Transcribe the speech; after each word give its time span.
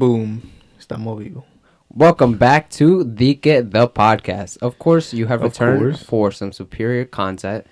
Boom. 0.00 0.50
Estamos 0.78 1.18
vivos. 1.18 1.44
Welcome 1.88 2.36
back 2.36 2.68
to 2.72 3.02
the 3.04 3.34
Get 3.34 3.70
the 3.70 3.88
Podcast. 3.88 4.58
Of 4.60 4.78
course, 4.78 5.14
you 5.14 5.26
have 5.26 5.42
Of 5.42 5.52
returned 5.52 5.80
course. 5.80 6.02
for 6.02 6.30
some 6.32 6.52
superior 6.52 7.06
content. 7.06 7.66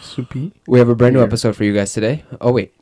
Soupy. 0.00 0.52
We 0.66 0.80
have 0.80 0.88
a 0.88 0.96
brand 0.96 1.14
new 1.14 1.22
episode 1.22 1.54
for 1.54 1.62
you 1.62 1.72
guys 1.72 1.92
today. 1.92 2.24
Oh 2.40 2.50
wait, 2.50 2.74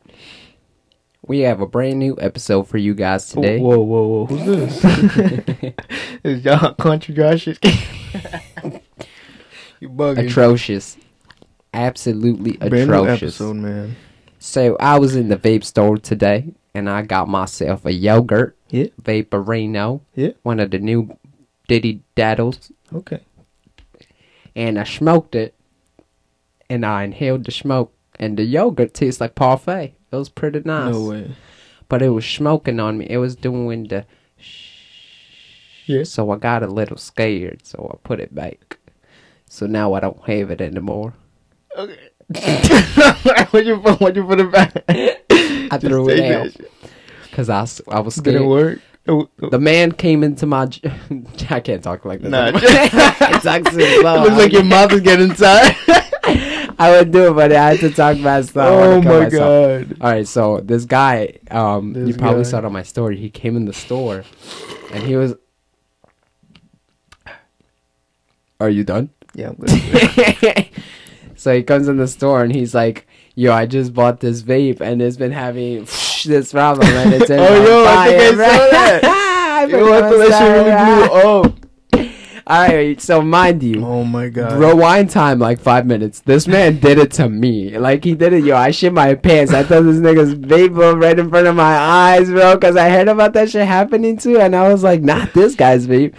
we 1.27 1.41
have 1.41 1.61
a 1.61 1.67
brand 1.67 1.99
new 1.99 2.17
episode 2.19 2.67
for 2.69 2.79
you 2.79 2.95
guys 2.95 3.29
today. 3.29 3.59
Whoa, 3.59 3.79
whoa, 3.81 4.25
whoa. 4.25 4.27
Who's 4.27 4.83
this? 4.83 5.75
Is 6.25 6.43
y'all 6.45 6.73
country 6.75 7.15
Josh? 7.15 7.47
you 7.49 7.55
bugging. 9.91 10.29
Atrocious, 10.31 10.97
absolutely 11.75 12.53
Brand 12.57 12.73
new 12.73 12.83
atrocious. 13.03 13.35
episode, 13.35 13.57
man. 13.57 13.97
So 14.39 14.79
I 14.81 14.99
was 14.99 15.15
in 15.15 15.29
the 15.29 15.37
vape 15.37 15.65
store 15.65 15.99
today, 15.99 16.55
and 16.75 16.89
I 16.89 17.03
got 17.03 17.29
myself 17.29 17.85
a 17.85 17.93
yogurt 17.93 18.57
Yeah. 18.73 18.87
vaporino, 19.01 20.01
Yeah. 20.17 20.31
one 20.43 20.59
of 20.59 20.71
the 20.71 20.79
new 20.79 21.17
Diddy 21.69 22.01
Daddles, 22.17 22.73
Okay. 22.93 23.21
and 24.57 24.79
I 24.79 24.85
smoked 24.85 25.35
it, 25.35 25.55
and 26.71 26.85
I 26.85 27.05
inhaled 27.05 27.45
the 27.45 27.53
smoke, 27.53 27.93
and 28.19 28.37
the 28.39 28.45
yogurt 28.45 28.95
tastes 28.95 29.21
like 29.21 29.35
parfait. 29.35 29.95
It 30.11 30.17
was 30.17 30.29
pretty 30.31 30.63
nice. 30.65 30.93
No 30.95 31.09
way. 31.09 31.31
But 31.89 32.01
it 32.03 32.09
was 32.11 32.25
smoking 32.27 32.81
on 32.81 32.97
me. 32.99 33.07
It 33.11 33.19
was 33.19 33.37
doing 33.37 33.89
the. 33.89 34.07
Yeah. 35.87 36.05
So 36.05 36.31
I 36.31 36.37
got 36.39 36.63
a 36.63 36.67
little 36.67 36.97
scared, 36.97 37.67
so 37.67 37.91
I 37.93 38.07
put 38.07 38.21
it 38.21 38.35
back. 38.35 38.79
So 39.49 39.67
now 39.67 39.93
I 39.93 40.01
don't 40.01 40.23
have 40.25 40.51
it 40.51 40.61
anymore. 40.63 41.13
Okay. 41.77 41.99
what 43.51 43.67
you 43.67 43.79
put? 43.79 44.01
What 44.01 44.17
you 44.17 44.25
put 44.25 44.41
it 44.41 44.51
back? 44.51 44.73
I 44.89 45.79
threw 45.79 46.09
it 46.09 46.21
out. 46.33 46.57
Because 47.33 47.49
I, 47.49 47.67
I 47.91 48.01
was 48.01 48.17
scared. 48.17 48.35
Didn't 48.35 48.49
work. 48.49 48.79
Oh, 49.09 49.29
oh. 49.43 49.49
The 49.49 49.59
man 49.59 49.93
came 49.93 50.23
into 50.23 50.47
my. 50.47 50.67
j- 50.67 50.93
I 51.51 51.61
can't 51.61 51.83
talk 51.83 52.05
like 52.05 52.21
this. 52.21 52.31
Nah. 52.31 52.51
it 52.55 53.43
talks 53.43 53.75
too 53.75 54.01
slow. 54.01 54.17
It 54.17 54.21
looks 54.21 54.37
like 54.37 54.53
your 54.53 54.63
mouth 54.63 54.93
is 54.93 55.01
getting 55.01 55.31
tired. 55.31 55.75
I 56.79 56.91
would 56.97 57.11
do 57.11 57.29
it, 57.29 57.35
but 57.35 57.53
I 57.53 57.71
had 57.71 57.81
to 57.81 57.91
talk 57.91 58.17
fast. 58.19 58.53
Oh 58.57 59.01
my 59.03 59.25
myself. 59.25 59.33
god. 59.33 59.97
All 60.01 60.11
right, 60.11 60.27
so 60.27 60.61
this 60.61 60.85
guy, 60.85 61.39
um, 61.51 61.95
you 62.07 62.15
probably 62.15 62.45
guy. 62.45 62.51
saw 62.51 62.59
it 62.59 62.65
on 62.65 62.73
my 62.73 62.83
story. 62.83 63.17
He 63.17 63.29
came 63.31 63.57
in 63.57 63.65
the 63.65 63.73
store, 63.73 64.25
and 64.93 65.03
he 65.03 65.17
was. 65.17 65.35
Are 68.61 68.71
you 68.71 68.85
done? 68.85 69.11
Yeah, 69.35 69.49
I'm 69.49 69.57
good. 69.57 70.69
so 71.35 71.55
he 71.55 71.63
comes 71.65 71.89
in 71.89 71.97
the 71.97 72.07
store 72.07 72.45
and 72.45 72.55
he's 72.55 72.75
like, 72.75 73.09
"Yo, 73.35 73.53
I 73.53 73.67
just 73.67 73.93
bought 73.95 74.21
this 74.21 74.43
vape 74.43 74.81
and 74.81 75.03
it's 75.03 75.17
been 75.17 75.33
having 75.33 75.87
this 76.25 76.53
problem 76.53 76.89
and 76.89 77.15
it's 77.15 77.31
Oh, 77.31 77.35
yo, 77.37 77.85
I 77.87 78.09
think 78.09 78.39
I 78.41 78.57
saw 78.57 78.71
that. 78.71 79.01
I 79.05 79.65
Yo, 79.67 79.93
I 79.93 80.01
thought 80.01 80.19
that 80.19 80.39
shit 80.39 80.51
really 80.53 81.09
blew 81.09 81.31
up. 81.31 81.72
All 82.47 82.67
right, 82.69 83.01
so 83.01 83.23
mind 83.23 83.63
you, 83.63 83.85
Oh 83.85 84.05
my 84.05 84.29
god. 84.29 84.59
rewind 84.59 85.11
time 85.11 85.39
like 85.39 85.61
five 85.61 85.87
minutes. 85.87 86.21
This 86.21 86.47
man 86.49 86.79
did 86.81 86.99
it 86.99 87.13
to 87.13 87.29
me. 87.29 87.79
Like 87.79 88.05
he 88.05 88.15
did 88.15 88.33
it, 88.33 88.45
yo. 88.45 88.57
I 88.57 88.71
shit 88.73 88.93
my 88.93 89.15
pants. 89.15 89.53
I 89.53 89.63
thought 89.63 89.83
this 89.83 89.97
nigga's 89.99 90.35
vape 90.35 90.75
blew 90.75 90.95
right 90.95 91.19
in 91.19 91.29
front 91.31 91.47
of 91.47 91.55
my 91.57 91.77
eyes, 91.77 92.29
bro. 92.31 92.59
Cause 92.59 92.77
I 92.77 92.89
heard 92.91 93.09
about 93.09 93.33
that 93.35 93.51
shit 93.51 93.67
happening 93.67 94.17
too, 94.17 94.39
and 94.41 94.57
I 94.57 94.69
was 94.73 94.83
like, 94.83 95.03
not 95.03 95.33
this 95.35 95.55
guy's 95.55 95.87
vape, 95.87 96.15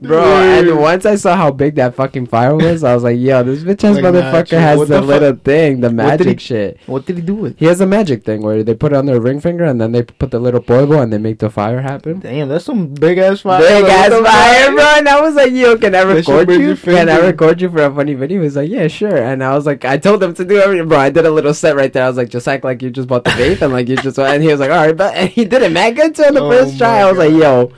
bro. 0.00 0.22
And 0.24 0.78
once 0.78 1.04
I 1.04 1.16
saw 1.16 1.36
how 1.36 1.50
big 1.50 1.74
that 1.76 1.94
fucking 1.94 2.26
fire 2.26 2.56
was, 2.56 2.82
I 2.82 2.94
was 2.94 3.02
like, 3.04 3.18
yo, 3.18 3.42
this 3.42 3.62
bitch 3.62 3.84
ass 3.84 3.96
Like 3.96 4.04
motherfucker 4.04 4.32
magic. 4.32 4.58
has 4.58 4.78
What 4.78 4.88
the, 4.88 5.00
little 5.02 5.34
thing, 5.36 5.80
the 5.80 5.88
What 5.88 5.94
magic 5.94 6.40
he- 6.40 6.46
shit. 6.46 6.78
What 6.86 7.04
did 7.06 7.16
he 7.16 7.22
do 7.22 7.34
with? 7.34 7.52
it? 7.52 7.58
He 7.58 7.66
has 7.66 7.80
a 7.80 7.86
magic 7.86 8.24
thing 8.24 8.42
where 8.42 8.62
they 8.62 8.74
put 8.74 8.92
it 8.92 8.96
on 8.96 9.06
their 9.06 9.20
ring 9.20 9.40
finger 9.40 9.64
and 9.64 9.80
then 9.80 9.92
they 9.92 10.02
put 10.02 10.30
the 10.30 10.38
little 10.38 10.60
boibo 10.60 11.02
and 11.02 11.12
they 11.12 11.18
make 11.18 11.38
the 11.38 11.50
fire 11.50 11.80
happen. 11.82 12.20
Damn, 12.20 12.48
that's 12.48 12.64
some 12.64 12.88
big 12.94 13.18
ass 13.18 13.40
fire. 13.42 13.60
Big 13.60 13.84
ass 13.84 14.10
what 14.10 14.26
fire, 14.26 14.70
bro. 14.72 14.84
And 14.96 15.08
I 15.08 15.20
was 15.20 15.34
like, 15.34 15.52
yo, 15.52 15.65
can 15.74 15.94
I 15.94 16.02
record 16.02 16.50
you? 16.50 16.76
Can 16.76 17.08
I 17.08 17.18
record 17.18 17.60
you 17.60 17.70
for 17.70 17.82
a 17.82 17.92
funny 17.94 18.14
video? 18.14 18.42
He's 18.42 18.56
like, 18.56 18.68
yeah, 18.70 18.86
sure. 18.88 19.16
And 19.16 19.42
I 19.42 19.54
was 19.54 19.64
like, 19.66 19.84
I 19.86 19.96
told 19.96 20.22
him 20.22 20.34
to 20.34 20.44
do 20.44 20.58
everything, 20.58 20.86
bro. 20.86 20.98
I 20.98 21.10
did 21.10 21.24
a 21.24 21.30
little 21.30 21.54
set 21.54 21.74
right 21.74 21.90
there. 21.92 22.04
I 22.04 22.08
was 22.08 22.16
like, 22.18 22.28
just 22.28 22.46
act 22.46 22.62
like 22.62 22.82
you 22.82 22.90
just 22.90 23.08
bought 23.08 23.24
the 23.24 23.30
vape 23.30 23.62
and 23.62 23.72
like 23.72 23.88
you 23.88 23.96
just, 23.96 24.18
and 24.18 24.42
he 24.42 24.50
was 24.50 24.60
like, 24.60 24.70
all 24.70 24.86
right, 24.86 24.96
but 24.96 25.14
and 25.14 25.30
he 25.30 25.46
did 25.46 25.62
it 25.62 25.72
mad 25.72 25.96
good 25.96 26.20
on 26.20 26.34
the 26.34 26.42
Oh 26.42 26.50
first 26.50 26.76
try. 26.78 27.00
I 27.00 27.10
was 27.10 27.18
like, 27.18 27.32
yo, 27.32 27.72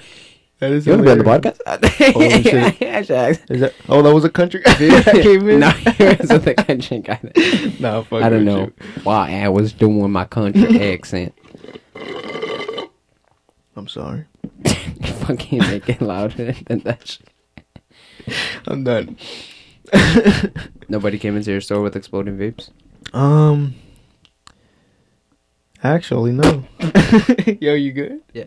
That 0.58 0.72
is 0.72 0.86
you 0.86 0.92
want 0.94 1.06
to 1.06 1.06
be 1.06 1.10
on 1.12 1.18
the 1.18 1.24
podcast? 1.24 2.12
Holy 2.14 2.42
shit. 2.42 2.82
I 2.82 3.02
should 3.02 3.16
ask. 3.16 3.40
Is 3.48 3.60
that? 3.60 3.74
Oh, 3.88 4.02
that 4.02 4.12
was 4.12 4.24
a 4.24 4.30
country 4.30 4.60
guy 4.60 4.74
that 4.78 5.22
came 5.22 5.48
in. 5.48 5.60
no, 5.60 5.70
he 5.70 6.04
wasn't 6.04 6.44
the 6.44 6.54
country 6.54 6.98
guy. 6.98 7.20
nah, 7.80 8.02
fuck 8.02 8.22
I 8.24 8.28
don't 8.28 8.44
know 8.44 8.64
you. 8.64 8.74
why 9.04 9.40
I 9.42 9.48
was 9.48 9.72
doing 9.72 10.10
my 10.10 10.24
country 10.24 10.92
accent. 10.92 11.32
I'm 13.76 13.86
sorry. 13.86 14.24
Fucking 15.20 15.58
make 15.60 15.88
it 15.88 16.00
louder 16.00 16.52
than 16.66 16.80
that 16.80 17.06
shit. 17.06 17.28
I'm 18.66 18.84
done. 18.84 19.16
Nobody 20.88 21.18
came 21.18 21.36
into 21.36 21.50
your 21.50 21.60
store 21.60 21.82
with 21.82 21.96
exploding 21.96 22.36
vapes. 22.38 22.70
um. 23.14 23.74
Actually, 25.82 26.32
no. 26.32 26.64
Yo, 27.60 27.74
you 27.74 27.92
good? 27.92 28.20
Yeah. 28.32 28.46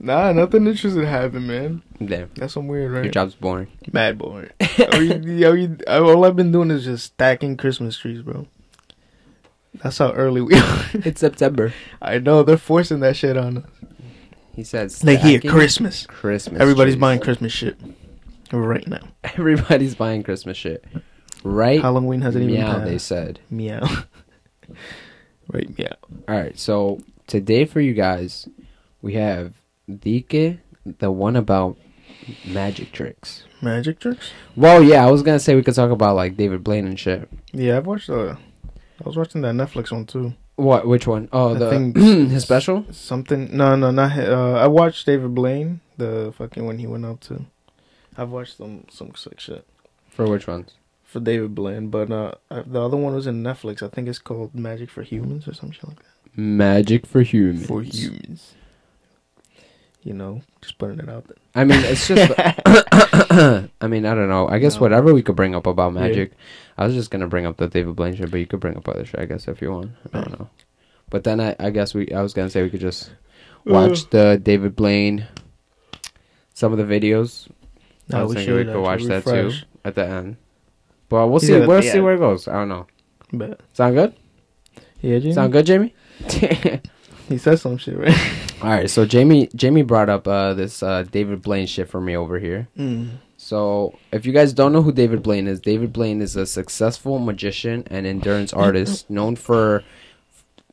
Nah, 0.00 0.32
nothing 0.32 0.66
interesting 0.66 1.04
happened, 1.04 1.46
man. 1.46 1.82
Damn, 2.04 2.30
That's 2.34 2.54
some 2.54 2.66
weird, 2.66 2.90
right? 2.90 3.04
your 3.04 3.12
job's 3.12 3.34
boring. 3.34 3.68
Mad 3.92 4.18
boring. 4.18 4.50
yo, 4.76 4.98
you, 4.98 5.14
yo, 5.32 5.52
you, 5.52 5.76
all 5.88 6.24
I've 6.24 6.36
been 6.36 6.52
doing 6.52 6.70
is 6.70 6.84
just 6.84 7.06
stacking 7.06 7.56
Christmas 7.56 7.96
trees, 7.96 8.22
bro. 8.22 8.46
That's 9.74 9.98
how 9.98 10.12
early 10.12 10.40
we 10.40 10.54
are. 10.54 10.84
It's 10.94 11.20
September. 11.20 11.72
I 12.02 12.18
know 12.18 12.42
they're 12.42 12.56
forcing 12.56 13.00
that 13.00 13.16
shit 13.16 13.36
on 13.36 13.58
us. 13.58 13.64
He 14.54 14.64
says 14.64 15.00
here, 15.00 15.16
stacking 15.16 15.50
Christmas. 15.50 16.06
Christmas. 16.06 16.60
Everybody's 16.60 16.94
trees. 16.94 17.00
buying 17.00 17.20
Christmas 17.20 17.52
shit 17.52 17.78
right 18.58 18.86
now. 18.86 19.00
Everybody's 19.24 19.94
buying 19.94 20.22
Christmas 20.22 20.56
shit. 20.56 20.84
Right? 21.44 21.80
Halloween 21.80 22.20
hasn't 22.20 22.44
even 22.44 22.54
Meow, 22.56 22.72
passed. 22.74 22.84
they 22.84 22.98
said. 22.98 23.40
Meow. 23.50 23.80
right, 25.52 25.78
meow. 25.78 25.94
All 26.28 26.34
right, 26.36 26.58
so 26.58 27.00
today 27.26 27.64
for 27.64 27.80
you 27.80 27.94
guys, 27.94 28.48
we 29.02 29.14
have 29.14 29.54
Dike, 29.88 30.58
the 30.98 31.10
one 31.10 31.36
about 31.36 31.76
magic 32.44 32.92
tricks. 32.92 33.44
Magic 33.62 33.98
tricks? 33.98 34.32
Well, 34.56 34.82
yeah, 34.82 35.06
I 35.06 35.10
was 35.10 35.22
gonna 35.22 35.38
say 35.38 35.54
we 35.54 35.62
could 35.62 35.74
talk 35.74 35.90
about 35.90 36.16
like 36.16 36.36
David 36.36 36.62
Blaine 36.64 36.86
and 36.86 36.98
shit. 36.98 37.28
Yeah, 37.52 37.78
I've 37.78 37.86
watched. 37.86 38.10
Uh, 38.10 38.36
I 38.66 39.04
was 39.04 39.16
watching 39.16 39.40
that 39.42 39.54
Netflix 39.54 39.90
one 39.92 40.06
too. 40.06 40.34
What? 40.56 40.86
Which 40.86 41.06
one? 41.06 41.28
Oh, 41.32 41.54
the 41.54 41.70
his 42.30 42.42
special. 42.42 42.84
Something. 42.90 43.56
No, 43.56 43.76
no, 43.76 43.90
not. 43.90 44.18
Uh, 44.18 44.52
I 44.54 44.66
watched 44.66 45.06
David 45.06 45.34
Blaine. 45.34 45.80
The 45.96 46.32
fucking 46.36 46.64
when 46.66 46.78
he 46.78 46.86
went 46.86 47.06
out 47.06 47.20
to. 47.22 47.46
I've 48.16 48.30
watched 48.30 48.56
some 48.56 48.84
some 48.90 49.14
sick 49.14 49.40
shit 49.40 49.66
For 50.08 50.26
which 50.26 50.46
ones? 50.46 50.74
for 51.04 51.18
David 51.20 51.54
Blaine, 51.56 51.88
but 51.88 52.10
uh, 52.12 52.34
the 52.50 52.80
other 52.80 52.96
one 52.96 53.14
was 53.14 53.26
in 53.26 53.42
Netflix. 53.42 53.82
I 53.82 53.88
think 53.88 54.06
it's 54.08 54.18
called 54.20 54.54
Magic 54.54 54.88
for 54.90 55.02
Humans 55.02 55.48
or 55.48 55.54
some 55.54 55.72
shit 55.72 55.88
like 55.88 55.96
that. 55.96 56.04
Magic 56.36 57.04
for 57.06 57.22
humans. 57.22 57.66
For 57.66 57.82
humans. 57.82 58.54
You 60.02 60.14
know, 60.14 60.42
just 60.62 60.78
putting 60.78 60.98
it 61.00 61.08
out 61.10 61.26
there. 61.26 61.36
I 61.54 61.64
mean, 61.64 61.80
it's 61.84 62.06
just. 62.08 62.32
I 63.82 63.86
mean, 63.88 64.06
I 64.06 64.14
don't 64.14 64.28
know. 64.28 64.48
I 64.48 64.58
guess 64.58 64.76
No. 64.76 64.80
whatever 64.82 65.12
we 65.12 65.22
could 65.22 65.36
bring 65.36 65.54
up 65.54 65.66
about 65.66 65.92
Yeah. 65.94 66.00
magic. 66.00 66.32
I 66.78 66.86
was 66.86 66.94
just 66.94 67.10
gonna 67.10 67.26
bring 67.26 67.44
up 67.44 67.56
the 67.58 67.66
David 67.68 67.96
Blaine 67.96 68.14
shit, 68.16 68.30
but 68.30 68.38
you 68.40 68.46
could 68.46 68.60
bring 68.60 68.76
up 68.76 68.88
other 68.88 69.04
shit, 69.04 69.20
I 69.20 69.24
guess, 69.26 69.46
if 69.48 69.60
you 69.60 69.70
want. 69.72 69.90
I 70.14 70.20
don't 70.20 70.38
know. 70.38 70.48
But 71.10 71.24
then 71.24 71.40
I, 71.40 71.54
I 71.58 71.70
guess 71.70 71.92
we. 71.92 72.10
I 72.12 72.22
was 72.22 72.32
gonna 72.32 72.48
say 72.50 72.62
we 72.62 72.70
could 72.70 72.80
just 72.80 73.10
watch 73.66 74.08
the 74.10 74.40
David 74.42 74.74
Blaine. 74.76 75.26
Some 76.54 76.72
of 76.72 76.78
the 76.78 76.84
videos. 76.84 77.48
I 78.12 78.18
No, 78.18 78.24
was 78.24 78.30
we 78.30 78.34
thinking 78.36 78.56
we 78.56 78.64
could 78.64 78.80
watch 78.80 79.00
actually 79.02 79.08
that 79.08 79.24
too 79.24 79.66
at 79.84 79.94
the 79.94 80.06
end. 80.06 80.36
But 81.08 81.28
we'll 81.28 81.40
see. 81.40 81.58
We'll 81.58 81.82
see 81.82 81.90
end. 81.90 82.04
where 82.04 82.14
it 82.14 82.18
goes. 82.18 82.48
I 82.48 82.52
don't 82.54 82.68
know. 82.68 82.86
Bet. 83.32 83.60
Sound 83.72 83.94
good? 83.94 84.14
Yeah, 85.00 85.18
Jamie. 85.18 85.34
Sound 85.34 85.52
good, 85.52 85.66
Jamie? 85.66 85.94
He 87.30 87.38
said 87.38 87.60
some 87.60 87.76
shit, 87.78 87.96
right? 87.96 88.12
All 88.62 88.70
right. 88.70 88.90
So 88.90 89.06
Jamie, 89.06 89.48
Jamie 89.54 89.82
brought 89.82 90.08
up 90.08 90.26
uh, 90.26 90.52
this 90.52 90.82
uh, 90.82 91.04
David 91.04 91.42
Blaine 91.42 91.68
shit 91.68 91.88
for 91.88 92.00
me 92.00 92.16
over 92.16 92.40
here. 92.40 92.66
Mm. 92.76 93.10
So, 93.36 93.96
if 94.12 94.26
you 94.26 94.32
guys 94.32 94.52
don't 94.52 94.72
know 94.72 94.82
who 94.82 94.90
David 94.90 95.22
Blaine 95.22 95.46
is, 95.46 95.60
David 95.60 95.92
Blaine 95.92 96.20
is 96.20 96.34
a 96.34 96.44
successful 96.44 97.20
magician 97.20 97.84
and 97.86 98.04
endurance 98.04 98.52
artist 98.52 99.08
known 99.08 99.36
for 99.36 99.82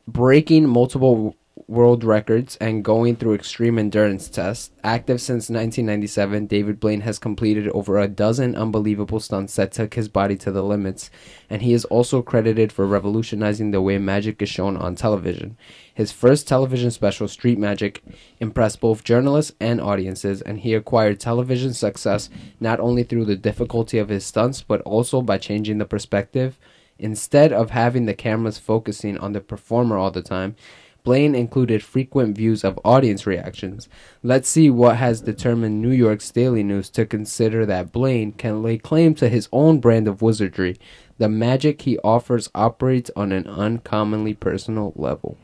breaking 0.06 0.66
multiple 0.66 1.36
world 1.68 2.02
records 2.02 2.56
and 2.56 2.82
going 2.82 3.14
through 3.14 3.34
extreme 3.34 3.78
endurance 3.78 4.30
tests. 4.30 4.70
Active 4.82 5.20
since 5.20 5.50
1997, 5.50 6.46
David 6.46 6.80
Blaine 6.80 7.02
has 7.02 7.18
completed 7.18 7.68
over 7.68 7.98
a 7.98 8.08
dozen 8.08 8.56
unbelievable 8.56 9.20
stunts 9.20 9.54
that 9.56 9.72
took 9.72 9.92
his 9.92 10.08
body 10.08 10.34
to 10.34 10.50
the 10.50 10.62
limits, 10.62 11.10
and 11.50 11.60
he 11.60 11.74
is 11.74 11.84
also 11.84 12.22
credited 12.22 12.72
for 12.72 12.86
revolutionizing 12.86 13.70
the 13.70 13.82
way 13.82 13.98
magic 13.98 14.40
is 14.40 14.48
shown 14.48 14.78
on 14.78 14.94
television. 14.94 15.58
His 15.92 16.10
first 16.10 16.48
television 16.48 16.90
special, 16.90 17.28
Street 17.28 17.58
Magic, 17.58 18.02
impressed 18.40 18.80
both 18.80 19.04
journalists 19.04 19.52
and 19.60 19.78
audiences, 19.78 20.40
and 20.40 20.60
he 20.60 20.72
acquired 20.72 21.20
television 21.20 21.74
success 21.74 22.30
not 22.60 22.80
only 22.80 23.02
through 23.02 23.26
the 23.26 23.36
difficulty 23.36 23.98
of 23.98 24.08
his 24.08 24.24
stunts, 24.24 24.62
but 24.62 24.80
also 24.82 25.20
by 25.20 25.36
changing 25.36 25.76
the 25.76 25.84
perspective. 25.84 26.58
Instead 26.98 27.52
of 27.52 27.70
having 27.70 28.06
the 28.06 28.14
cameras 28.14 28.58
focusing 28.58 29.18
on 29.18 29.32
the 29.32 29.40
performer 29.40 29.96
all 29.96 30.10
the 30.10 30.22
time, 30.22 30.56
Blaine 31.08 31.34
included 31.34 31.82
frequent 31.82 32.36
views 32.36 32.64
of 32.64 32.78
audience 32.84 33.26
reactions. 33.26 33.88
Let's 34.22 34.46
see 34.46 34.68
what 34.68 34.96
has 34.98 35.22
determined 35.22 35.80
New 35.80 35.90
York's 35.90 36.30
Daily 36.30 36.62
News 36.62 36.90
to 36.90 37.06
consider 37.06 37.64
that 37.64 37.92
Blaine 37.92 38.32
can 38.32 38.62
lay 38.62 38.76
claim 38.76 39.14
to 39.14 39.30
his 39.30 39.48
own 39.50 39.80
brand 39.80 40.06
of 40.06 40.20
wizardry. 40.20 40.76
The 41.16 41.30
magic 41.30 41.80
he 41.82 41.96
offers 42.04 42.50
operates 42.54 43.10
on 43.16 43.32
an 43.32 43.46
uncommonly 43.46 44.34
personal 44.34 44.92
level 44.96 45.38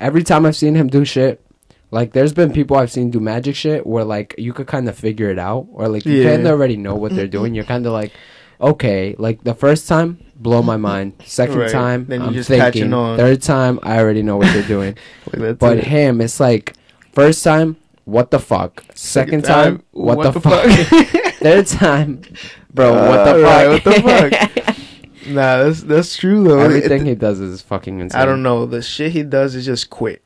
every 0.00 0.22
time 0.22 0.46
I've 0.46 0.56
seen 0.56 0.74
him 0.76 0.86
do 0.88 1.04
shit, 1.04 1.44
like 1.90 2.12
there's 2.12 2.32
been 2.32 2.52
people 2.52 2.76
I've 2.76 2.90
seen 2.90 3.10
do 3.10 3.20
magic 3.20 3.54
shit 3.54 3.86
where 3.86 4.04
like 4.04 4.34
you 4.38 4.52
could 4.54 4.66
kind 4.66 4.88
of 4.88 4.96
figure 4.96 5.28
it 5.30 5.38
out 5.38 5.66
or 5.72 5.88
like 5.88 6.06
you 6.06 6.22
Yeah. 6.22 6.30
kind 6.30 6.46
of 6.46 6.52
already 6.52 6.76
know 6.76 6.94
what 6.94 7.14
they're 7.14 7.26
doing. 7.26 7.54
You're 7.54 7.64
kind 7.64 7.84
of 7.84 7.92
like, 7.92 8.12
okay, 8.60 9.14
like 9.18 9.44
the 9.44 9.54
first 9.54 9.88
time, 9.88 10.18
blow 10.36 10.62
my 10.62 10.76
mind. 10.76 11.14
Second 11.24 11.58
Right. 11.58 11.70
time, 11.70 12.06
Then 12.06 12.22
I'm 12.22 12.32
just 12.34 12.48
thinking. 12.48 12.92
on. 12.92 13.16
Third 13.16 13.42
time, 13.42 13.78
I 13.82 13.98
already 13.98 14.22
know 14.22 14.36
what 14.36 14.52
they're 14.52 14.62
doing. 14.76 14.96
Like, 15.36 15.58
but 15.58 15.78
it. 15.78 15.84
him, 15.84 16.20
it's 16.20 16.40
like 16.40 16.74
first 17.12 17.42
time, 17.44 17.76
what 18.04 18.30
the 18.30 18.38
fuck? 18.38 18.84
Second, 18.94 19.44
time, 19.44 19.82
what, 19.92 20.22
the, 20.22 20.40
fuck? 20.40 20.64
Third 21.38 21.66
time, 21.66 22.22
bro, 22.72 22.92
what 22.94 23.24
the 23.24 23.30
uh, 23.46 23.48
Alright, 23.48 23.82
fuck? 23.82 24.04
what 24.04 24.30
the 24.32 25.32
nah, 25.32 25.58
that's 25.64 25.82
that's 25.82 26.16
true 26.16 26.42
though. 26.44 26.58
Everything 26.60 27.02
It- 27.02 27.10
he 27.10 27.14
does 27.14 27.38
is 27.40 27.60
fucking 27.62 28.00
insane. 28.00 28.20
I 28.20 28.24
don't 28.24 28.42
know. 28.42 28.64
The 28.66 28.80
shit 28.82 29.12
he 29.12 29.22
does 29.22 29.54
is 29.54 29.66
just 29.66 29.90
quick. 29.90 30.22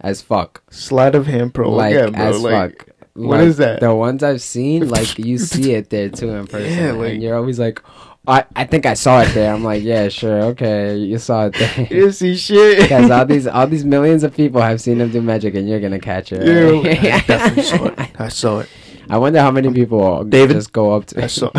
As 0.00 0.20
fuck. 0.20 0.62
Sleight 0.70 1.14
of 1.14 1.26
hand, 1.28 1.54
pro. 1.54 1.70
like 1.70 1.94
yeah, 1.94 2.10
bro. 2.10 2.20
as 2.20 2.40
like, 2.42 2.78
fuck. 2.86 2.91
What 3.14 3.38
Like, 3.40 3.48
is 3.48 3.56
that? 3.58 3.80
The 3.80 3.94
ones 3.94 4.22
I've 4.22 4.42
seen, 4.42 4.88
like 4.88 5.18
you 5.28 5.38
see 5.38 5.74
it 5.74 5.90
there 5.90 6.08
too 6.08 6.30
in 6.30 6.46
person, 6.46 6.72
Yeah, 6.72 6.92
like- 6.92 7.12
and 7.14 7.22
you're 7.22 7.36
always 7.36 7.58
like, 7.58 7.82
I, 8.26 8.44
I 8.54 8.64
think 8.64 8.86
I 8.86 8.94
saw 8.94 9.20
it 9.22 9.34
there. 9.34 9.52
I'm 9.52 9.64
like, 9.64 9.82
yeah, 9.82 10.08
sure, 10.08 10.42
okay, 10.54 10.96
you 10.96 11.18
saw 11.18 11.46
it 11.46 11.54
there. 11.54 11.86
didn't 11.88 12.12
see 12.12 12.36
shit. 12.36 12.78
Because 12.82 13.10
all 13.10 13.26
these 13.26 13.46
all 13.48 13.66
these 13.66 13.84
millions 13.84 14.22
of 14.22 14.32
people 14.34 14.60
have 14.60 14.80
seen 14.80 15.00
him 15.00 15.10
do 15.10 15.20
magic, 15.20 15.54
and 15.56 15.68
you're 15.68 15.80
gonna 15.80 15.98
catch 15.98 16.32
it. 16.32 16.46
Yeah. 16.46 17.16
I 17.16 17.20
definitely 17.26 17.62
saw 17.64 17.84
it. 17.86 18.20
I 18.20 18.28
saw 18.28 18.58
it. 18.60 18.68
I 19.10 19.18
wonder 19.18 19.40
how 19.40 19.50
many 19.50 19.66
um, 19.68 19.74
people 19.74 20.22
David? 20.24 20.54
just 20.54 20.72
go 20.72 20.92
up 20.94 21.02
I 21.16 21.22
to 21.22 21.28
saw. 21.28 21.50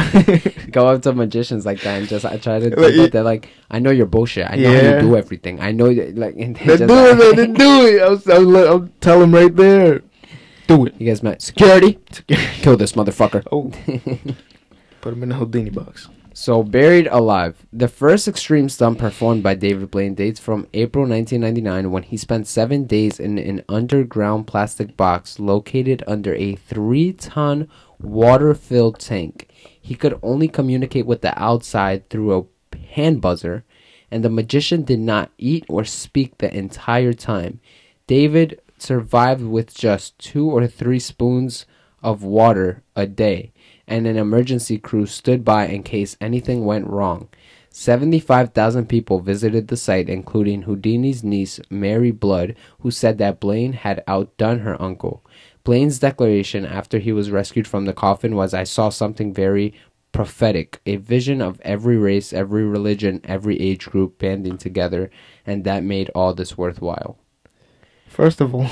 go 0.72 0.88
up 0.88 1.02
to 1.02 1.12
magicians 1.14 1.66
like 1.66 1.82
that 1.82 2.00
and 2.00 2.08
just 2.08 2.24
I 2.26 2.38
try 2.38 2.60
to 2.60 2.70
Like, 2.70 2.78
think 2.78 2.96
you- 2.96 3.02
that 3.04 3.12
they're 3.12 3.24
like, 3.24 3.50
I 3.70 3.80
know 3.80 3.92
you're 3.92 4.06
bullshit. 4.06 4.50
I 4.50 4.56
know 4.56 4.72
Yeah. 4.72 4.96
you 4.96 5.02
do 5.02 5.18
everything. 5.18 5.60
I 5.60 5.74
know 5.74 5.94
that, 5.94 6.18
like 6.18 6.36
and 6.38 6.56
they 6.56 6.66
They 6.66 6.78
just- 6.78 6.88
do 6.88 6.96
it, 6.96 7.18
man. 7.20 7.36
They 7.36 7.48
do 7.48 7.86
it. 7.88 8.02
I 8.02 8.10
was, 8.10 8.28
I 8.30 8.38
was, 8.40 8.48
let- 8.48 8.68
I'll 8.68 8.90
tell 9.02 9.22
him 9.22 9.34
right 9.36 9.54
there. 9.54 10.02
Do 10.74 10.88
it. 10.88 10.96
You 10.98 11.06
guys 11.06 11.22
met 11.22 11.40
security. 11.40 12.00
Kill 12.28 12.78
this 12.78 12.94
motherfucker. 12.94 13.46
Oh, 13.52 13.70
put 15.02 15.14
him 15.14 15.22
in 15.22 15.30
the 15.30 15.36
Houdini 15.36 15.70
box. 15.70 16.10
So, 16.34 16.64
Buried 16.64 17.08
Alive. 17.12 17.64
The 17.72 17.88
first 17.88 18.28
extreme 18.28 18.70
stunt 18.70 18.98
performed 18.98 19.44
by 19.44 19.54
David 19.54 19.92
Blaine 19.92 20.16
dates 20.16 20.40
from 20.40 20.68
April 20.74 21.08
1999 21.08 21.92
when 21.92 22.02
he 22.02 22.18
spent 22.18 22.48
seven 22.48 22.86
days 22.86 23.20
in 23.20 23.38
an 23.38 23.64
underground 23.70 24.48
plastic 24.48 24.98
box 24.98 25.40
located 25.40 26.04
under 26.08 26.34
a 26.34 26.56
three 26.56 27.14
ton 27.14 27.70
water 28.00 28.56
filled 28.56 28.98
tank. 29.00 29.50
He 29.80 29.94
could 29.94 30.20
only 30.24 30.48
communicate 30.48 31.06
with 31.06 31.22
the 31.22 31.40
outside 31.40 32.10
through 32.10 32.36
a 32.36 32.78
hand 32.96 33.22
buzzer, 33.22 33.64
and 34.10 34.26
the 34.26 34.30
magician 34.32 34.82
did 34.82 35.02
not 35.02 35.30
eat 35.38 35.66
or 35.70 35.86
speak 35.86 36.40
the 36.40 36.52
entire 36.52 37.14
time. 37.14 37.60
David 38.08 38.60
survived 38.84 39.44
with 39.44 39.74
just 39.74 40.20
two 40.20 40.50
or 40.50 40.68
three 40.68 41.00
spoons 41.00 41.66
of 42.04 42.22
water 42.22 42.84
a 42.96 43.08
day, 43.08 43.54
and 43.88 44.06
an 44.06 44.18
emergency 44.18 44.78
crew 44.78 45.06
stood 45.06 45.46
by 45.46 45.66
in 45.68 45.82
case 45.82 46.18
anything 46.20 46.66
went 46.66 46.86
wrong. 46.88 47.30
75,000 47.70 48.88
people 48.88 49.20
visited 49.20 49.68
the 49.68 49.78
site, 49.78 50.08
including 50.10 50.64
Houdini's 50.64 51.24
niece, 51.24 51.60
Marie 51.72 52.12
Blood, 52.12 52.56
who 52.82 52.92
said 52.92 53.18
that 53.18 53.40
Blaine 53.40 53.74
had 53.74 54.04
outdone 54.06 54.60
her 54.60 54.80
uncle. 54.80 55.26
Blaine's 55.64 55.98
declaration 55.98 56.66
after 56.66 57.00
he 57.00 57.12
was 57.12 57.32
rescued 57.32 57.68
from 57.68 57.86
the 57.86 57.94
coffin 57.94 58.36
was 58.36 58.54
I 58.54 58.66
saw 58.66 58.90
something 58.90 59.34
very 59.34 59.74
prophetic, 60.12 60.82
a 60.86 60.98
vision 60.98 61.42
of 61.42 61.60
every 61.62 61.98
race, 61.98 62.32
every 62.32 62.64
religion, 62.64 63.22
every 63.24 63.60
age 63.60 63.86
group 63.88 64.20
banding 64.20 64.58
together, 64.58 65.10
and 65.46 65.64
that 65.64 65.84
made 65.84 66.12
all 66.14 66.36
this 66.36 66.56
worthwhile. 66.56 67.18
First 68.14 68.42
of 68.42 68.54
all, 68.54 68.70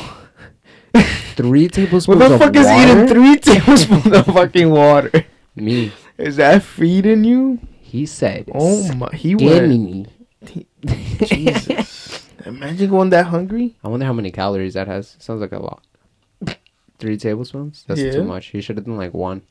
Three 1.36 1.68
tablespoons. 1.68 2.20
what 2.20 2.28
the 2.30 2.36
of 2.36 2.40
fuck 2.42 2.56
is 2.56 2.66
water? 2.68 2.92
eating 2.92 3.08
three 3.08 3.36
tablespoons 3.38 4.06
of 4.16 4.26
fucking 4.28 4.70
water? 4.70 5.26
Me. 5.56 5.92
Is 6.18 6.36
that 6.36 6.62
feeding 6.62 7.24
you? 7.24 7.58
He 7.80 8.06
said. 8.06 8.52
Oh 8.54 8.94
my, 8.94 9.10
he 9.14 9.34
"Give 9.34 9.50
went. 9.68 10.10
Jesus. 11.26 12.28
Imagine 12.46 12.90
going 12.90 13.10
that 13.10 13.26
hungry. 13.28 13.76
I 13.84 13.88
wonder 13.88 14.06
how 14.06 14.14
many 14.14 14.30
calories 14.32 14.76
that 14.76 14.88
has. 14.88 15.16
Sounds 15.20 15.42
like 15.42 15.52
a 15.54 15.60
lot. 15.60 15.82
Three 17.00 17.18
tablespoons? 17.18 17.84
That's 17.88 18.00
Yeah. 18.00 18.12
too 18.12 18.24
much. 18.24 18.48
He 18.48 18.62
should 18.62 18.78
have 18.78 18.86
done 18.86 18.98
like 18.98 19.14
one. 19.14 19.42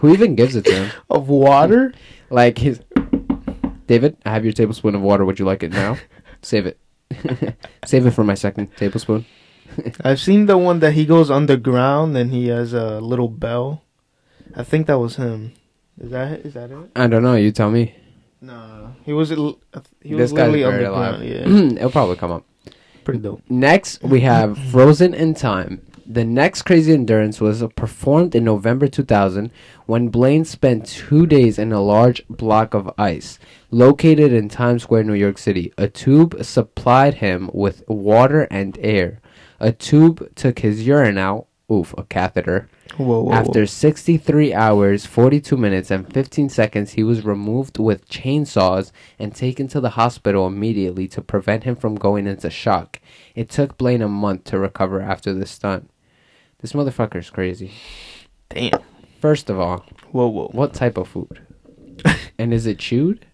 Who 0.00 0.12
even 0.12 0.34
gives 0.34 0.54
it 0.54 0.66
to 0.66 0.72
him? 0.74 0.90
Of 1.08 1.28
water? 1.30 1.94
Like 2.28 2.58
his. 2.58 2.80
David, 3.86 4.16
I 4.26 4.30
have 4.32 4.44
your 4.44 4.52
tablespoon 4.52 4.94
of 4.94 5.00
water. 5.00 5.24
Would 5.24 5.38
you 5.38 5.46
like 5.46 5.62
it 5.62 5.72
now? 5.72 5.96
Save 6.42 6.66
it. 6.66 6.78
Save 7.84 8.06
it 8.06 8.10
for 8.12 8.24
my 8.24 8.34
second 8.34 8.74
tablespoon. 8.76 9.24
I've 10.04 10.20
seen 10.20 10.46
the 10.46 10.58
one 10.58 10.80
that 10.80 10.92
he 10.92 11.04
goes 11.06 11.30
underground 11.30 12.16
and 12.16 12.30
he 12.32 12.48
has 12.48 12.72
a 12.72 13.00
little 13.00 13.28
bell. 13.28 13.82
I 14.56 14.62
think 14.64 14.86
that 14.86 14.98
was 14.98 15.16
him. 15.16 15.52
Is 16.00 16.10
that 16.10 16.40
is 16.40 16.54
that 16.54 16.70
it? 16.70 16.78
I 16.96 17.06
don't 17.06 17.22
know. 17.22 17.34
You 17.34 17.50
tell 17.52 17.70
me. 17.70 17.94
No, 18.40 18.94
he 19.04 19.12
was 19.12 19.32
l- 19.32 19.58
uh, 19.74 19.80
he 20.00 20.14
was 20.14 20.32
guy's 20.32 20.50
literally 20.52 20.64
underground. 20.64 21.24
Yeah, 21.24 21.46
It'll 21.76 21.90
probably 21.90 22.16
come 22.16 22.30
up. 22.30 22.44
pretty 23.04 23.20
dope. 23.20 23.42
Next, 23.48 24.02
we 24.02 24.20
have 24.20 24.56
Frozen 24.70 25.14
in 25.14 25.34
Time. 25.34 25.82
The 26.10 26.24
next 26.24 26.62
crazy 26.62 26.94
endurance 26.94 27.38
was 27.38 27.62
performed 27.76 28.34
in 28.34 28.42
November 28.42 28.88
2000 28.88 29.50
when 29.84 30.08
Blaine 30.08 30.46
spent 30.46 30.86
two 30.86 31.26
days 31.26 31.58
in 31.58 31.70
a 31.70 31.82
large 31.82 32.26
block 32.28 32.72
of 32.72 32.90
ice 32.96 33.38
located 33.70 34.32
in 34.32 34.48
Times 34.48 34.84
Square, 34.84 35.04
New 35.04 35.12
York 35.12 35.36
City. 35.36 35.70
A 35.76 35.86
tube 35.86 36.42
supplied 36.42 37.16
him 37.16 37.50
with 37.52 37.86
water 37.88 38.48
and 38.50 38.78
air. 38.80 39.20
A 39.60 39.70
tube 39.70 40.34
took 40.34 40.60
his 40.60 40.86
urine 40.86 41.18
out. 41.18 41.46
Oof, 41.70 41.94
a 41.98 42.04
catheter. 42.04 42.70
Whoa, 42.96 43.24
whoa, 43.24 43.32
After 43.32 43.66
63 43.66 44.54
hours, 44.54 45.04
42 45.04 45.58
minutes, 45.58 45.90
and 45.90 46.10
15 46.10 46.48
seconds, 46.48 46.92
he 46.92 47.02
was 47.02 47.26
removed 47.26 47.78
with 47.78 48.08
chainsaws 48.08 48.92
and 49.18 49.34
taken 49.34 49.68
to 49.68 49.80
the 49.80 49.90
hospital 49.90 50.46
immediately 50.46 51.06
to 51.08 51.20
prevent 51.20 51.64
him 51.64 51.76
from 51.76 51.96
going 51.96 52.26
into 52.26 52.48
shock. 52.48 52.98
It 53.34 53.50
took 53.50 53.76
Blaine 53.76 54.00
a 54.00 54.08
month 54.08 54.44
to 54.44 54.58
recover 54.58 55.02
after 55.02 55.34
the 55.34 55.44
stunt. 55.44 55.90
This 56.60 56.72
motherfucker's 56.72 57.30
crazy. 57.30 57.72
Damn. 58.48 58.80
First 59.20 59.50
of 59.50 59.58
all, 59.60 59.84
Whoa, 60.12 60.26
whoa. 60.28 60.48
what 60.52 60.74
type 60.74 60.96
of 60.96 61.08
food? 61.08 61.40
and 62.38 62.52
is 62.54 62.66
it 62.66 62.78
chewed? 62.78 63.26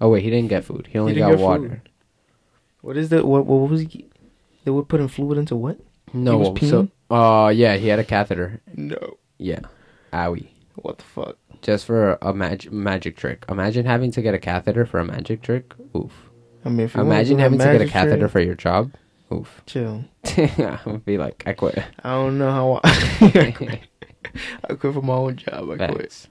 Oh 0.00 0.10
wait, 0.10 0.22
he 0.22 0.30
didn't 0.30 0.48
get 0.48 0.64
food. 0.64 0.88
He 0.90 0.98
only 0.98 1.14
didn't 1.14 1.30
got 1.30 1.36
get 1.36 1.44
water. 1.44 1.68
food. 1.68 1.90
What 2.82 2.96
is 2.96 3.08
that? 3.10 3.24
What, 3.26 3.46
what 3.46 3.70
was 3.70 3.80
he? 3.82 4.08
They 4.64 4.70
were 4.70 4.82
putting 4.84 5.08
fluid 5.08 5.38
into 5.38 5.56
what? 5.56 5.78
No, 6.12 6.38
was 6.38 6.68
so 6.68 6.88
uh 7.10 7.48
yeah, 7.54 7.76
he 7.76 7.88
had 7.88 7.98
a 7.98 8.04
catheter. 8.04 8.60
No. 8.74 9.16
Yeah. 9.38 9.60
Owie. 10.12 10.48
What 10.76 10.98
the 10.98 11.04
fuck? 11.04 11.36
Just 11.62 11.86
for 11.86 12.18
a 12.20 12.34
mag- 12.34 12.70
magic 12.70 13.16
trick. 13.16 13.44
Imagine 13.48 13.86
having 13.86 14.10
to 14.12 14.22
get 14.22 14.34
a 14.34 14.38
catheter 14.38 14.84
for 14.86 14.98
a 15.00 15.04
magic 15.04 15.42
trick. 15.42 15.72
Oof. 15.96 16.12
I 16.64 16.68
mean, 16.68 16.80
if 16.80 16.94
you 16.94 16.98
wanna 17.00 17.10
Imagine 17.14 17.36
do 17.38 17.42
having 17.42 17.58
to 17.58 17.64
get 17.64 17.74
a 17.76 17.78
magic 17.78 17.92
catheter 17.92 18.18
trick, 18.20 18.30
for 18.32 18.40
your 18.40 18.54
job. 18.54 18.92
Oof. 19.34 19.62
chill. 19.66 20.04
I 20.24 20.80
would 20.86 21.04
be 21.04 21.18
like, 21.18 21.42
I 21.46 21.52
quit. 21.52 21.78
I 22.02 22.10
don't 22.12 22.38
know 22.38 22.50
how 22.50 22.80
I, 22.84 23.52
quit. 23.56 23.80
I 24.68 24.74
quit 24.74 24.94
for 24.94 25.02
my 25.02 25.14
own 25.14 25.36
job. 25.36 25.70
I 25.70 25.88
quit. 25.88 26.26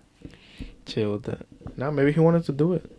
Chill 0.86 1.14
with 1.14 1.24
that. 1.24 1.46
Now 1.78 1.92
maybe 1.92 2.12
he 2.12 2.20
wanted 2.20 2.46
to 2.46 2.52
do 2.52 2.74
it. 2.74 2.92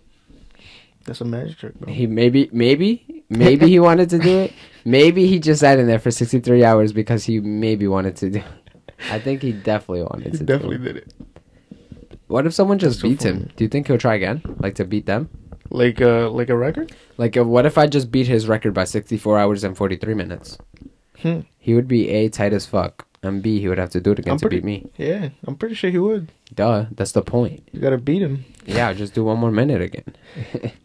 That's 1.04 1.20
a 1.20 1.24
magic 1.24 1.58
trick, 1.58 1.74
bro. 1.78 1.92
He 1.92 2.06
maybe, 2.06 2.48
maybe, 2.50 3.24
maybe 3.28 3.68
he 3.68 3.78
wanted 3.78 4.08
to 4.10 4.18
do 4.18 4.38
it. 4.40 4.52
Maybe 4.86 5.26
he 5.26 5.38
just 5.38 5.60
sat 5.60 5.78
in 5.78 5.86
there 5.86 5.98
for 5.98 6.10
63 6.10 6.64
hours 6.64 6.92
because 6.92 7.24
he 7.24 7.40
maybe 7.40 7.86
wanted 7.86 8.16
to 8.16 8.30
do 8.30 8.42
I 9.10 9.18
think 9.18 9.42
he 9.42 9.52
definitely 9.52 10.02
wanted 10.02 10.24
to. 10.24 10.30
He 10.30 10.38
to 10.38 10.44
definitely 10.44 10.78
do 10.78 10.84
did 10.84 10.96
it. 10.98 11.14
What 12.26 12.46
if 12.46 12.54
someone 12.54 12.78
just 12.78 12.96
That's 12.96 13.02
so 13.02 13.08
beats 13.08 13.24
him? 13.24 13.50
Do 13.56 13.64
you 13.64 13.68
think 13.68 13.86
he'll 13.86 13.98
try 13.98 14.14
again? 14.14 14.42
Like 14.58 14.76
to 14.76 14.84
beat 14.84 15.06
them? 15.06 15.28
Like 15.70 16.00
uh, 16.00 16.30
like 16.30 16.50
a 16.50 16.56
record. 16.56 16.92
Like, 17.16 17.36
uh, 17.36 17.44
what 17.44 17.66
if 17.66 17.78
I 17.78 17.86
just 17.86 18.10
beat 18.10 18.26
his 18.26 18.46
record 18.48 18.74
by 18.74 18.84
64 18.84 19.38
hours 19.38 19.64
and 19.64 19.76
43 19.76 20.14
minutes? 20.14 20.58
Hmm. 21.20 21.40
He 21.58 21.74
would 21.74 21.88
be 21.88 22.08
A, 22.10 22.28
tight 22.28 22.52
as 22.52 22.66
fuck, 22.66 23.06
and 23.22 23.42
B, 23.42 23.60
he 23.60 23.68
would 23.68 23.78
have 23.78 23.90
to 23.90 24.00
do 24.00 24.12
it 24.12 24.18
again 24.18 24.32
I'm 24.32 24.38
to 24.38 24.42
pretty- 24.42 24.56
beat 24.60 24.64
me. 24.64 24.90
Yeah, 24.98 25.30
I'm 25.46 25.56
pretty 25.56 25.74
sure 25.74 25.90
he 25.90 25.98
would. 25.98 26.30
Duh, 26.54 26.86
that's 26.92 27.12
the 27.12 27.22
point. 27.22 27.66
You 27.72 27.80
gotta 27.80 27.96
beat 27.98 28.20
him. 28.22 28.44
Yeah, 28.66 28.92
just 28.92 29.14
do 29.14 29.24
one 29.24 29.38
more 29.38 29.50
minute 29.50 29.80
again. 29.82 30.14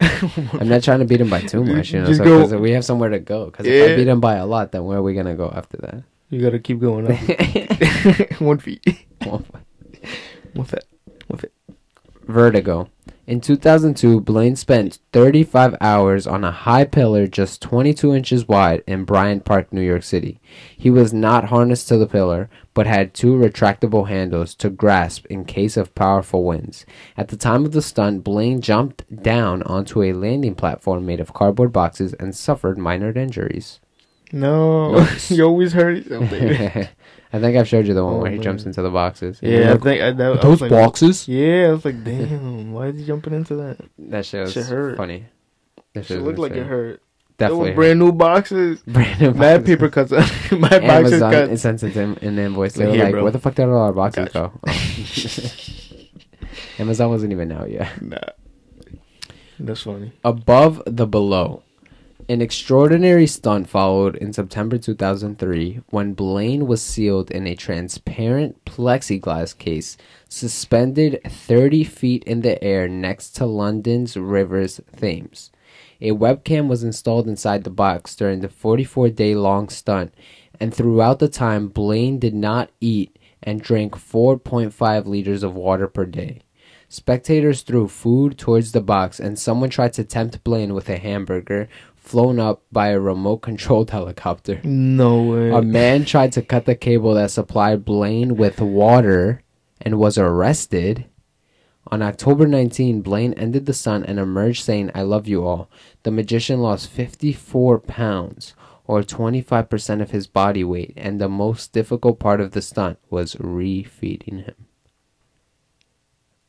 I'm 0.54 0.68
not 0.68 0.82
trying 0.82 0.98
to 1.00 1.04
beat 1.04 1.20
him 1.20 1.30
by 1.30 1.40
too 1.42 1.62
much, 1.64 1.92
you 1.92 2.00
know, 2.00 2.06
Just 2.06 2.18
so, 2.18 2.24
go- 2.24 2.40
'cause 2.40 2.54
we 2.54 2.72
have 2.72 2.84
somewhere 2.84 3.10
to 3.10 3.18
go. 3.20 3.46
Because 3.46 3.66
if 3.66 3.92
I 3.92 3.96
beat 3.96 4.08
him 4.08 4.20
by 4.20 4.36
a 4.36 4.46
lot, 4.46 4.72
then 4.72 4.84
where 4.84 4.98
are 4.98 5.02
we 5.02 5.14
going 5.14 5.26
to 5.26 5.34
go 5.34 5.50
after 5.54 5.76
that? 5.78 6.02
You 6.30 6.40
gotta 6.40 6.58
keep 6.58 6.78
going 6.80 7.10
up. 7.10 7.18
One 8.40 8.58
feet. 8.58 8.82
that? 9.20 9.44
With 10.54 10.72
it. 10.74 10.84
With 11.28 11.44
it. 11.44 11.52
Vertigo. 12.28 12.88
In 13.30 13.40
2002, 13.40 14.22
Blaine 14.22 14.56
spent 14.56 14.98
35 15.12 15.76
hours 15.80 16.26
on 16.26 16.42
a 16.42 16.50
high 16.50 16.84
pillar 16.84 17.28
just 17.28 17.62
22 17.62 18.12
inches 18.12 18.48
wide 18.48 18.82
in 18.88 19.04
Bryant 19.04 19.44
Park, 19.44 19.72
New 19.72 19.82
York 19.82 20.02
City. 20.02 20.40
He 20.76 20.90
was 20.90 21.12
not 21.12 21.44
harnessed 21.44 21.86
to 21.86 21.96
the 21.96 22.08
pillar, 22.08 22.50
but 22.74 22.88
had 22.88 23.14
two 23.14 23.36
retractable 23.36 24.08
handles 24.08 24.56
to 24.56 24.68
grasp 24.68 25.26
in 25.26 25.44
case 25.44 25.76
of 25.76 25.94
powerful 25.94 26.42
winds. 26.42 26.84
At 27.16 27.28
the 27.28 27.36
time 27.36 27.64
of 27.64 27.70
the 27.70 27.82
stunt, 27.82 28.24
Blaine 28.24 28.60
jumped 28.60 29.22
down 29.22 29.62
onto 29.62 30.02
a 30.02 30.12
landing 30.12 30.56
platform 30.56 31.06
made 31.06 31.20
of 31.20 31.32
cardboard 31.32 31.72
boxes 31.72 32.14
and 32.14 32.34
suffered 32.34 32.78
minor 32.78 33.16
injuries. 33.16 33.78
No, 34.32 35.06
you 35.28 35.44
always 35.44 35.72
hurt 35.72 36.08
something. 36.08 36.88
I 37.32 37.38
think 37.38 37.56
I've 37.56 37.68
showed 37.68 37.86
you 37.86 37.94
the 37.94 38.04
one 38.04 38.14
Oh, 38.14 38.18
where 38.18 38.30
he 38.30 38.36
man. 38.38 38.42
jumps 38.44 38.64
into 38.66 38.82
the 38.82 38.90
boxes. 38.90 39.38
yeah, 39.40 39.72
I 39.72 39.76
think 39.78 40.02
I, 40.02 40.10
that, 40.12 40.26
I 40.26 40.30
was 40.30 40.40
those 40.40 40.60
like, 40.62 40.70
boxes? 40.70 41.28
Yeah, 41.28 41.68
I 41.68 41.72
was 41.72 41.84
like, 41.84 42.02
damn, 42.02 42.72
why 42.72 42.86
is 42.88 42.98
he 42.98 43.04
jumping 43.06 43.34
into 43.34 43.54
that? 43.56 43.78
That 43.98 44.26
shit 44.26 44.40
was 44.42 44.52
Shit 44.52 44.66
hurt. 44.66 44.96
funny. 44.96 45.26
That 45.94 46.00
It 46.00 46.06
shit 46.06 46.22
looked 46.22 46.38
like 46.40 46.52
it 46.52 46.66
hurt. 46.66 47.02
Definitely. 47.38 47.64
They 47.64 47.70
were 47.70 47.76
brand 47.76 47.98
new 48.00 48.12
boxes. 48.12 48.82
Brand 48.86 49.20
new 49.20 49.32
Mad 49.32 49.64
boxes. 49.64 49.66
paper 49.76 49.88
cuts. 49.88 50.10
My 50.52 50.68
boxes 50.68 50.82
Amazon 51.22 51.32
cut. 51.32 51.50
it 51.50 51.58
sent 51.58 51.82
it 51.82 51.92
to 51.92 51.98
him 52.00 52.18
an 52.20 52.38
invoice. 52.38 52.74
They 52.74 52.84
Like, 52.86 52.98
were 52.98 53.04
like, 53.04 53.12
bro. 53.12 53.22
"Where 53.22 53.32
the 53.32 53.38
fuck 53.38 53.54
did 53.54 53.64
all 53.66 53.78
our 53.78 53.92
boxes 53.94 54.28
Gotcha. 54.30 54.52
go?" 54.52 54.60
Oh. 54.66 55.60
Amazon 56.78 57.08
wasn't 57.10 57.32
even 57.32 57.50
out 57.52 57.70
yet. 57.70 58.00
Nah, 58.02 58.18
that's 59.58 59.82
funny. 59.82 60.12
Above 60.24 60.82
the 60.86 61.06
below. 61.06 61.62
An 62.30 62.40
extraordinary 62.40 63.26
stunt 63.26 63.68
followed 63.68 64.14
in 64.14 64.32
September 64.32 64.78
2003 64.78 65.80
when 65.88 66.14
Blaine 66.14 66.68
was 66.68 66.80
sealed 66.80 67.28
in 67.28 67.44
a 67.44 67.56
transparent 67.56 68.64
plexiglass 68.64 69.58
case 69.58 69.96
suspended 70.28 71.20
30 71.24 71.82
feet 71.82 72.22
in 72.22 72.42
the 72.42 72.62
air 72.62 72.86
next 72.88 73.30
to 73.30 73.46
London's 73.46 74.16
Rivers 74.16 74.80
Thames. 74.96 75.50
A 76.00 76.12
webcam 76.12 76.68
was 76.68 76.84
installed 76.84 77.26
inside 77.26 77.64
the 77.64 77.68
box 77.68 78.14
during 78.14 78.42
the 78.42 78.48
44 78.48 79.08
day 79.08 79.34
long 79.34 79.68
stunt, 79.68 80.14
and 80.60 80.72
throughout 80.72 81.18
the 81.18 81.28
time, 81.28 81.66
Blaine 81.66 82.20
did 82.20 82.36
not 82.36 82.70
eat 82.80 83.18
and 83.42 83.60
drank 83.60 83.96
4.5 83.96 85.06
liters 85.06 85.42
of 85.42 85.56
water 85.56 85.88
per 85.88 86.04
day. 86.04 86.42
Spectators 86.92 87.62
threw 87.62 87.86
food 87.86 88.36
towards 88.36 88.72
the 88.72 88.80
box, 88.80 89.20
and 89.20 89.38
someone 89.38 89.70
tried 89.70 89.92
to 89.92 90.02
tempt 90.02 90.42
Blaine 90.42 90.74
with 90.74 90.88
a 90.88 90.96
hamburger 90.96 91.68
flown 92.10 92.40
up 92.40 92.62
by 92.72 92.88
a 92.88 92.98
remote 92.98 93.38
controlled 93.38 93.90
helicopter. 93.98 94.60
No 94.64 95.22
way. 95.22 95.50
A 95.50 95.62
man 95.62 96.04
tried 96.04 96.32
to 96.32 96.42
cut 96.42 96.64
the 96.64 96.74
cable 96.74 97.14
that 97.14 97.30
supplied 97.30 97.84
Blaine 97.84 98.36
with 98.36 98.60
water 98.60 99.44
and 99.80 99.96
was 99.96 100.18
arrested. 100.18 101.06
On 101.86 102.02
October 102.02 102.48
19, 102.48 103.00
Blaine 103.00 103.32
ended 103.34 103.66
the 103.66 103.72
stunt 103.72 104.06
and 104.08 104.18
emerged 104.18 104.64
saying, 104.64 104.90
I 104.92 105.02
love 105.02 105.28
you 105.28 105.46
all. 105.46 105.70
The 106.02 106.10
magician 106.10 106.60
lost 106.60 106.90
54 106.90 107.78
pounds, 107.78 108.54
or 108.86 109.02
25% 109.02 110.02
of 110.02 110.10
his 110.10 110.26
body 110.26 110.64
weight, 110.64 110.92
and 110.96 111.20
the 111.20 111.28
most 111.28 111.72
difficult 111.72 112.18
part 112.18 112.40
of 112.40 112.50
the 112.50 112.62
stunt 112.62 112.98
was 113.08 113.36
refeeding 113.36 114.44
him. 114.44 114.66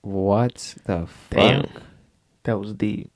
What 0.02 0.76
the 0.86 1.06
fuck? 1.06 1.30
Damn. 1.30 1.70
That 2.44 2.60
was 2.60 2.74
deep. 2.74 3.12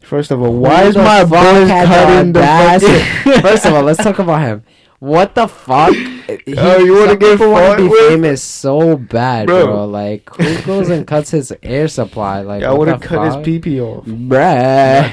First 0.00 0.30
of 0.30 0.42
all, 0.42 0.52
why 0.52 0.82
is 0.84 0.96
my 0.96 1.20
fuck 1.24 1.30
boys 1.30 1.68
had 1.68 1.84
the 1.88 1.94
cutting 1.94 2.32
the 2.32 2.40
fucking- 2.42 3.40
First 3.42 3.66
of 3.66 3.74
all, 3.74 3.82
let's 3.82 4.02
talk 4.02 4.18
about 4.18 4.40
him. 4.40 4.62
What 4.98 5.34
the 5.34 5.46
fuck? 5.48 5.94
He- 6.44 6.54
Oh, 6.58 6.78
you 6.78 6.94
wanna 6.94 7.10
some 7.10 7.18
get 7.20 7.38
be 7.78 7.84
with? 7.88 8.08
famous 8.08 8.42
so 8.42 8.96
bad, 8.96 9.46
Bro. 9.46 9.66
bro. 9.66 9.84
Like, 9.86 10.28
who 10.34 10.60
goes 10.62 10.88
and 10.90 11.06
cuts 11.06 11.30
his 11.30 11.52
air 11.62 11.86
supply? 11.86 12.40
Like, 12.40 12.64
I 12.64 12.70
what 12.70 12.78
would 12.80 12.88
have 12.88 13.00
the 13.00 13.06
cut 13.06 13.24
his 13.26 13.34
fuck? 13.36 13.44
pee 13.44 13.58
pee 13.60 13.80
off. 13.80 14.04
Bruh. 14.06 15.12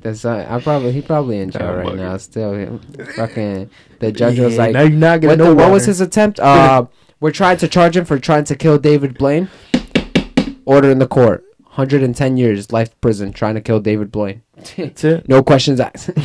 That's 0.00 0.24
uh, 0.24 0.46
I 0.48 0.60
probably 0.60 0.92
he 0.92 1.00
probably 1.00 1.38
in 1.38 1.50
jail 1.50 1.62
Oh, 1.62 1.76
right 1.76 1.94
now. 1.94 2.16
Still, 2.18 2.80
fucking 3.16 3.70
the 4.00 4.10
judge 4.12 4.38
was 4.40 4.58
like, 4.58 4.72
now 4.72 4.80
you're 4.82 4.90
not 4.90 5.12
what, 5.12 5.20
getting 5.20 5.38
the- 5.38 5.44
no 5.44 5.54
what 5.54 5.70
was 5.70 5.86
his 5.86 6.00
attempt? 6.02 6.40
Uh, 6.40 6.86
we're 7.20 7.30
trying 7.30 7.56
to 7.58 7.68
charge 7.68 7.96
him 7.96 8.04
for 8.04 8.18
trying 8.18 8.44
to 8.44 8.56
kill 8.56 8.78
David 8.78 9.16
Blaine. 9.16 9.48
Order 10.66 10.90
in 10.90 10.98
the 10.98 11.06
court. 11.06 11.44
110 11.74 12.36
years, 12.36 12.70
life 12.72 12.98
prison, 13.00 13.32
trying 13.32 13.54
to 13.54 13.60
kill 13.60 13.80
David 13.80 14.12
Blaine. 14.12 14.42
That's 14.76 15.04
it. 15.04 15.28
no 15.28 15.42
questions 15.42 15.80
asked. 15.80 16.10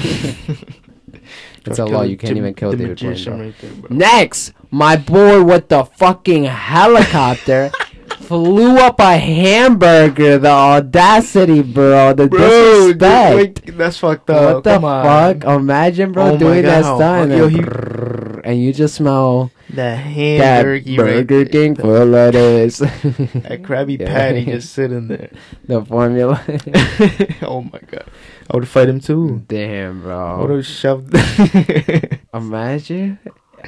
it's 1.65 1.79
a 1.79 1.85
law. 1.85 2.01
You 2.01 2.17
can't 2.17 2.29
Jim- 2.29 2.37
even 2.37 2.53
kill 2.53 2.71
the 2.71 2.77
David 2.77 2.99
Blaine. 2.99 3.39
right 3.39 3.55
there. 3.59 3.71
Next, 3.89 4.53
my 4.71 4.95
boy 4.97 5.43
with 5.43 5.69
the 5.69 5.85
fucking 5.85 6.43
helicopter 6.45 7.71
flew 8.19 8.77
up 8.77 8.99
a 8.99 9.17
hamburger. 9.17 10.37
The 10.37 10.49
audacity, 10.49 11.61
bro. 11.61 12.13
The 12.13 12.27
Bro, 12.27 12.39
disrespect. 12.39 13.35
wait, 13.65 13.77
that's 13.77 13.97
fucked 13.99 14.29
up. 14.29 14.55
what 14.55 14.63
the 14.65 14.73
Come 14.75 14.85
on. 14.85 15.39
fuck? 15.39 15.43
Imagine, 15.49 16.11
bro, 16.11 16.31
Oh 16.31 16.37
doing 16.37 16.63
that 16.63 16.81
God, 16.83 16.97
stunt. 16.97 17.31
and, 17.31 18.45
and 18.45 18.61
you 18.61 18.73
just 18.73 18.95
smell 18.95 19.51
That 19.69 19.97
that 19.97 19.99
hamburger 20.05 21.03
right 21.03 21.27
Burger 21.27 21.43
there. 21.43 21.45
King 21.45 21.73
The- 21.73 21.81
full 21.81 22.15
of 22.15 22.31
this. 22.33 22.77
That 22.79 23.61
Krabby 23.63 23.99
Yeah. 23.99 24.07
Patty 24.07 24.45
just 24.45 24.71
sitting 24.73 25.07
there. 25.09 25.29
the 25.67 25.83
formula. 25.83 26.41
oh 27.43 27.61
my 27.61 27.79
god. 27.85 28.05
I 28.49 28.55
would 28.55 28.67
fight 28.67 28.87
him 28.87 29.01
too. 29.01 29.43
Damn, 29.47 30.01
bro. 30.03 30.15
I 30.17 30.41
would 30.41 30.49
have 30.51 30.65
shoved. 30.65 31.13
Imagine. 32.33 33.19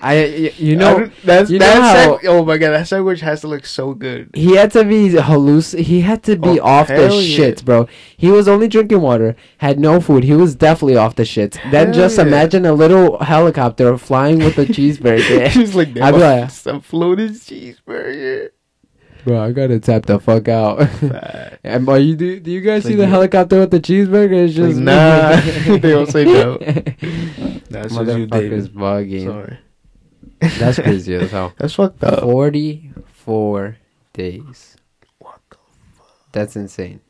I, 0.02 0.24
you 0.58 0.76
know, 0.76 1.00
don't- 1.00 1.14
that's 1.24 1.50
you 1.50 1.60
know 1.60 1.66
that 1.66 1.82
how- 1.82 1.94
sandwich- 1.94 2.22
oh 2.28 2.46
my 2.46 2.58
god, 2.58 2.72
that 2.72 2.88
sandwich 2.88 3.22
has 3.22 3.42
to 3.42 3.48
look 3.48 3.66
so 3.66 3.94
good. 3.94 4.30
He 4.34 4.56
had 4.56 4.72
to 4.72 4.84
be 4.84 5.10
halluc. 5.10 5.78
He 5.80 6.02
had 6.02 6.24
to 6.24 6.36
be 6.38 6.60
Oh, 6.60 6.66
off 6.66 6.88
the 6.88 6.96
hell 6.96 7.22
yeah. 7.22 7.38
shits, 7.38 7.64
bro. 7.64 7.88
He 8.18 8.30
was 8.32 8.48
only 8.48 8.68
drinking 8.68 9.02
water, 9.02 9.36
had 9.60 9.80
no 9.80 10.00
food. 10.02 10.24
He 10.24 10.34
was 10.34 10.56
definitely 10.56 10.98
off 10.98 11.16
the 11.16 11.24
shits. 11.24 11.58
then 11.72 11.94
just 11.94 12.18
yeah. 12.18 12.24
imagine 12.26 12.66
a 12.66 12.74
little 12.74 13.20
helicopter 13.20 13.98
flying 13.98 14.40
with 14.40 14.58
a 14.58 14.66
cheeseburger. 14.66 15.74
Like, 15.76 15.98
I'd 16.02 16.14
be 16.14 16.20
like- 16.20 16.50
some 16.66 16.82
floating 16.82 17.30
cheeseburger. 17.30 18.50
bro, 19.26 19.44
I 19.44 19.52
gotta 19.52 19.80
tap 19.80 20.06
the 20.06 20.20
fuck 20.20 20.48
out. 20.48 20.82
And 21.64 21.88
are 21.90 22.00
you 22.00 22.16
do, 22.16 22.40
do 22.40 22.50
you 22.52 22.62
guys 22.62 22.84
see 22.86 22.96
the 22.96 23.04
yeah. 23.04 23.10
helicopter 23.10 23.60
with 23.60 23.72
the 23.72 23.80
cheeseburger? 23.80 24.48
It's 24.48 24.58
Like, 24.58 24.70
just 24.70 24.80
nah. 24.80 25.76
They 25.78 25.92
don't 25.92 26.10
say 26.10 26.24
no. 26.26 26.58
That's 27.70 27.94
Motherfuckers 27.94 28.70
bugging. 28.70 29.26
Sorry. 29.26 29.58
That's 30.40 30.80
crazy 30.80 31.16
as 31.16 31.32
hell. 31.32 31.54
That's 31.58 31.74
fucked 31.74 32.04
up. 32.04 32.22
Forty-four 32.22 33.78
days. 34.14 34.76
What 35.20 35.40
the 35.50 35.58
fuck? 35.96 36.32
That's 36.32 36.56
insane. 36.56 37.02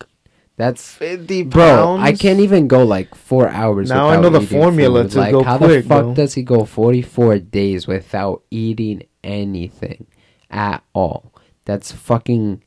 That's 0.60 0.94
50 0.96 1.44
Bro, 1.44 2.00
I 2.02 2.12
can't 2.12 2.42
even 2.42 2.68
go 2.68 2.84
like 2.84 3.16
four 3.16 3.48
hours. 3.48 3.88
Now 3.88 4.10
I 4.10 4.20
know 4.20 4.30
the 4.30 4.42
formula 4.42 5.04
food. 5.04 5.12
to 5.12 5.18
like, 5.20 5.32
go 5.32 5.42
how 5.42 5.58
quick, 5.58 5.84
the 5.84 5.88
fuck 5.88 6.04
bro. 6.04 6.14
does 6.14 6.34
he 6.34 6.44
go 6.44 6.66
forty 6.66 7.02
four 7.02 7.40
days 7.40 7.88
without 7.88 8.44
eating 8.52 9.04
anything 9.24 10.06
at 10.52 10.84
all? 10.92 11.34
That's 11.64 11.94
fucking. 11.94 12.62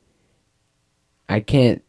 I 1.29 1.41
can't. 1.41 1.83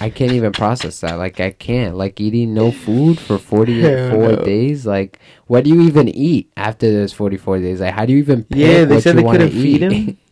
I 0.00 0.10
can't 0.10 0.32
even 0.32 0.52
process 0.52 1.00
that. 1.00 1.18
Like 1.18 1.40
I 1.40 1.50
can't. 1.50 1.96
Like 1.96 2.20
eating 2.20 2.54
no 2.54 2.70
food 2.70 3.18
for 3.18 3.38
forty 3.38 3.82
four 4.10 4.32
no. 4.32 4.44
days. 4.44 4.86
Like 4.86 5.18
what 5.46 5.64
do 5.64 5.70
you 5.70 5.80
even 5.82 6.08
eat 6.08 6.52
after 6.56 6.90
those 6.92 7.12
forty 7.12 7.36
four 7.36 7.58
days? 7.58 7.80
Like 7.80 7.94
how 7.94 8.06
do 8.06 8.12
you 8.12 8.18
even 8.18 8.44
pick 8.44 8.58
Yeah, 8.58 8.84
they 8.84 8.94
what 8.94 9.02
said 9.02 9.16
you 9.16 9.22
they 9.22 9.30
couldn't 9.30 9.50
feed 9.50 9.82
him. 9.82 10.18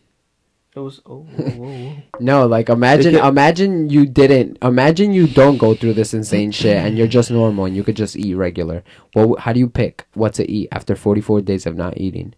It 0.75 0.79
was 0.81 0.99
oh 1.05 1.19
whoa, 1.19 1.49
whoa, 1.51 1.67
whoa. 1.85 1.95
No, 2.19 2.47
like 2.47 2.67
imagine 2.67 3.13
could- 3.15 3.23
imagine 3.23 3.89
you 3.89 4.05
didn't 4.05 4.57
imagine 4.61 5.13
you 5.13 5.25
don't 5.25 5.57
go 5.57 5.73
through 5.73 5.93
this 5.93 6.13
insane 6.13 6.51
shit 6.51 6.75
and 6.75 6.97
you're 6.97 7.07
just 7.07 7.31
normal 7.31 7.63
and 7.63 7.73
you 7.73 7.81
could 7.81 7.95
just 7.95 8.17
eat 8.17 8.35
regular. 8.35 8.83
Well, 9.15 9.37
how 9.39 9.53
do 9.53 9.59
you 9.61 9.69
pick 9.69 10.05
what 10.15 10.33
to 10.33 10.51
eat 10.51 10.67
after 10.73 10.97
44 10.97 11.39
days 11.43 11.65
of 11.65 11.77
not 11.77 11.97
eating? 11.97 12.33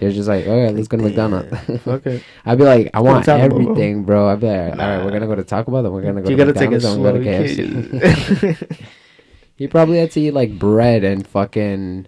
You're 0.00 0.10
just 0.12 0.28
like, 0.28 0.46
all 0.46 0.60
right, 0.64 0.74
let's 0.74 0.88
go 0.88 0.96
to 0.96 1.02
McDonald's. 1.04 1.52
Okay. 1.86 2.22
I'd 2.44 2.58
be 2.58 2.64
like, 2.64 2.90
I 2.94 3.00
want 3.00 3.24
to 3.24 3.30
Taco 3.30 3.48
Bell. 3.48 3.60
everything, 3.60 4.04
bro. 4.04 4.28
I'd 4.28 4.40
be 4.40 4.46
like, 4.46 4.56
all 4.72 4.76
right, 4.78 4.96
Nah. 4.98 5.04
we're 5.04 5.10
gonna 5.12 5.26
go 5.26 5.34
to 5.36 5.44
Taco 5.44 5.70
Bell, 5.70 5.82
then 5.82 5.92
we're 5.92 6.02
gonna 6.02 6.22
go 6.22 6.30
you 6.30 6.36
to 6.36 6.44
gotta 6.44 6.52
take 6.58 6.70
it 6.70 6.82
McDonald's, 6.82 6.84
then 6.84 6.94
slow. 6.94 7.12
we're 7.12 7.24
gonna 7.24 7.38
go 7.38 8.48
to 8.48 8.54
KFC. 8.56 8.78
he 9.56 9.68
probably 9.68 9.98
had 9.98 10.10
to 10.12 10.20
eat 10.20 10.32
like 10.32 10.58
bread 10.58 11.04
and 11.04 11.26
fucking 11.26 12.06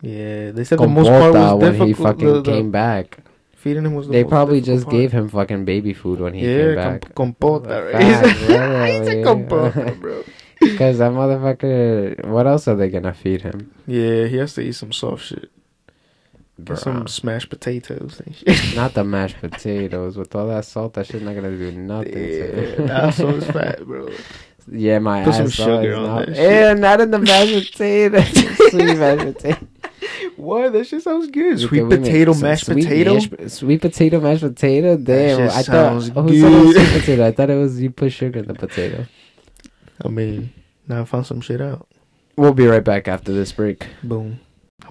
yeah, 0.00 0.50
they 0.50 0.64
said 0.64 0.78
the 0.80 0.88
most 0.88 1.08
part 1.08 1.32
was 1.32 1.60
when 1.62 1.72
difficult. 1.72 1.88
he 1.88 1.94
fucking 1.94 2.26
the- 2.26 2.40
the 2.42 2.50
came 2.52 2.70
back. 2.70 3.18
Feeding 3.54 3.84
him 3.86 3.94
was 3.94 4.08
the 4.08 4.12
They 4.14 4.24
probably 4.24 4.60
just 4.60 4.86
part. 4.86 4.96
gave 4.96 5.12
him 5.12 5.28
fucking 5.28 5.64
baby 5.64 5.92
food 5.94 6.18
when 6.18 6.34
he 6.34 6.40
came 6.40 6.70
yeah, 6.70 6.74
back. 6.74 7.14
com- 7.14 7.32
compota, 7.34 7.92
right? 7.94 8.02
He 8.02 8.48
literally. 8.48 9.04
said 9.06 9.24
compota, 9.24 10.00
bro. 10.00 10.24
Because 10.58 10.98
that 10.98 11.12
motherfucker, 11.12 12.24
what 12.26 12.48
else 12.48 12.66
are 12.66 12.74
they 12.74 12.88
gonna 12.88 13.14
feed 13.14 13.42
him? 13.42 13.72
Yeah, 13.86 14.26
he 14.26 14.36
has 14.38 14.54
to 14.54 14.62
eat 14.62 14.72
some 14.72 14.90
soft 14.90 15.26
shit. 15.26 15.48
Get 16.62 16.78
some 16.78 17.06
smashed 17.08 17.48
potatoes 17.50 18.20
and 18.24 18.34
shit. 18.56 18.76
Not 18.76 18.94
the 18.94 19.04
mashed 19.04 19.40
potatoes 19.40 20.16
with 20.16 20.34
all 20.34 20.48
that 20.48 20.64
salt. 20.64 20.94
That 20.94 21.06
shit's 21.06 21.22
not 21.24 21.34
gonna 21.34 21.56
do 21.56 21.72
nothing. 21.72 22.12
yeah, 22.12 22.74
to 22.76 22.82
that's 22.86 23.16
so 23.16 23.30
it's 23.30 23.46
fat, 23.46 23.84
bro. 23.84 24.08
Yeah, 24.70 24.98
my 25.00 25.24
Put 25.24 25.34
some 25.34 25.48
sugar 25.50 25.94
on 25.96 26.04
not. 26.04 26.26
that 26.26 26.36
shit. 26.36 26.78
Not 26.78 27.00
in 27.00 27.10
the 27.10 27.18
mashed 27.18 27.72
potatoes. 27.72 28.28
Sweet 28.70 28.96
mashed 28.96 29.34
potato. 29.36 29.66
What? 30.36 30.72
That 30.72 30.86
shit 30.86 31.02
sounds 31.02 31.30
good. 31.30 31.58
Sweet 31.58 31.88
potato, 31.88 32.34
mashed 32.34 32.66
sweet 32.66 32.84
potato. 32.84 33.14
mash- 33.14 33.50
sweet 33.52 33.80
potato, 33.80 34.20
mashed 34.20 34.42
potato. 34.42 34.96
Damn, 34.96 35.48
I 35.50 35.62
thought. 35.62 36.02
Who 36.02 36.40
said 36.40 36.52
it 36.52 36.64
good. 36.64 36.74
sweet 36.86 37.00
potato? 37.00 37.26
I 37.26 37.32
thought 37.32 37.50
it 37.50 37.56
was 37.56 37.80
you 37.80 37.90
put 37.90 38.12
sugar 38.12 38.38
in 38.40 38.46
the 38.46 38.54
potato. 38.54 39.06
I 40.04 40.08
mean, 40.08 40.52
now 40.86 41.02
I 41.02 41.04
found 41.06 41.26
some 41.26 41.40
shit 41.40 41.60
out. 41.60 41.88
We'll 42.36 42.54
be 42.54 42.66
right 42.66 42.84
back 42.84 43.08
after 43.08 43.32
this 43.32 43.52
break. 43.52 43.86
Boom. 44.02 44.38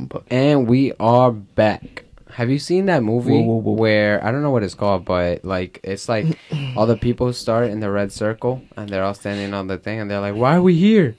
I'm. 0.01 0.23
And 0.29 0.67
we 0.67 0.93
are 0.99 1.31
back. 1.31 2.05
Have 2.31 2.49
you 2.49 2.59
seen 2.59 2.85
that 2.85 3.03
movie 3.03 3.33
Whoa, 3.33 3.41
whoa, 3.41 3.55
whoa. 3.57 3.73
where 3.73 4.23
I 4.23 4.31
don't 4.31 4.41
know 4.41 4.51
what 4.51 4.63
it's 4.63 4.73
called, 4.73 5.03
but 5.03 5.43
like 5.43 5.81
it's 5.83 6.07
like 6.07 6.39
all 6.77 6.85
the 6.87 6.95
people 6.95 7.33
start 7.33 7.69
in 7.69 7.81
the 7.81 7.91
red 7.91 8.11
circle 8.11 8.61
and 8.77 8.89
they're 8.89 9.03
all 9.03 9.13
standing 9.13 9.53
on 9.53 9.67
the 9.67 9.77
thing 9.77 9.99
and 9.99 10.09
they're 10.09 10.21
like, 10.21 10.35
"Why 10.35 10.55
are 10.55 10.61
we 10.61 10.75
here?" 10.75 11.15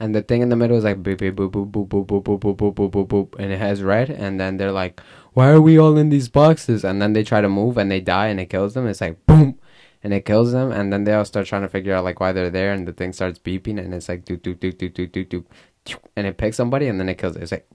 And 0.00 0.14
the 0.14 0.22
thing 0.22 0.42
in 0.42 0.48
the 0.48 0.56
middle 0.56 0.76
is 0.76 0.84
like 0.84 1.02
boop 1.02 1.18
boop 1.18 1.50
boop 1.50 1.70
boop 1.70 1.86
boop 1.88 1.88
boop 1.88 2.06
boop 2.06 2.24
boop 2.24 2.40
boop 2.40 2.56
boop 2.56 2.74
boop 2.74 2.90
boop 2.90 3.06
boop, 3.06 3.38
and 3.38 3.52
it 3.52 3.58
has 3.58 3.82
red. 3.82 4.10
And 4.10 4.40
then 4.40 4.56
they're 4.56 4.72
like, 4.72 5.00
"Why 5.34 5.50
are 5.50 5.60
we 5.60 5.78
all 5.78 5.96
in 5.96 6.08
these 6.10 6.28
boxes?" 6.28 6.84
And 6.84 7.00
then 7.00 7.12
they 7.12 7.22
try 7.22 7.40
to 7.40 7.48
move 7.48 7.78
and 7.78 7.90
they 7.90 8.00
die 8.00 8.26
and 8.26 8.40
it 8.40 8.46
kills 8.46 8.74
them. 8.74 8.88
It's 8.88 9.00
like 9.00 9.24
boom, 9.26 9.58
and 10.02 10.12
it 10.12 10.24
kills 10.24 10.50
them. 10.50 10.72
And 10.72 10.92
then 10.92 11.04
they 11.04 11.14
all 11.14 11.24
start 11.24 11.46
trying 11.46 11.62
to 11.62 11.68
figure 11.68 11.94
out 11.94 12.02
like 12.04 12.18
why 12.18 12.32
they're 12.32 12.50
there. 12.50 12.72
And 12.72 12.88
the 12.88 12.92
thing 12.92 13.12
starts 13.12 13.38
beeping 13.38 13.78
and 13.78 13.94
it's 13.94 14.08
like 14.08 14.24
do 14.24 14.36
do 14.36 14.54
do 14.54 14.72
do 14.72 14.88
do 14.88 15.06
do 15.06 15.24
do, 15.24 15.44
and 16.16 16.26
it 16.26 16.36
picks 16.38 16.56
somebody 16.56 16.88
and 16.88 16.98
then 16.98 17.08
it 17.08 17.18
kills. 17.18 17.36
It. 17.36 17.42
It's 17.44 17.52
like. 17.52 17.68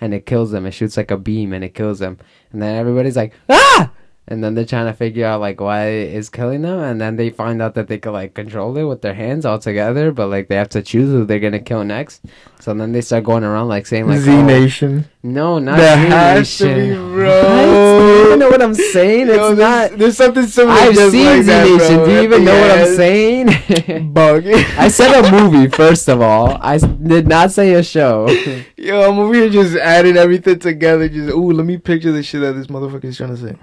And 0.00 0.14
it 0.14 0.26
kills 0.26 0.50
them. 0.50 0.66
It 0.66 0.72
shoots 0.72 0.96
like 0.96 1.10
a 1.10 1.16
beam 1.16 1.52
and 1.52 1.64
it 1.64 1.74
kills 1.74 1.98
them. 1.98 2.18
And 2.52 2.62
then 2.62 2.76
everybody's 2.76 3.16
like, 3.16 3.34
ah! 3.48 3.92
And 4.28 4.44
then 4.44 4.54
they're 4.54 4.64
trying 4.64 4.86
to 4.86 4.92
figure 4.92 5.26
out 5.26 5.40
like 5.40 5.60
why 5.60 5.86
it's 5.88 6.28
killing 6.28 6.62
them. 6.62 6.78
And 6.78 7.00
then 7.00 7.16
they 7.16 7.30
find 7.30 7.60
out 7.60 7.74
that 7.74 7.88
they 7.88 7.98
can 7.98 8.12
like 8.12 8.32
control 8.34 8.76
it 8.76 8.84
with 8.84 9.02
their 9.02 9.14
hands 9.14 9.44
all 9.44 9.58
together, 9.58 10.12
but 10.12 10.28
like 10.28 10.46
they 10.46 10.54
have 10.54 10.68
to 10.68 10.82
choose 10.82 11.10
who 11.10 11.24
they're 11.24 11.40
gonna 11.40 11.58
kill 11.58 11.82
next. 11.82 12.22
So 12.60 12.72
then 12.72 12.92
they 12.92 13.00
start 13.00 13.24
going 13.24 13.42
around 13.42 13.66
like 13.68 13.86
saying 13.86 14.06
like, 14.06 14.20
Z 14.20 14.30
oh, 14.30 14.42
Nation. 14.46 15.06
no, 15.24 15.58
not 15.58 15.78
That 15.78 16.04
Z 16.04 16.10
has 16.10 16.58
to 16.58 16.64
Nation. 16.66 16.94
be, 16.94 17.00
What? 17.10 17.14
bro. 17.16 18.30
You 18.30 18.36
know 18.36 18.50
what 18.50 18.62
I'm 18.62 18.74
saying? 18.74 19.28
It's 19.28 19.36
Yo, 19.36 19.54
not. 19.54 19.88
There's, 19.88 19.98
there's 19.98 20.16
something 20.16 20.46
similar. 20.46 20.78
I've 20.78 20.94
seen 20.96 21.26
like 21.26 21.42
Z 21.42 21.46
that, 21.46 21.64
Nation. 21.66 21.96
bro. 21.96 22.06
Do 22.06 22.12
you 22.12 22.20
even 22.20 22.44
know 22.44 22.60
what 22.60 22.70
I'm 22.78 22.94
saying? 22.94 23.46
Bug. 24.12 24.46
I 24.46 24.86
said 24.88 25.24
a 25.24 25.32
movie 25.32 25.68
first 25.68 26.08
of 26.08 26.20
all. 26.20 26.56
i 26.62 26.78
did 26.78 27.26
not 27.26 27.50
say 27.50 27.74
a 27.74 27.82
show. 27.82 28.28
Yo, 28.76 29.10
I'm 29.10 29.18
over 29.18 29.34
here 29.34 29.48
just 29.50 29.74
adding 29.76 30.16
everything 30.16 30.60
together. 30.60 31.08
Just 31.08 31.30
ooh, 31.34 31.50
let 31.50 31.66
me 31.66 31.78
picture 31.78 32.12
the 32.12 32.22
shit 32.22 32.42
that 32.42 32.52
this 32.52 32.68
motherfucker 32.68 33.06
is 33.06 33.16
trying 33.16 33.34
to 33.34 33.36
say. 33.36 33.56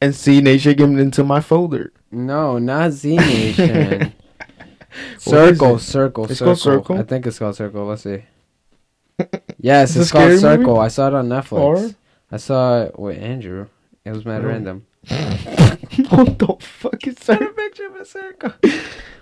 And 0.00 0.14
see 0.14 0.40
Nation 0.40 0.74
getting 0.76 0.98
into 0.98 1.24
my 1.24 1.40
folder. 1.40 1.92
No, 2.10 2.58
not 2.58 2.92
Z 2.92 3.16
Nation. 3.16 4.12
Circle, 5.18 5.78
circle, 5.78 6.24
It's 6.24 6.38
circle. 6.38 6.46
called 6.46 6.58
Circle? 6.58 6.98
I 6.98 7.02
think 7.02 7.26
it's 7.26 7.38
called 7.38 7.56
Circle. 7.56 7.86
Let's 7.86 8.02
see. 8.02 8.22
Yes, 9.58 9.96
It's 9.96 10.12
called 10.12 10.38
Circle. 10.38 10.74
movie? 10.74 10.80
I 10.80 10.88
saw 10.88 11.08
it 11.08 11.14
on 11.14 11.28
Netflix. 11.28 11.94
I 12.30 12.36
saw 12.36 12.82
it 12.82 12.98
with 12.98 13.18
Andrew. 13.18 13.66
It 14.04 14.10
was 14.12 14.24
mad 14.24 14.42
Oh. 14.44 14.48
random. 14.48 14.86
what 15.08 16.38
the 16.38 16.56
fuck 16.60 17.06
is 17.06 17.14
that? 17.16 17.56
picture 17.56 17.86
of 17.86 17.96
a 17.96 18.04
circle. 18.04 18.52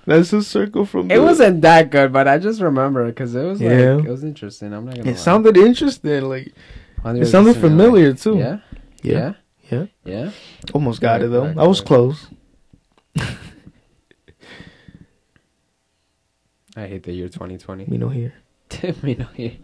That's 0.06 0.32
a 0.32 0.42
circle 0.42 0.84
from. 0.84 1.10
It 1.10 1.16
the- 1.16 1.22
wasn't 1.22 1.60
that 1.62 1.90
good, 1.90 2.12
but 2.12 2.26
I 2.28 2.38
just 2.38 2.60
remember 2.60 3.06
because 3.06 3.34
it 3.34 3.42
was 3.42 3.60
like 3.60 3.70
Yeah. 3.70 3.98
it 3.98 4.06
was 4.08 4.24
interesting. 4.24 4.72
I'm 4.72 4.84
not 4.86 4.96
gonna. 4.96 5.10
It 5.10 5.18
sounded 5.18 5.56
interesting. 5.56 6.28
Like 6.28 6.52
it 7.04 7.26
sounded 7.26 7.56
familiar 7.56 8.12
too. 8.14 8.36
Yeah. 8.38 8.58
Yeah. 9.02 9.12
Yeah. 9.12 9.32
Yeah. 9.70 9.86
Yeah. 10.04 10.30
Almost 10.72 11.00
got 11.00 11.22
it 11.22 11.30
though. 11.30 11.46
Right, 11.46 11.58
I 11.58 11.66
was 11.66 11.80
right. 11.80 11.86
close. 11.86 12.28
I 16.76 16.86
hate 16.88 17.04
the 17.04 17.12
year 17.12 17.28
2020. 17.28 17.86
Me 17.86 17.96
no 17.96 18.08
here. 18.08 18.34
Me 19.02 19.14
no 19.14 19.26
here. 19.34 19.56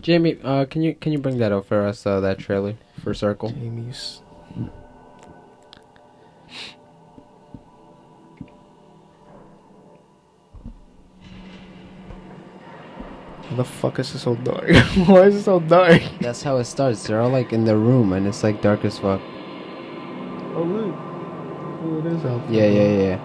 Jamie, 0.00 0.38
uh, 0.42 0.64
can 0.66 0.82
you 0.82 0.94
can 0.94 1.12
you 1.12 1.18
bring 1.18 1.38
that 1.38 1.52
up 1.52 1.66
for 1.66 1.86
us? 1.86 2.06
Uh, 2.06 2.20
that 2.20 2.38
trailer 2.38 2.74
for 3.02 3.14
Circle. 3.14 3.50
Jamie's. 3.50 4.20
The 13.54 13.64
fuck 13.64 13.98
is 13.98 14.14
it 14.14 14.18
so 14.18 14.34
dark? 14.36 14.68
Why 15.06 15.22
is 15.22 15.36
it 15.36 15.42
so 15.44 15.60
dark? 15.60 16.02
That's 16.20 16.42
how 16.42 16.56
it 16.58 16.64
starts. 16.64 17.02
They're 17.06 17.20
all 17.20 17.30
like 17.30 17.52
in 17.52 17.64
the 17.64 17.76
room, 17.76 18.12
and 18.12 18.26
it's 18.26 18.42
like 18.42 18.60
dark 18.62 18.84
as 18.84 18.98
fuck. 18.98 19.20
Oh 20.56 20.62
look. 20.62 20.94
Oh, 21.86 21.98
it 21.98 22.06
is 22.12 22.24
out 22.24 22.50
Yeah, 22.50 22.66
yeah, 22.66 23.02
yeah. 23.02 23.18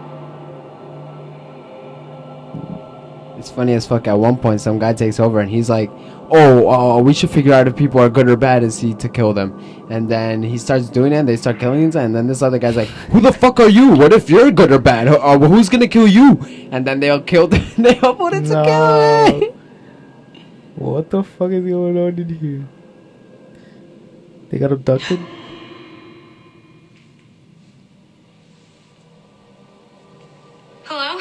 It's 3.38 3.50
funny 3.50 3.74
as 3.74 3.88
fuck. 3.88 4.08
At 4.08 4.20
one 4.20 4.36
point, 4.36 4.60
some 4.60 4.80
guy 4.80 4.92
takes 4.94 5.18
over 5.18 5.40
and 5.40 5.50
he's 5.50 5.70
like, 5.70 5.90
"Oh, 6.30 6.68
uh, 6.70 7.02
we 7.02 7.14
should 7.14 7.30
figure 7.30 7.54
out 7.54 7.70
if 7.70 7.76
people 7.78 8.02
are 8.02 8.10
good 8.10 8.28
or 8.28 8.36
bad 8.36 8.64
and 8.64 8.74
see 8.74 8.94
to 8.96 9.08
kill 9.08 9.34
them." 9.34 9.58
And 9.90 10.10
then 10.10 10.44
he 10.44 10.58
starts 10.58 10.90
doing 10.90 11.14
it. 11.14 11.18
and 11.20 11.30
They 11.30 11.38
start 11.38 11.58
killing 11.58 11.84
each 11.88 11.96
other. 11.96 12.02
And 12.02 12.14
then 12.14 12.28
this 12.28 12.42
other 12.42 12.60
guy's 12.60 12.76
like, 12.76 12.90
"Who 13.12 13.22
the 13.22 13.32
fuck 13.32 13.62
are 13.62 13.70
you? 13.70 13.92
What 13.94 14.12
if 14.12 14.30
you're 14.30 14.52
good 14.52 14.74
or 14.74 14.80
bad? 14.80 15.08
Uh, 15.08 15.40
who's 15.40 15.70
gonna 15.70 15.88
kill 15.88 16.08
you?" 16.08 16.38
And 16.72 16.86
then 16.86 17.00
they 17.00 17.10
all 17.12 17.22
killed. 17.22 17.52
they 17.78 17.98
all 18.00 18.14
voted 18.14 18.44
to 18.48 18.62
kill 18.66 19.40
me. 19.40 19.59
What 20.80 21.10
the 21.10 21.24
fuck 21.24 21.52
is 21.52 21.66
going 21.66 21.98
on 21.98 22.18
in 22.18 22.30
here? 22.30 22.66
They 24.50 24.58
got 24.58 24.72
abducted? 24.72 25.20
Hello? 30.86 31.20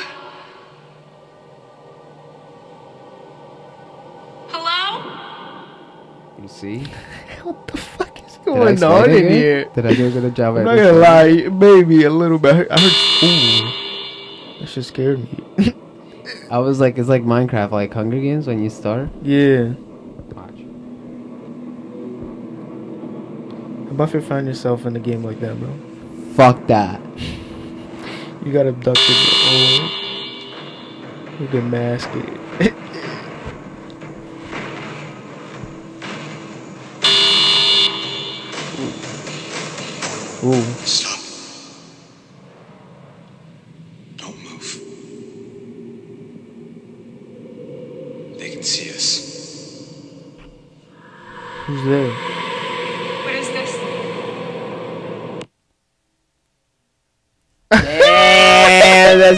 Hello? 4.48 5.02
You 6.40 6.48
see? 6.48 6.86
What 7.42 7.66
the 7.66 7.76
fuck 7.78 8.26
is 8.28 8.36
going 8.44 8.82
on 8.84 9.10
in 9.10 9.22
good? 9.22 9.32
here? 9.32 9.64
Did 9.74 9.86
I 9.86 9.94
do 9.94 10.06
a 10.06 10.10
good 10.10 10.36
job? 10.36 10.56
I'm 10.56 10.64
not 10.66 10.76
gonna 10.76 10.98
explaining? 10.98 11.58
lie, 11.60 11.66
maybe 11.66 12.04
a 12.04 12.10
little 12.10 12.38
bit. 12.38 12.52
I 12.52 12.54
heard, 12.58 12.70
I 12.70 12.80
heard 12.80 13.24
ooh, 13.24 14.60
that 14.60 14.68
shit 14.68 14.84
scared 14.84 15.18
me. 15.18 15.74
I 16.50 16.58
was 16.58 16.80
like, 16.80 16.96
it's 16.98 17.08
like 17.08 17.22
Minecraft, 17.22 17.70
like 17.72 17.92
Hunger 17.92 18.20
Games 18.20 18.46
when 18.46 18.62
you 18.62 18.70
start. 18.70 19.10
yeah. 19.22 19.72
Watch. 20.34 20.60
How 23.84 23.90
about 23.90 24.08
if 24.08 24.14
you 24.14 24.20
find 24.22 24.46
yourself 24.46 24.86
in 24.86 24.96
a 24.96 25.00
game 25.00 25.22
like 25.22 25.40
that, 25.40 25.58
bro? 25.60 25.68
Fuck 26.34 26.66
that. 26.68 27.00
You 28.44 28.52
got 28.52 28.66
abducted. 28.66 29.04
Oh, 29.08 29.90
you 31.40 31.46
get 31.48 31.64
masked. 31.64 32.14
Ooh. 40.44 41.07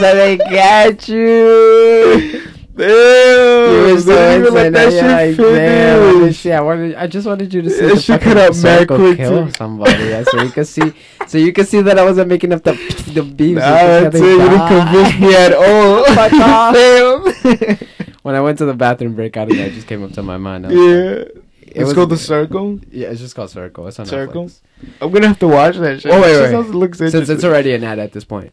That's 0.01 0.03
how 0.03 0.15
they 0.15 0.37
got 0.39 1.09
you. 1.09 2.47
Damn! 2.77 3.89
You 3.89 3.95
were 3.95 4.01
so 4.01 4.07
they 4.07 4.39
even 4.39 4.55
let 4.55 4.67
into 4.67 4.79
that 4.79 4.89
it. 4.89 4.93
shit 4.93 5.39
You're 5.39 5.51
like, 5.51 5.57
damn, 5.59 6.13
finish. 6.15 6.27
this 6.29 6.41
shit, 6.41 6.53
I 6.53 6.61
wanted, 6.63 6.95
I 6.95 7.07
just 7.09 7.27
wanted 7.27 7.53
you 7.53 7.63
to 7.63 7.71
see 7.71 7.87
That 7.89 8.01
shit 8.01 8.21
cut 8.23 8.37
out 8.39 8.57
mad 8.63 8.89
quick, 8.89 9.17
kill 9.19 9.47
too. 9.47 9.53
somebody, 9.53 9.93
yeah, 10.05 10.23
so 10.25 10.43
you 10.43 10.49
could 10.51 10.67
see, 10.67 10.93
so 11.27 11.37
you 11.37 11.53
could 11.53 11.67
see 11.69 11.83
that 11.83 11.99
I 11.99 12.05
wasn't 12.05 12.29
making 12.29 12.53
up 12.53 12.63
the 12.63 12.73
the 13.13 13.23
beams. 13.23 13.57
Nah, 13.59 13.65
that's 13.65 14.17
it. 14.17 14.23
You 14.23 14.39
didn't 14.39 14.69
convince 14.69 15.21
me 15.21 15.35
at 15.35 15.53
all. 15.53 16.05
Fuck 16.15 16.33
off. 16.41 16.75
Damn. 16.75 17.79
When 18.23 18.35
I 18.35 18.41
went 18.43 18.59
to 18.59 18.67
the 18.67 18.75
bathroom 18.75 19.15
break 19.15 19.39
out 19.39 19.51
of 19.51 19.57
that, 19.57 19.69
it 19.69 19.73
just 19.73 19.87
came 19.87 20.03
up 20.05 20.13
to 20.13 20.23
my 20.23 20.37
mind. 20.37 20.67
Was 20.67 20.75
like, 20.75 20.83
yeah. 20.83 21.41
It 21.63 21.83
It's 21.83 21.93
called 21.95 22.11
the 22.11 22.19
circle. 22.19 22.79
yeah, 22.91 23.09
it's 23.09 23.21
just 23.21 23.35
called 23.35 23.49
Circle. 23.51 23.87
It's 23.89 23.99
on 23.99 24.05
Circle? 24.07 24.45
Netflix. 24.45 24.61
I'm 25.01 25.11
gonna 25.11 25.29
have 25.29 25.39
to 25.39 25.49
watch 25.49 25.77
that 25.79 26.03
shit. 26.03 26.13
Oh, 26.13 26.21
wait, 26.21 26.35
shit 26.51 26.53
wait. 26.53 26.67
looks 26.75 26.99
Since 26.99 27.29
it's 27.31 27.45
already 27.45 27.73
an 27.73 27.83
ad 27.83 27.99
at 27.99 28.13
this 28.13 28.25
point. 28.25 28.53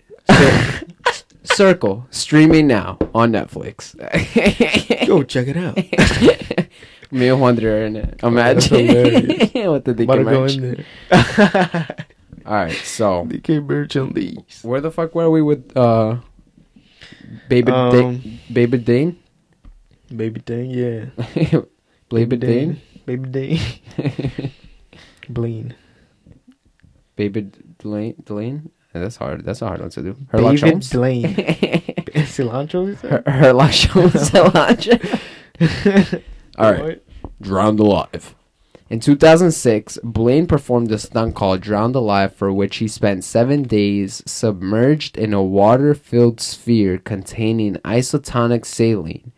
Circle 1.57 2.05
streaming 2.11 2.67
now 2.67 2.99
on 3.15 3.31
Netflix. 3.31 3.97
Go 5.07 5.23
check 5.23 5.47
it 5.47 5.57
out. 5.57 5.73
Me 7.11 7.29
and 7.29 7.41
Wonder 7.41 7.81
in 7.83 7.95
it. 7.95 8.19
Imagine 8.21 8.85
what 9.65 9.83
the 9.83 9.95
DK 9.95 10.05
go 10.05 10.23
merch. 10.23 10.53
in 10.57 10.61
there. 10.61 10.85
All 12.45 12.53
right, 12.53 12.71
so 12.85 13.25
DK 13.25 13.65
merch 13.65 13.97
on 13.97 14.13
these. 14.13 14.61
where 14.61 14.81
the 14.81 14.91
fuck 14.91 15.15
were 15.15 15.31
we 15.31 15.41
with 15.41 15.75
uh, 15.75 16.17
Baby 17.49 17.71
Um, 17.71 17.91
Dane? 17.91 18.39
Baby 18.53 18.77
Dane? 18.77 19.17
Baby 20.15 20.39
Dane, 20.41 20.69
yeah. 20.69 21.61
Baby 22.09 22.37
Dane? 22.37 22.79
Baby 23.07 23.29
Dane. 23.29 23.59
Bleen. 25.27 25.73
Baby 27.15 27.49
Delane? 27.81 28.15
Delane? 28.23 28.69
That's 28.99 29.17
hard. 29.17 29.43
That's 29.45 29.61
a 29.61 29.67
hard 29.67 29.81
one 29.81 29.89
to 29.91 30.01
do. 30.01 30.13
Herlock 30.31 30.55
David 30.55 30.69
Holmes? 30.71 30.89
Blaine. 30.91 31.23
Cilantro, 31.35 32.89
is 32.89 33.01
Her-? 33.01 33.23
Herlock 33.25 33.85
Holmes 33.87 34.13
cilantro. 34.29 36.23
All 36.57 36.71
right. 36.71 36.83
What? 36.83 37.03
Drowned 37.41 37.79
Alive. 37.79 38.35
In 38.89 39.01
2006, 39.01 39.99
Blaine 40.01 40.47
performed 40.47 40.91
a 40.91 40.97
stunt 40.97 41.35
called 41.35 41.59
Drowned 41.59 41.95
Alive, 41.95 42.33
for 42.33 42.53
which 42.53 42.77
he 42.77 42.87
spent 42.87 43.25
seven 43.25 43.63
days 43.63 44.23
submerged 44.25 45.17
in 45.17 45.33
a 45.33 45.43
water 45.43 45.93
filled 45.93 46.39
sphere 46.39 46.97
containing 46.97 47.75
isotonic 47.77 48.65
saline. 48.65 49.33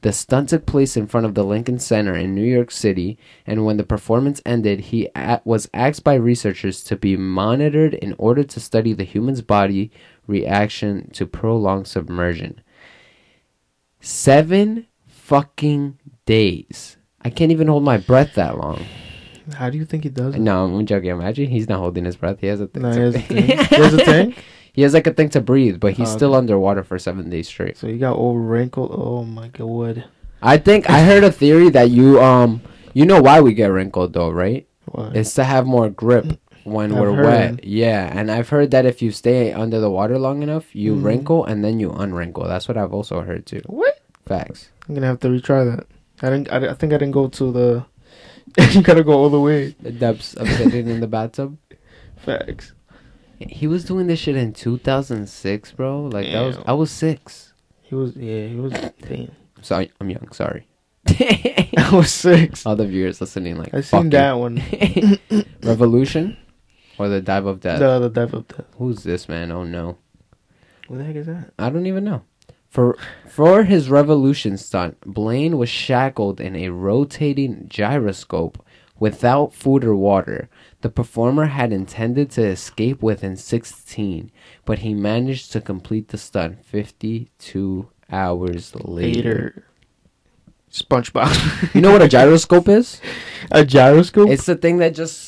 The 0.00 0.12
stunt 0.12 0.50
took 0.50 0.64
place 0.64 0.96
in 0.96 1.08
front 1.08 1.26
of 1.26 1.34
the 1.34 1.44
Lincoln 1.44 1.80
Center 1.80 2.14
in 2.14 2.34
New 2.34 2.44
York 2.44 2.70
City, 2.70 3.18
and 3.44 3.64
when 3.64 3.78
the 3.78 3.84
performance 3.84 4.40
ended, 4.46 4.80
he 4.80 5.08
a- 5.16 5.40
was 5.44 5.68
asked 5.74 6.04
by 6.04 6.14
researchers 6.14 6.84
to 6.84 6.96
be 6.96 7.16
monitored 7.16 7.94
in 7.94 8.14
order 8.16 8.44
to 8.44 8.60
study 8.60 8.92
the 8.92 9.02
human's 9.02 9.42
body 9.42 9.90
reaction 10.28 11.10
to 11.14 11.26
prolonged 11.26 11.88
submersion. 11.88 12.60
Seven 14.00 14.86
fucking 15.06 15.98
days. 16.26 16.96
I 17.22 17.30
can't 17.30 17.50
even 17.50 17.66
hold 17.66 17.82
my 17.82 17.98
breath 17.98 18.34
that 18.36 18.56
long. 18.56 18.84
How 19.54 19.70
do 19.70 19.78
you 19.78 19.84
think 19.84 20.04
he 20.04 20.10
does 20.10 20.34
it? 20.34 20.40
No, 20.40 20.64
I'm 20.64 20.86
joking. 20.86 21.10
Imagine 21.10 21.48
he's 21.48 21.68
not 21.68 21.78
holding 21.78 22.04
his 22.04 22.16
breath. 22.16 22.38
He 22.40 22.46
has 22.48 22.60
a 22.60 22.66
thing. 22.66 22.82
No, 22.82 22.92
to- 23.12 23.18
he 23.18 23.40
has 23.52 23.54
a 23.54 23.58
thing. 23.58 23.58
He 23.68 23.76
has 23.82 23.94
a 23.94 24.04
thing? 24.04 24.34
He 24.72 24.82
has 24.82 24.94
like 24.94 25.06
a 25.06 25.12
thing 25.12 25.28
to 25.30 25.40
breathe, 25.40 25.80
but 25.80 25.94
he's 25.94 26.08
Oh, 26.12 26.16
still 26.16 26.30
okay. 26.34 26.38
underwater 26.38 26.84
for 26.84 26.98
seven 26.98 27.30
days 27.30 27.48
straight. 27.48 27.76
So 27.76 27.86
you 27.88 27.98
got 27.98 28.14
all 28.16 28.36
wrinkled. 28.38 28.90
Oh 28.94 29.24
my 29.24 29.48
god. 29.48 30.04
I 30.42 30.56
think 30.58 30.88
I 30.88 31.02
heard 31.02 31.24
a 31.24 31.32
theory 31.32 31.68
that 31.70 31.90
you 31.90 32.20
um 32.22 32.60
you 32.94 33.04
know 33.06 33.20
why 33.20 33.40
we 33.40 33.54
get 33.54 33.68
wrinkled 33.72 34.12
though, 34.12 34.30
right? 34.30 34.68
What? 34.86 35.16
It's 35.16 35.34
to 35.34 35.44
have 35.44 35.66
more 35.66 35.90
grip 35.90 36.38
when 36.64 36.92
I've 36.92 37.00
we're 37.00 37.12
heard. 37.14 37.24
wet. 37.56 37.64
Yeah, 37.64 38.06
and 38.14 38.30
I've 38.30 38.50
heard 38.50 38.70
that 38.70 38.86
if 38.86 39.02
you 39.02 39.10
stay 39.10 39.52
under 39.52 39.80
the 39.80 39.90
water 39.90 40.18
long 40.18 40.42
enough, 40.42 40.74
you 40.76 40.94
Mhm. 40.94 41.04
wrinkle 41.04 41.44
and 41.44 41.64
then 41.64 41.80
you 41.80 41.90
unwrinkle. 41.90 42.46
That's 42.46 42.68
what 42.68 42.76
I've 42.76 42.92
also 42.92 43.22
heard 43.22 43.46
too. 43.46 43.62
What? 43.66 43.98
Facts. 44.26 44.70
I'm 44.88 44.94
gonna 44.94 45.06
have 45.08 45.20
to 45.20 45.28
retry 45.28 45.64
that. 45.74 45.86
I 46.22 46.30
didn't. 46.30 46.52
I, 46.52 46.70
I 46.70 46.74
think 46.74 46.92
I 46.92 46.98
didn't 46.98 47.12
go 47.12 47.26
to 47.28 47.50
the. 47.52 47.84
you 48.72 48.82
gotta 48.82 49.04
go 49.04 49.12
all 49.12 49.30
the 49.30 49.40
way. 49.40 49.74
The 49.80 49.92
depths 49.92 50.34
of 50.34 50.48
sitting 50.48 50.88
in 50.88 51.00
the 51.00 51.06
bathtub. 51.06 51.58
Facts. 52.16 52.72
He 53.38 53.66
was 53.68 53.84
doing 53.84 54.08
this 54.08 54.18
shit 54.18 54.36
in 54.36 54.52
2006, 54.52 55.72
bro. 55.72 56.02
Like 56.06 56.26
that 56.26 56.40
was 56.40 56.58
I 56.66 56.72
was 56.72 56.90
six. 56.90 57.52
He 57.82 57.94
was. 57.94 58.16
Yeah, 58.16 58.46
he 58.48 58.56
was. 58.56 58.72
Damn. 58.72 59.30
Sorry, 59.62 59.90
I'm 60.00 60.10
young. 60.10 60.30
Sorry. 60.32 60.66
I 61.08 61.90
was 61.92 62.12
six. 62.12 62.66
All 62.66 62.76
the 62.76 62.86
viewers 62.86 63.20
listening, 63.20 63.56
like 63.56 63.72
I 63.72 63.82
fuck 63.82 64.02
seen 64.02 64.04
you. 64.06 64.10
that 64.10 64.32
one. 64.32 64.62
Revolution 65.62 66.36
or 66.98 67.08
the 67.08 67.20
Dive 67.20 67.46
of 67.46 67.60
Death. 67.60 67.78
The 67.78 67.98
the 68.00 68.10
Dive 68.10 68.34
of 68.34 68.48
Death. 68.48 68.66
Who's 68.76 69.04
this 69.04 69.28
man? 69.28 69.52
Oh 69.52 69.64
no, 69.64 69.98
What 70.88 70.98
the 70.98 71.04
heck 71.04 71.16
is 71.16 71.26
that? 71.26 71.52
I 71.58 71.70
don't 71.70 71.86
even 71.86 72.04
know. 72.04 72.22
For 72.68 72.96
for 73.26 73.64
his 73.64 73.88
revolution 73.88 74.56
stunt, 74.58 75.00
Blaine 75.00 75.56
was 75.56 75.68
shackled 75.68 76.40
in 76.40 76.54
a 76.54 76.68
rotating 76.68 77.66
gyroscope 77.68 78.64
without 78.98 79.54
food 79.54 79.84
or 79.84 79.94
water. 79.94 80.48
The 80.80 80.90
performer 80.90 81.46
had 81.46 81.72
intended 81.72 82.30
to 82.32 82.44
escape 82.44 83.02
within 83.02 83.36
16, 83.36 84.30
but 84.64 84.80
he 84.80 84.94
managed 84.94 85.52
to 85.52 85.60
complete 85.60 86.08
the 86.08 86.18
stunt 86.18 86.64
52 86.64 87.88
hours 88.10 88.74
later. 88.74 88.84
Later. 88.84 89.64
SpongeBob. 90.70 91.74
You 91.74 91.80
know 91.80 91.92
what 91.92 92.02
a 92.02 92.08
gyroscope 92.08 92.68
is? 92.68 93.00
a 93.50 93.64
gyroscope? 93.64 94.28
It's 94.28 94.46
the 94.46 94.56
thing 94.56 94.78
that 94.78 94.94
just 94.94 95.27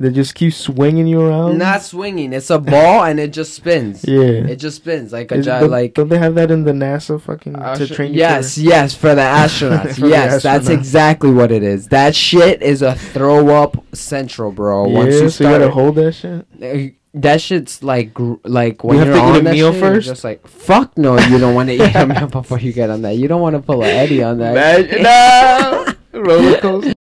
that 0.00 0.10
just 0.12 0.34
keeps 0.34 0.56
swinging 0.56 1.06
you 1.06 1.20
around. 1.20 1.58
not 1.58 1.82
swinging. 1.82 2.32
It's 2.32 2.50
a 2.50 2.58
ball 2.58 3.04
and 3.04 3.18
it 3.20 3.32
just 3.32 3.54
spins. 3.54 4.04
Yeah. 4.08 4.20
It 4.52 4.56
just 4.56 4.76
spins 4.76 5.12
like 5.12 5.30
a 5.32 5.36
Is- 5.36 5.46
don't, 5.46 5.70
like 5.70 5.94
don't 5.94 6.08
they 6.08 6.18
have 6.18 6.34
that 6.34 6.50
in 6.50 6.64
the 6.64 6.72
NASA 6.72 7.20
fucking 7.20 7.54
to 7.54 7.86
train 7.86 8.12
you? 8.12 8.18
yes, 8.18 8.54
for- 8.54 8.60
yes, 8.60 8.94
for 8.94 9.14
the 9.14 9.20
astronauts. 9.42 9.94
For 9.94 10.00
the 10.02 10.08
yes, 10.08 10.42
that's 10.42 10.68
astronauts. 10.68 10.72
exactly 10.72 11.30
what 11.30 11.50
it 11.52 11.62
is. 11.62 11.88
That 11.88 12.14
shit 12.16 12.62
is 12.62 12.82
a 12.82 12.94
throw 12.94 13.48
up 13.48 13.76
central, 13.94 14.50
bro. 14.52 14.86
Yeah, 14.88 14.94
Once 14.98 15.14
you 15.14 15.28
so 15.30 15.44
you 15.44 15.50
gotta 15.50 15.70
hold 15.70 15.94
that 15.96 16.12
shit. 16.12 16.46
uh, 16.62 16.94
that 17.16 17.40
shit's 17.40 17.80
like 17.82 18.12
gr- 18.12 18.34
like 18.42 18.82
when 18.82 18.98
have 18.98 19.06
you're 19.06 19.16
to 19.16 19.22
eat 19.22 19.24
on 19.24 19.36
a 19.36 19.42
that 19.42 19.52
meal 19.52 19.70
shit, 19.72 19.80
first? 19.80 20.06
Just 20.08 20.24
like 20.24 20.46
fuck 20.48 20.98
no, 20.98 21.16
you 21.18 21.38
don't 21.38 21.54
want 21.54 21.68
to 21.68 21.74
eat 21.88 21.94
a 21.94 22.06
meal 22.06 22.26
before 22.26 22.58
you 22.58 22.72
get 22.72 22.90
on 22.90 23.02
that. 23.02 23.12
You 23.16 23.28
don't 23.28 23.40
want 23.40 23.54
to 23.54 23.62
pull 23.62 23.82
a 23.84 23.86
Eddie 23.86 24.22
on 24.24 24.38
that. 24.38 24.50
Imagine- 24.52 25.02
no! 25.02 26.20
roller 26.20 26.58
coaster. 26.60 26.94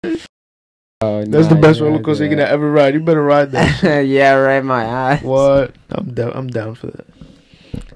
Oh, 1.03 1.25
That's 1.25 1.47
the 1.47 1.55
best 1.55 1.79
you 1.79 1.87
roller 1.87 2.01
coaster 2.03 2.25
do 2.25 2.29
you 2.29 2.37
can 2.37 2.45
ever 2.45 2.71
ride. 2.71 2.93
You 2.93 2.99
better 2.99 3.23
ride 3.23 3.51
that. 3.51 4.05
yeah, 4.05 4.33
right. 4.33 4.63
My 4.63 4.83
ass. 4.83 5.23
what? 5.23 5.75
I'm 5.89 6.13
down. 6.13 6.31
I'm 6.35 6.47
down 6.47 6.75
for 6.75 6.87
that. 6.87 7.07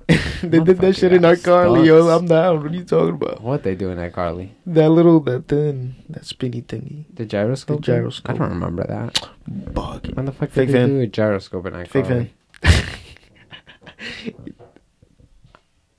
they 0.42 0.60
did 0.60 0.78
that 0.80 0.96
shit 0.96 1.14
in 1.14 1.22
got 1.22 1.38
iCarly, 1.38 1.86
yo. 1.86 2.08
I'm 2.10 2.26
down. 2.26 2.64
What 2.64 2.72
are 2.72 2.76
you 2.76 2.84
talking 2.84 3.16
about? 3.16 3.42
What 3.42 3.62
they 3.64 3.76
doing 3.76 4.00
at 4.00 4.14
Carly? 4.14 4.56
That 4.66 4.90
little, 4.90 5.20
that 5.22 5.48
thing, 5.48 5.96
that 6.10 6.26
spinny 6.26 6.64
thingy. 6.64 7.06
The 7.14 7.26
gyroscope. 7.26 7.86
The 7.86 7.92
gyroscope. 7.94 8.36
I 8.36 8.38
don't 8.38 8.50
remember 8.50 8.86
that. 8.88 9.30
Bug. 9.48 10.08
When 10.14 10.26
the 10.26 10.32
fuck 10.32 10.50
Fake 10.50 10.68
did 10.68 10.76
they 10.76 10.80
fan. 10.80 10.90
do 10.90 11.00
a 11.02 11.08
gyroscope 11.08 11.66
in 11.68 11.74
iCarly? 11.74 11.88
Fake 11.88 12.06
fan. 12.06 12.30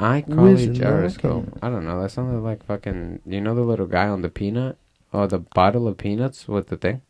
iCarly 0.00 0.54
Listen, 0.54 0.74
gyroscope. 0.74 1.58
I 1.62 1.68
don't 1.70 1.84
know. 1.84 2.02
That 2.02 2.10
sounded 2.10 2.40
like 2.40 2.64
fucking. 2.64 3.20
You 3.26 3.40
know 3.40 3.54
the 3.54 3.62
little 3.62 3.86
guy 3.86 4.08
on 4.08 4.22
the 4.22 4.28
peanut? 4.28 4.78
Oh, 5.16 5.26
the 5.26 5.38
bottle 5.38 5.88
of 5.88 5.96
peanuts 5.96 6.46
with 6.46 6.66
the 6.66 6.76
thing. 6.76 7.00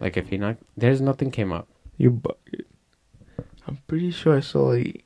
Like 0.00 0.16
if 0.16 0.30
he 0.30 0.36
not, 0.36 0.56
there's 0.76 1.00
nothing 1.00 1.30
came 1.30 1.52
up. 1.52 1.68
You 1.96 2.10
bug. 2.10 2.34
I'm 3.68 3.78
pretty 3.86 4.10
sure 4.10 4.36
I 4.36 4.40
saw 4.40 4.64
like. 4.64 5.04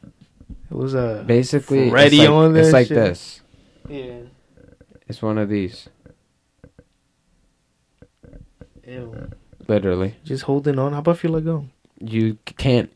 It 0.00 0.70
was 0.70 0.94
a. 0.94 1.22
Basically, 1.26 1.90
Freddy 1.90 2.20
it's 2.20 2.28
like, 2.28 2.30
on 2.30 2.56
It's 2.56 2.72
like 2.72 2.86
shit. 2.86 2.96
this. 2.96 3.42
Yeah. 3.86 4.20
It's 5.06 5.20
one 5.20 5.36
of 5.36 5.50
these. 5.50 5.90
Ew. 8.86 9.30
Literally, 9.68 10.14
Just 10.24 10.44
holding 10.44 10.78
on. 10.78 10.94
How 10.94 11.00
about 11.00 11.16
if 11.16 11.24
you 11.24 11.30
let 11.30 11.44
go? 11.44 11.66
you 12.00 12.38
can't. 12.46 12.90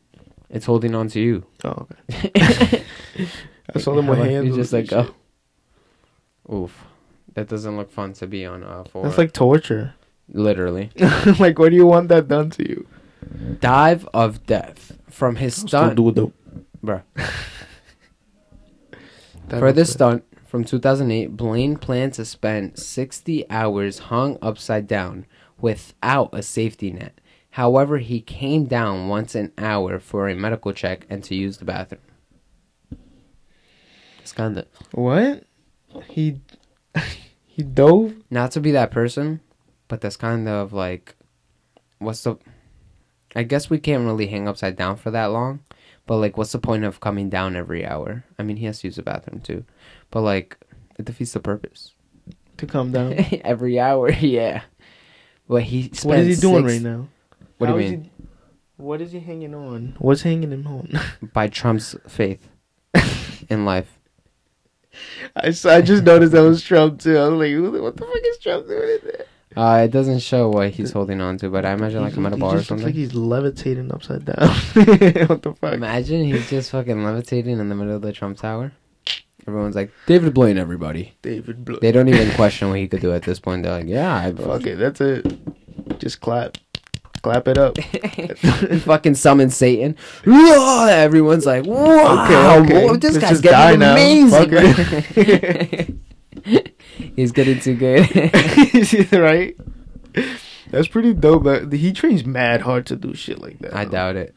It's 0.49 0.65
holding 0.65 0.95
on 0.95 1.07
to 1.09 1.19
you. 1.19 1.45
Oh, 1.63 1.87
okay. 2.09 2.31
I 3.75 3.79
saw 3.79 3.93
them 3.93 4.07
with 4.07 4.17
How 4.17 4.23
about 4.23 4.31
hands. 4.31 4.47
You 4.47 4.55
just 4.55 4.71
some 4.71 4.79
like 4.79 4.93
oh. 4.93 5.03
shit. 5.03 5.13
Oof. 6.51 6.85
That 7.33 7.47
doesn't 7.47 7.77
look 7.77 7.91
fun 7.91 8.13
to 8.13 8.27
be 8.27 8.45
on. 8.45 8.63
Uh, 8.63 8.83
for 8.83 9.03
That's 9.03 9.17
like 9.17 9.33
torture. 9.33 9.93
literally. 10.31 10.89
like, 11.39 11.59
what 11.59 11.69
do 11.69 11.75
you 11.75 11.85
want 11.85 12.09
that 12.09 12.27
done 12.27 12.49
to 12.51 12.67
you? 12.67 12.87
Dive 13.59 14.07
of 14.13 14.45
Death 14.45 14.97
from 15.09 15.35
his 15.35 15.55
stunt. 15.55 15.93
Still 15.93 16.11
do 16.11 16.33
Bruh. 16.83 17.03
For 19.49 19.71
this 19.71 19.91
stunt 19.93 20.23
from 20.45 20.63
2008, 20.63 21.35
Blaine 21.35 21.75
planned 21.75 22.13
to 22.13 22.25
spend 22.25 22.77
60 22.77 23.49
hours 23.49 23.99
hung 23.99 24.37
upside 24.43 24.87
down 24.87 25.25
without 25.59 26.29
a 26.33 26.43
safety 26.43 26.91
net. 26.91 27.19
However, 27.51 27.97
he 27.97 28.21
came 28.21 28.65
down 28.65 29.07
once 29.07 29.33
an 29.33 29.51
hour 29.57 29.99
for 29.99 30.29
a 30.29 30.35
medical 30.35 30.71
check 30.71 31.05
and 31.09 31.23
to 31.23 31.33
use 31.35 31.57
the 31.57 31.65
bathroom. 31.65 32.01
It's 34.21 34.31
kind 34.31 34.57
of 34.57 34.67
What? 34.91 35.45
He 36.09 36.41
he 37.45 37.63
dove. 37.63 38.13
not 38.29 38.51
to 38.51 38.59
be 38.61 38.71
that 38.71 38.91
person, 38.91 39.41
but 39.87 40.01
that's 40.01 40.17
kind 40.17 40.47
of 40.47 40.73
like 40.73 41.15
what's 41.99 42.23
the 42.23 42.37
I 43.35 43.43
guess 43.43 43.69
we 43.69 43.77
can't 43.79 44.05
really 44.05 44.27
hang 44.27 44.47
upside 44.47 44.75
down 44.75 44.95
for 44.97 45.11
that 45.11 45.27
long, 45.27 45.59
but 46.07 46.17
like 46.17 46.37
what's 46.37 46.51
the 46.51 46.59
point 46.59 46.83
of 46.83 46.99
coming 46.99 47.29
down 47.29 47.55
every 47.55 47.85
hour? 47.85 48.23
I 48.37 48.43
mean, 48.43 48.57
he 48.57 48.65
has 48.65 48.79
to 48.81 48.87
use 48.87 48.95
the 48.95 49.03
bathroom 49.03 49.41
too. 49.41 49.65
But 50.11 50.21
like 50.21 50.57
it 50.97 51.05
defeats 51.05 51.33
the 51.33 51.39
purpose. 51.39 51.93
to 52.57 52.65
come 52.65 52.91
down. 52.91 53.13
every 53.43 53.79
hour, 53.79 54.11
yeah. 54.19 54.63
But 55.47 55.63
he 55.63 55.91
what 56.03 56.19
is 56.19 56.37
he 56.37 56.41
doing 56.41 56.67
six- 56.67 56.73
right 56.83 56.91
now? 56.91 57.07
What 57.57 57.67
do 57.67 57.73
you 57.73 57.79
mean? 57.79 58.03
he- 58.03 58.11
what 58.77 59.01
is 59.01 59.11
he 59.11 59.19
hanging 59.19 59.53
on? 59.53 59.95
What's 59.99 60.21
hanging 60.21 60.51
him 60.53 60.65
on? 60.65 60.97
By 61.33 61.49
Trump's 61.49 61.97
faith 62.07 62.47
in 63.49 63.65
life. 63.65 63.98
I, 65.35 65.51
saw, 65.51 65.75
I 65.75 65.81
just 65.81 66.03
noticed 66.03 66.31
that 66.33 66.41
was 66.41 66.61
Trump 66.61 66.99
too. 66.99 67.17
I 67.17 67.27
was 67.27 67.39
like, 67.39 67.81
what 67.81 67.97
the 67.97 68.05
fuck 68.05 68.15
is 68.23 68.37
Trump 68.39 68.67
doing 68.67 68.89
in 68.89 68.99
there? 69.03 69.25
Uh, 69.57 69.83
it 69.83 69.91
doesn't 69.91 70.19
show 70.19 70.49
what 70.49 70.69
he's 70.69 70.91
holding 70.91 71.21
on 71.21 71.37
to, 71.37 71.49
but 71.49 71.65
I 71.65 71.71
imagine 71.71 72.01
like 72.01 72.15
I'm 72.15 72.25
at 72.27 72.33
a 72.33 72.35
he 72.35 72.39
bar 72.39 72.51
or 72.51 72.57
just 72.59 72.69
looks 72.69 72.81
something. 72.81 72.85
like 72.85 72.95
he's 72.95 73.15
levitating 73.15 73.91
upside 73.91 74.25
down. 74.25 74.35
what 75.27 75.41
the 75.41 75.55
fuck? 75.59 75.73
Imagine 75.73 76.23
he's 76.25 76.49
just 76.49 76.71
fucking 76.71 77.03
levitating 77.03 77.59
in 77.59 77.67
the 77.67 77.75
middle 77.75 77.95
of 77.95 78.01
the 78.01 78.13
Trump 78.13 78.37
Tower. 78.37 78.71
Everyone's 79.47 79.75
like 79.75 79.91
David 80.05 80.33
Blaine. 80.35 80.59
Everybody. 80.59 81.13
David 81.23 81.65
Blaine. 81.65 81.79
They 81.81 81.91
don't 81.91 82.07
even 82.07 82.31
question 82.35 82.69
what 82.69 82.77
he 82.77 82.87
could 82.87 83.01
do 83.01 83.11
at 83.11 83.23
this 83.23 83.39
point. 83.39 83.63
They're 83.63 83.71
like, 83.71 83.87
yeah, 83.87 84.15
I 84.15 84.31
Fuck 84.31 84.67
it, 84.67 84.75
that's 84.77 85.01
it. 85.01 85.25
Just 85.99 86.21
clap, 86.21 86.57
clap 87.19 87.47
it 87.47 87.57
up. 87.57 87.77
fucking 88.81 89.15
summon 89.15 89.49
Satan. 89.49 89.95
Everyone's 90.25 91.45
like, 91.45 91.65
wow, 91.65 92.23
Okay, 92.25 92.57
okay. 92.75 92.85
whoa, 92.87 92.95
this 92.95 93.17
Let's 93.17 93.41
guy's 93.41 93.41
getting 93.41 93.81
amazing. 93.81 94.51
He's 97.15 97.31
getting 97.31 97.59
too 97.59 97.75
good. 97.75 99.11
right? 99.13 99.55
That's 100.71 100.87
pretty 100.87 101.13
dope. 101.13 101.43
That 101.43 101.71
he 101.71 101.93
trains 101.93 102.25
mad 102.25 102.61
hard 102.61 102.85
to 102.87 102.95
do 102.95 103.13
shit 103.13 103.39
like 103.41 103.59
that. 103.59 103.75
I 103.75 103.85
though. 103.85 103.91
doubt 103.91 104.15
it. 104.15 104.35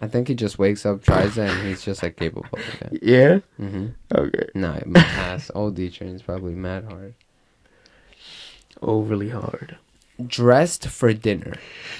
I 0.00 0.06
think 0.06 0.28
he 0.28 0.34
just 0.34 0.60
wakes 0.60 0.86
up, 0.86 1.02
tries 1.02 1.36
it, 1.38 1.50
and 1.50 1.66
he's 1.66 1.82
just 1.82 2.02
like 2.04 2.16
capable 2.16 2.46
of 2.52 2.82
it. 2.92 3.02
Yeah. 3.02 3.40
hmm 3.56 3.88
Okay. 4.14 4.46
No, 4.54 4.80
my 4.86 5.00
ass. 5.00 5.50
OD 5.54 5.92
trains 5.92 6.22
probably 6.22 6.54
mad 6.54 6.84
hard. 6.84 7.14
Overly 8.80 9.30
hard. 9.30 9.76
Dressed 10.26 10.88
for 10.88 11.12
dinner. 11.12 11.54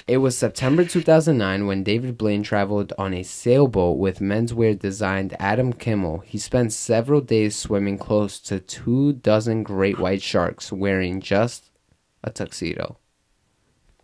It 0.05 0.17
was 0.17 0.37
September 0.37 0.83
2009 0.83 1.65
when 1.67 1.83
David 1.83 2.17
Blaine 2.17 2.43
traveled 2.43 2.91
on 2.97 3.13
a 3.13 3.23
sailboat 3.23 3.97
with 3.97 4.19
menswear 4.19 4.77
designed 4.77 5.37
Adam 5.39 5.71
Kimmel. 5.71 6.19
He 6.25 6.37
spent 6.37 6.73
several 6.73 7.21
days 7.21 7.55
swimming 7.55 7.97
close 7.97 8.37
to 8.41 8.59
two 8.59 9.13
dozen 9.13 9.63
great 9.63 9.99
white 9.99 10.21
sharks 10.21 10.69
wearing 10.69 11.21
just 11.21 11.71
a 12.21 12.29
tuxedo. 12.29 12.97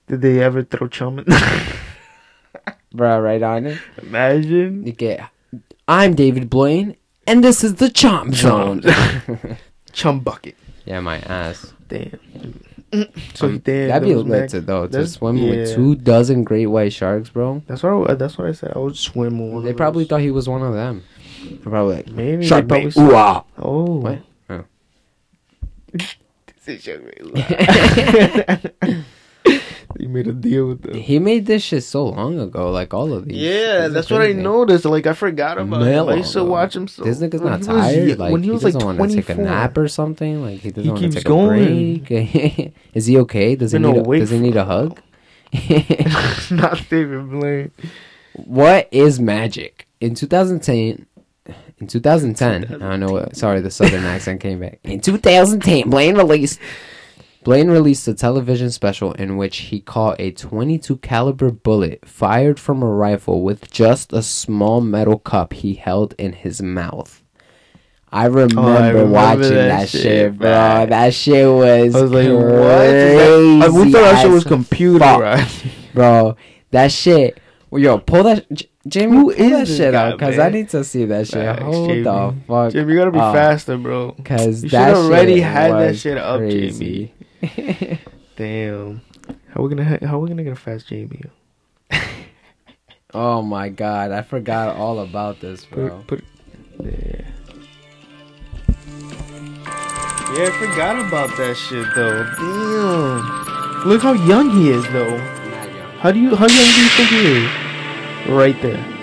Did 0.08 0.22
they 0.22 0.42
ever 0.42 0.64
throw 0.64 0.88
chum 0.88 1.20
in? 1.20 1.26
Bruh, 2.96 3.22
right 3.22 3.44
on 3.44 3.66
it. 3.66 3.80
Imagine. 4.02 4.86
You 4.86 4.94
get, 4.94 5.30
I'm 5.90 6.16
David 6.16 6.50
Blaine, 6.50 6.96
and 7.28 7.44
this 7.44 7.66
is 7.66 7.76
the 7.76 7.88
Chomp 7.88 8.34
Zone. 8.34 8.82
Chum 9.92 10.22
bucket. 10.22 10.56
yeah, 10.86 11.02
my 11.02 11.18
ass. 11.20 11.74
Damn. 11.90 12.18
So 13.34 13.48
Um. 13.48 13.62
That'd 13.66 14.04
be 14.08 14.16
lit 14.16 14.52
though 14.66 14.88
to 14.88 15.08
swim 15.08 15.38
yeah. 15.38 15.50
with 15.50 15.76
two 15.76 15.96
dozen 15.96 16.44
great 16.44 16.68
white 16.68 16.94
sharks, 16.94 17.30
bro. 17.30 17.62
That's 17.68 17.84
what 17.84 18.10
I, 18.10 18.14
that's 18.16 18.38
what 18.38 18.48
I 18.48 18.52
said. 18.54 18.74
I 18.76 18.80
would 18.80 18.98
swim 18.98 19.40
with 19.40 19.54
one 19.54 19.64
They 19.66 19.74
probably 19.74 20.04
those. 20.04 20.10
thought 20.10 20.22
he 20.22 20.32
was 20.32 20.48
one 20.50 20.62
of 20.62 20.74
them. 20.74 21.04
They're 21.44 21.58
probably 21.60 21.96
like 21.98 22.08
maybe 22.10 22.46
shark 22.46 22.68
bait. 22.68 22.92
saw- 22.92 23.02
Ooh 23.02 23.16
ah. 23.16 23.44
Oh. 23.58 23.96
What? 23.98 24.20
Oh. 24.50 24.64
Say 29.98 30.04
shark 30.04 30.04
bait. 30.04 30.04
you 30.04 30.10
made 30.10 30.28
a 30.28 30.34
deal 30.34 30.68
with 30.68 30.82
them. 30.84 30.94
He 30.96 31.20
made 31.20 31.46
this 31.46 31.64
shit 31.64 31.84
so 31.84 32.06
long 32.08 32.40
ago, 32.40 32.72
like 32.72 32.94
all 32.94 33.14
of 33.14 33.26
these. 33.28 33.38
Yeah, 33.38 33.84
These 33.88 33.94
that's 33.94 34.10
what 34.12 34.22
I 34.22 34.26
crazy. 34.28 34.42
noticed. 34.42 34.86
Like 34.86 35.08
I 35.08 35.14
forgot 35.14 35.58
about 35.58 35.82
Mad 35.82 35.94
him. 35.96 36.10
I 36.10 36.16
used 36.16 36.34
to 36.34 36.42
long 36.42 36.50
watch 36.52 36.76
him. 36.76 36.88
So 36.88 37.04
This 37.04 37.20
nigga's 37.20 37.42
not 37.42 37.62
he 37.62 37.68
was 37.68 37.68
tired. 37.68 38.20
like 38.20 38.32
when 38.32 38.44
he 38.44 38.52
was 38.52 38.64
like 38.64 38.74
doesn't 38.74 38.98
want 38.98 39.12
to 39.12 39.16
take 39.16 39.30
a 39.30 39.36
nap 39.36 39.78
or 39.78 39.88
something. 39.88 40.42
Like 40.42 40.60
he 40.60 40.72
doesn't 40.72 40.84
He 40.84 40.90
want 40.90 41.02
to 41.04 41.10
take 41.12 41.24
going. 41.26 41.96
a 41.98 42.00
break. 42.00 42.74
Is 42.94 43.06
he 43.06 43.18
okay? 43.20 43.56
Does 43.56 43.72
he 43.72 43.80
Been 43.80 43.92
need? 43.94 44.08
A, 44.08 44.20
does 44.20 44.30
he 44.30 44.40
need 44.40 44.56
a 44.58 44.62
a 44.62 44.66
hug? 44.66 45.00
Not 46.52 46.84
David 46.90 47.30
Blaine. 47.30 47.72
what 48.34 48.88
is 48.92 49.20
magic? 49.20 49.88
In 50.02 50.16
2010, 50.16 51.06
in 51.80 51.88
2010, 51.88 52.66
I 52.66 52.90
don't 52.90 53.00
know 53.00 53.08
what. 53.14 53.36
Sorry, 53.36 53.62
the 53.62 53.72
southern 53.72 54.04
accent 54.06 54.42
came 54.42 54.60
back. 54.60 54.80
In 54.84 55.00
2010, 55.02 55.90
Blaine 55.90 56.16
released. 56.16 56.60
Blaine 57.46 57.70
released 57.70 58.08
a 58.08 58.16
television 58.16 58.72
special 58.72 59.12
in 59.14 59.38
which 59.38 59.58
he 59.58 59.80
caught 59.80 60.20
a 60.20 60.32
22 60.32 60.98
caliber 60.98 61.52
bullet 61.52 62.04
fired 62.04 62.60
from 62.60 62.82
a 62.82 62.88
rifle 62.90 63.44
with 63.44 63.70
just 63.70 64.12
a 64.12 64.24
small 64.24 64.82
metal 64.82 65.20
cup 65.20 65.54
he 65.54 65.76
held 65.76 66.16
in 66.18 66.34
his 66.34 66.60
mouth. 66.60 67.22
I 68.12 68.26
oh, 68.26 68.30
remember, 68.32 68.62
Oh, 68.62 68.74
remember 68.74 69.06
watching 69.06 69.42
that 69.54 69.68
that, 69.82 69.90
shit, 69.90 70.02
shit, 70.02 70.38
bro. 70.40 70.48
That 70.50 71.14
shit 71.14 71.48
was. 71.48 71.96
I 71.96 72.02
was 72.02 72.12
like, 72.12 72.26
crazy 72.26 73.60
what? 73.60 73.64
I- 73.64 73.70
we 73.70 73.92
thought 73.92 74.02
that 74.02 74.22
shit 74.24 74.32
was 74.32 74.44
computer, 74.44 75.46
bro. 75.94 76.36
That 76.72 76.92
shit. 76.92 77.40
Well, 77.70 77.80
yo, 77.80 78.00
pull 78.00 78.24
that, 78.24 78.52
J- 78.52 78.70
Jamie. 78.88 79.18
Who 79.18 79.24
pull 79.36 79.40
is 79.40 79.52
that 79.52 79.68
shit 79.68 79.92
guy, 79.92 80.12
out, 80.12 80.20
cause 80.20 80.40
I 80.40 80.50
need 80.50 80.70
to 80.70 80.84
see 80.84 81.06
that 81.06 81.28
shit. 81.28 81.44
Facts, 81.44 81.62
Hold 81.62 81.90
Jamie. 81.90 82.02
the 82.02 82.36
fuck. 82.48 82.72
Jimmy, 82.72 82.94
you 82.94 82.98
gotta 83.00 83.12
be 83.12 83.20
up, 83.20 83.36
faster, 83.36 83.78
bro. 83.78 84.16
Cause 84.24 84.64
You 84.64 84.70
that 84.70 84.96
already 84.96 85.42
had 85.42 85.74
that 85.74 85.96
shit 85.96 86.18
up, 86.18 86.40
crazy. 86.40 87.14
Damn. 88.36 89.02
How 89.50 89.62
we 89.62 89.70
gonna 89.70 89.86
ha- 89.86 90.06
how 90.06 90.20
we 90.20 90.28
gonna 90.28 90.44
get 90.44 90.54
a 90.54 90.56
fast 90.56 90.88
Jamie? 90.88 91.24
oh 93.14 93.42
my 93.42 93.70
god, 93.70 94.12
I 94.12 94.22
forgot 94.22 94.76
all 94.76 95.00
about 95.00 95.40
this, 95.40 95.66
bro. 95.66 96.04
Put, 96.08 96.24
put 96.78 96.86
yeah. 96.86 97.26
Yeah, 100.34 100.48
I 100.48 100.52
forgot 100.60 101.08
about 101.08 101.38
that 101.38 101.56
shit 101.56 101.88
though. 101.96 102.24
Damn. 102.38 103.88
Look 103.88 104.02
how 104.02 104.14
young 104.14 104.50
he 104.50 104.70
is 104.70 104.84
though. 104.92 105.18
How 106.00 106.12
do 106.12 106.20
you 106.20 106.36
how 106.36 106.48
young 106.48 106.74
do 106.76 106.82
you 106.82 106.90
think 106.90 107.10
he 107.10 107.22
is? 107.38 108.30
Right 108.30 108.62
there. 108.62 108.95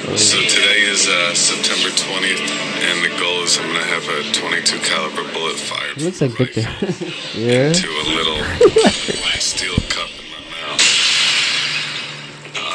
So 0.00 0.40
today 0.40 0.80
is 0.88 1.06
uh, 1.08 1.34
September 1.34 1.88
20th, 1.92 2.40
and 2.40 3.04
the 3.04 3.12
goal 3.20 3.42
is 3.44 3.58
I'm 3.58 3.66
gonna 3.68 3.84
have 3.84 4.04
a 4.08 4.24
22 4.32 4.78
caliber 4.80 5.22
bullet 5.32 5.56
fired 5.56 5.96
He 5.98 6.04
looks 6.04 6.20
like 6.20 6.32
Victor. 6.32 6.62
Yeah. 7.38 7.72
to 7.72 7.88
a 7.88 8.06
little 8.16 8.40
steel 9.38 9.76
cup 9.88 10.08
in 10.16 10.26
my 10.32 10.40
mouth. 10.56 10.82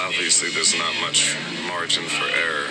Obviously, 0.05 0.49
there's 0.51 0.77
not 0.77 0.93
much 1.01 1.35
margin 1.67 2.03
for 2.05 2.25
error. 2.29 2.69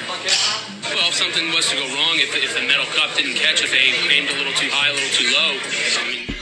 Well, 0.95 1.09
if 1.11 1.15
something 1.15 1.51
was 1.53 1.69
to 1.71 1.77
go 1.77 1.87
wrong, 1.91 2.17
if, 2.23 2.35
if 2.35 2.55
the 2.55 2.63
metal 2.67 2.87
cup 2.95 3.15
didn't 3.17 3.35
catch, 3.37 3.63
if 3.63 3.71
they 3.71 3.91
aimed 4.11 4.31
a 4.31 4.35
little 4.39 4.55
too 4.55 4.71
high, 4.71 4.91
a 4.91 4.95
little 4.95 5.15
too 5.15 5.29
low, 5.35 5.59
I 5.59 6.03
mean, 6.09 6.34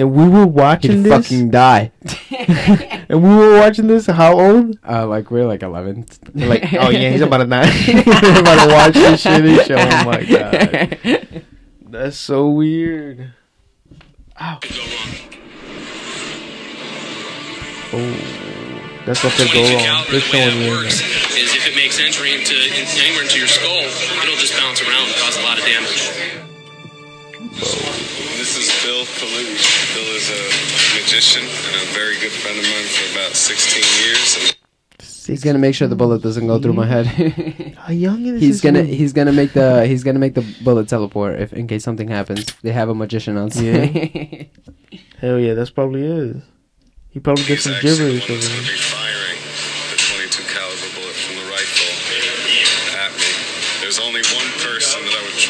And 0.00 0.14
we 0.14 0.26
were 0.26 0.46
watching 0.46 0.92
He'd 0.92 1.02
this. 1.02 1.28
fucking 1.28 1.50
die. 1.50 1.92
and 3.10 3.22
we 3.22 3.28
were 3.28 3.58
watching 3.60 3.86
this. 3.86 4.06
How 4.06 4.40
old? 4.40 4.78
Uh, 4.88 5.06
like 5.06 5.30
we're 5.30 5.44
like 5.44 5.62
11. 5.62 6.06
Like, 6.34 6.72
oh 6.72 6.88
yeah, 6.88 7.10
he's 7.10 7.20
about 7.20 7.38
to 7.38 7.44
nine. 7.46 7.70
he's 7.70 7.98
about 8.08 8.66
to 8.66 8.72
watch 8.72 8.94
this 8.94 9.22
shitty 9.22 9.62
show. 9.66 9.76
Oh 9.76 10.04
my 10.06 10.24
god, 10.24 11.44
that's 11.82 12.16
so 12.16 12.48
weird. 12.48 13.34
could 14.62 14.70
go 14.72 14.80
wrong. 14.80 15.14
Oh, 17.92 19.04
that's 19.04 19.22
what 19.22 19.34
could 19.34 19.50
22 19.50 19.52
go 19.52 19.62
wrong. 19.74 19.84
caliber, 19.84 20.10
They're 20.12 20.20
showing 20.20 20.60
you. 20.62 20.70
works 20.70 21.00
is 21.36 21.52
if 21.54 21.68
it 21.68 21.76
makes 21.76 22.00
entry 22.00 22.32
into 22.40 22.54
in, 22.54 22.86
anywhere 23.04 23.24
into 23.24 23.38
your 23.38 23.48
skull, 23.48 23.84
it'll 24.22 24.36
just 24.36 24.56
bounce 24.58 24.80
around 24.80 25.08
and 25.08 25.16
cause 25.16 25.36
a 25.36 25.42
lot 25.42 25.58
of 25.58 25.64
damage. 25.66 26.49
This 27.52 28.56
is 28.56 28.68
Bill 28.84 29.04
Kalush. 29.04 29.94
Bill 29.94 30.16
is 30.16 30.30
a 30.30 31.00
magician 31.00 31.42
and 31.42 31.76
a 31.82 31.92
very 31.92 32.14
good 32.20 32.30
friend 32.30 32.56
of 32.58 32.64
mine 32.64 32.84
for 32.86 33.18
about 33.18 33.34
16 33.34 33.82
years. 34.04 34.36
And 34.38 34.56
He's 35.26 35.42
gonna 35.44 35.58
make 35.58 35.74
sure 35.74 35.88
the 35.88 35.96
bullet 35.96 36.22
doesn't 36.22 36.46
go 36.46 36.58
through 36.60 36.72
my 36.74 36.86
head. 36.86 37.06
How 37.78 37.92
young 37.92 38.24
is 38.26 38.40
he's 38.40 38.60
gonna 38.60 38.82
dude? 38.82 38.94
he's 38.94 39.12
gonna 39.12 39.32
make 39.32 39.52
the 39.52 39.86
he's 39.86 40.02
gonna 40.04 40.18
make 40.18 40.34
the 40.34 40.42
bullet 40.64 40.88
teleport 40.88 41.40
if 41.40 41.52
in 41.52 41.66
case 41.66 41.82
something 41.84 42.08
happens. 42.08 42.46
They 42.62 42.72
have 42.72 42.88
a 42.88 42.94
magician 42.94 43.36
on 43.36 43.50
set. 43.50 43.90
Hell 45.20 45.38
yeah, 45.38 45.54
that's 45.54 45.70
probably 45.70 46.02
is. 46.04 46.42
He 47.10 47.18
probably 47.20 47.44
gets 47.44 47.64
some 47.64 47.74
actually 47.74 47.96
gibberish 48.20 48.28
one 48.28 48.38
over 48.38 48.46
that's 48.46 48.48
going 48.48 48.62
to 48.62 48.70
there. 48.70 48.78
be 48.78 48.78
firing 48.78 49.38
the 49.90 49.98
22 49.98 50.42
caliber 50.54 50.90
bullet 50.94 51.16
from 51.18 51.34
the 51.42 51.46
rifle 51.50 51.90
at 53.02 53.10
me. 53.18 53.30
There's 53.82 53.98
only 53.98 54.22
one 54.38 54.39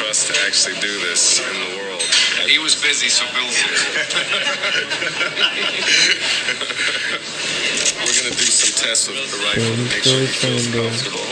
trust 0.01 0.27
to 0.27 0.33
actually 0.47 0.73
do 0.81 0.99
this 1.05 1.39
in 1.39 1.53
the 1.53 1.77
world. 1.77 2.01
He 2.49 2.57
was 2.59 2.75
busy, 2.81 3.07
so 3.07 3.23
Bill's 3.33 3.53
We're 8.01 8.15
gonna 8.17 8.35
do 8.35 8.49
some 8.49 8.73
tests 8.85 9.07
with 9.07 9.29
the 9.31 9.37
rifle 9.45 9.75
to 9.75 9.81
make 9.83 10.03
sure 10.03 10.19
he 10.19 10.25
feels 10.27 10.67
comfortable. 10.73 11.25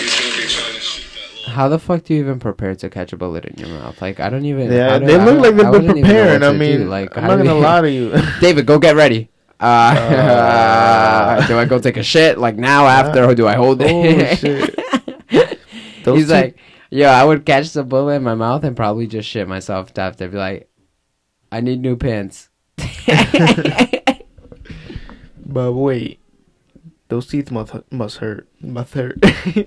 He's 0.00 0.14
gonna 0.18 0.36
be 0.36 0.46
trying 0.48 0.74
to 0.74 0.80
shoot 0.80 1.50
How 1.50 1.68
the 1.68 1.78
fuck 1.78 2.04
do 2.04 2.14
you 2.14 2.20
even 2.20 2.38
prepare 2.38 2.74
to 2.76 2.88
catch 2.88 3.12
a 3.12 3.16
bullet 3.16 3.44
in 3.44 3.56
your 3.58 3.68
mouth? 3.78 4.00
Like 4.00 4.20
I 4.20 4.30
don't 4.30 4.44
even. 4.46 4.72
Yeah, 4.72 4.90
how 4.90 4.98
do- 5.00 5.06
they 5.06 5.18
look 5.18 5.40
like 5.40 5.54
they've 5.54 5.56
been 5.56 5.70
wouldn't 5.70 5.98
even 5.98 6.02
know 6.02 6.08
preparing. 6.08 6.42
I 6.42 6.52
mean, 6.52 6.78
do. 6.80 6.84
like 6.88 7.16
I'm 7.16 7.24
not 7.24 7.36
gonna 7.36 7.54
you- 7.54 7.60
lie 7.60 7.80
to 7.82 7.90
you. 7.90 8.14
David, 8.40 8.64
go 8.66 8.78
get 8.78 8.96
ready. 8.96 9.28
Uh, 9.60 11.46
do 11.48 11.58
I 11.58 11.64
go 11.66 11.78
take 11.78 11.96
a 11.98 12.02
shit 12.02 12.38
like 12.38 12.56
now 12.56 12.86
after, 12.86 13.24
or 13.24 13.34
do 13.34 13.46
I 13.46 13.54
hold 13.54 13.82
it? 13.82 13.90
Oh, 13.90 14.34
shit. 14.36 14.74
Those 16.04 16.18
He's 16.18 16.26
two- 16.28 16.32
like, 16.32 16.56
yo, 16.90 17.08
I 17.08 17.24
would 17.24 17.44
catch 17.44 17.72
the 17.72 17.82
bullet 17.84 18.14
in 18.14 18.22
my 18.22 18.34
mouth 18.34 18.64
and 18.64 18.76
probably 18.76 19.06
just 19.06 19.28
shit 19.28 19.46
myself 19.48 19.96
after. 19.98 20.28
Be 20.28 20.36
like, 20.36 20.70
I 21.52 21.60
need 21.60 21.80
new 21.80 21.96
pants. 21.96 22.48
But 25.50 25.72
wait, 25.72 26.20
those 27.08 27.26
teeth 27.26 27.50
must 27.50 27.72
must 27.90 28.18
hurt. 28.18 28.46
Must 28.60 28.92
hurt. 28.92 29.16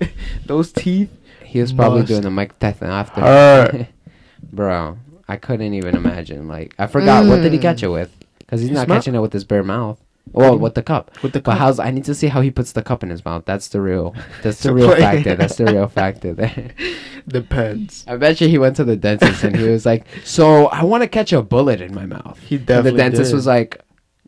those 0.46 0.72
teeth. 0.72 1.10
He 1.44 1.60
was 1.60 1.74
probably 1.74 2.04
doing 2.04 2.22
the 2.22 2.30
Mike 2.30 2.58
Tyson 2.60 2.88
after. 2.88 3.22
hurt. 3.22 3.88
Bro, 4.54 5.00
I 5.28 5.38
couldn't 5.38 5.74
even 5.74 5.96
imagine. 5.96 6.48
Like, 6.48 6.76
I 6.78 6.86
forgot 6.88 7.26
what 7.26 7.42
did 7.42 7.52
he 7.52 7.58
Mm. 7.58 7.62
catch 7.64 7.82
it 7.84 7.88
with? 7.88 8.16
Because 8.40 8.62
he's 8.62 8.70
You 8.70 8.76
not 8.76 8.86
smell- 8.86 8.98
catching 8.98 9.16
it 9.16 9.20
with 9.20 9.34
his 9.34 9.44
bare 9.44 9.64
mouth. 9.64 10.00
Well, 10.34 10.58
with 10.58 10.76
the 10.76 10.84
cup. 10.84 11.12
With 11.24 11.34
the 11.34 11.40
cup. 11.40 11.46
But 11.54 11.58
how's 11.58 11.80
I 11.80 11.92
need 11.92 12.06
to 12.06 12.16
see 12.16 12.28
how 12.28 12.42
he 12.42 12.52
puts 12.52 12.72
the 12.72 12.82
cup 12.82 13.04
in 13.04 13.10
his 13.10 13.24
mouth. 13.26 13.44
That's 13.46 13.68
the 13.68 13.82
real. 13.82 14.16
That's 14.44 14.62
the 14.64 14.74
real 14.80 14.96
factor. 14.96 15.36
That's 15.36 15.56
the 15.58 15.66
real 15.66 15.88
factor 15.88 16.34
there. 16.34 16.72
Depends. 17.28 18.06
I 18.08 18.16
bet 18.18 18.40
you 18.40 18.48
he 18.48 18.58
went 18.58 18.76
to 18.78 18.84
the 18.84 18.96
dentist 18.96 19.44
and 19.44 19.56
he 19.56 19.68
was 19.68 19.86
like, 19.86 20.06
"So 20.24 20.68
I 20.68 20.84
want 20.84 21.04
to 21.04 21.08
catch 21.10 21.34
a 21.34 21.42
bullet 21.42 21.82
in 21.82 21.94
my 21.94 22.06
mouth." 22.06 22.40
He 22.48 22.58
definitely. 22.58 22.90
And 22.92 23.00
the 23.00 23.04
dentist 23.04 23.32
did. 23.32 23.36
was 23.36 23.48
like, 23.48 23.82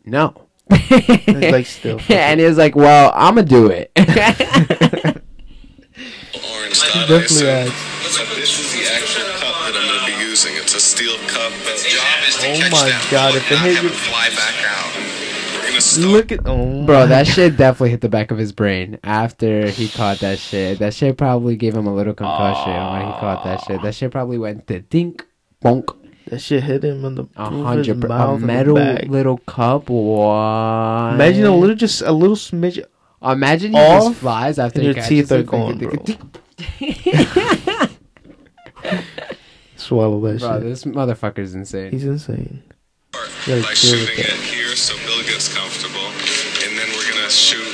"No." 0.05 0.33
like, 0.69 1.65
still 1.65 1.99
and 2.09 2.39
he 2.39 2.45
was 2.45 2.57
like, 2.57 2.75
"Well, 2.75 3.11
I'm 3.15 3.35
gonna 3.35 3.47
do 3.47 3.67
it." 3.67 3.91
Orange 3.95 4.09
He 6.81 6.99
dot 6.99 7.09
definitely 7.09 7.69
ISO. 7.69 8.09
So 8.09 8.23
this 8.35 8.59
is 8.59 8.71
the 8.73 8.83
actual 8.93 9.23
cup 9.39 9.55
that 9.65 9.75
I'm 9.75 9.87
going 9.87 9.99
to 9.99 10.05
be 10.05 10.15
using. 10.29 10.53
It's 10.55 10.75
a 10.75 10.79
steel 10.79 11.17
cup. 11.27 11.51
Its 11.65 11.83
job 11.89 12.23
is 12.27 12.35
to 12.37 12.47
Oh 12.47 12.55
catch 12.61 12.71
my 12.71 12.89
that 12.89 13.07
God, 13.11 13.35
if 13.35 13.51
it 13.51 13.55
and 13.57 13.65
hit 13.65 13.81
you- 13.83 13.89
it 13.89 13.93
fly 13.93 14.29
back 14.29 14.55
out. 14.69 14.91
We're 15.73 15.79
going 15.79 15.81
to 15.81 15.81
start. 15.81 16.07
Look 16.11 16.31
at 16.31 16.39
oh 16.45 16.85
Bro, 16.85 16.99
my- 17.01 17.05
that 17.07 17.27
shit 17.27 17.57
definitely 17.57 17.89
hit 17.91 18.01
the 18.01 18.09
back 18.09 18.31
of 18.31 18.37
his 18.37 18.51
brain 18.51 18.99
after 19.03 19.67
he 19.67 19.87
caught 19.89 20.19
that 20.19 20.37
shit. 20.39 20.79
That 20.79 20.93
shit 20.93 21.17
probably 21.17 21.55
gave 21.55 21.73
him 21.75 21.87
a 21.87 21.93
little 21.93 22.13
concussion 22.13 22.73
when 22.73 23.01
he 23.07 23.11
caught 23.19 23.43
that 23.45 23.61
shit. 23.61 23.81
That 23.81 23.95
shit 23.95 24.11
probably 24.11 24.37
went 24.37 24.67
to 24.67 24.79
dink, 24.81 25.25
bonk, 25.63 25.95
that 26.27 26.39
shit 26.39 26.63
hit 26.63 26.83
him 26.83 27.03
in 27.05 27.15
the 27.15 27.23
a 27.35 27.49
roof 27.49 27.65
of 27.67 27.77
his 27.77 27.87
hundred, 27.87 28.01
per- 28.01 28.07
a 28.07 28.09
mouth 28.09 28.37
and 28.37 28.45
metal 28.47 28.75
little 29.07 29.37
cup. 29.39 29.89
What? 29.89 31.13
Imagine 31.15 31.45
a 31.45 31.55
little, 31.55 31.75
just 31.75 32.01
a 32.01 32.11
little 32.11 32.35
smidge. 32.35 32.83
Imagine 33.21 33.71
he 33.71 33.77
off 33.79 34.03
just 34.09 34.19
flies 34.19 34.59
after 34.59 34.79
he 34.81 34.87
your 34.87 34.95
teeth 34.95 35.31
are 35.31 35.43
gone, 35.43 35.79
thinking- 35.79 36.19
Swallow 39.75 40.19
that 40.21 40.39
Bro, 40.39 40.59
shit. 40.59 40.63
this 40.63 40.83
motherfucker's 40.85 41.55
insane. 41.55 41.91
He's 41.91 42.05
insane. 42.05 42.63
Start 43.13 43.61
by 43.61 43.73
shooting 43.77 44.17
it 44.17 44.41
here 44.49 44.73
so 44.73 44.97
Bill 45.05 45.21
gets 45.29 45.45
comfortable. 45.53 46.09
And 46.65 46.73
then 46.73 46.89
we're 46.97 47.05
going 47.05 47.21
to 47.21 47.29
shoot 47.29 47.69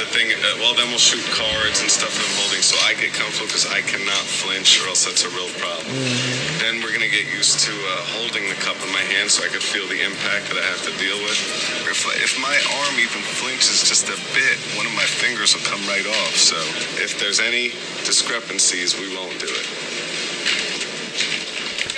the 0.00 0.08
thing. 0.08 0.32
Uh, 0.32 0.64
well, 0.64 0.72
then 0.72 0.88
we'll 0.88 1.02
shoot 1.02 1.20
cards 1.36 1.84
and 1.84 1.90
stuff 1.92 2.16
that 2.16 2.24
I'm 2.24 2.36
holding 2.40 2.64
so 2.64 2.80
I 2.80 2.96
get 2.96 3.12
comfortable 3.12 3.44
because 3.44 3.68
I 3.68 3.84
cannot 3.84 4.24
flinch 4.24 4.80
or 4.80 4.88
else 4.88 5.04
that's 5.04 5.28
a 5.28 5.32
real 5.36 5.52
problem. 5.60 5.84
Mm-hmm. 5.84 6.64
Then 6.64 6.72
we're 6.80 6.96
going 6.96 7.04
to 7.04 7.12
get 7.12 7.28
used 7.28 7.60
to 7.68 7.74
uh, 7.76 8.16
holding 8.16 8.48
the 8.48 8.56
cup 8.64 8.80
in 8.80 8.88
my 8.88 9.04
hand 9.04 9.28
so 9.28 9.44
I 9.44 9.52
could 9.52 9.62
feel 9.62 9.84
the 9.84 10.00
impact 10.00 10.48
that 10.48 10.56
I 10.56 10.64
have 10.64 10.80
to 10.88 10.94
deal 10.96 11.18
with. 11.20 11.36
If, 11.84 12.08
if 12.24 12.32
my 12.40 12.56
arm 12.80 12.94
even 12.96 13.20
flinches 13.36 13.84
just 13.84 14.08
a 14.08 14.18
bit, 14.32 14.56
one 14.80 14.88
of 14.88 14.96
my 14.96 15.04
fingers 15.04 15.52
will 15.52 15.66
come 15.68 15.84
right 15.84 16.08
off. 16.24 16.40
So 16.40 16.56
if 17.04 17.20
there's 17.20 17.38
any 17.38 17.76
discrepancies, 18.08 18.96
we 18.96 19.12
won't 19.12 19.36
do 19.36 19.50
it. 19.50 19.66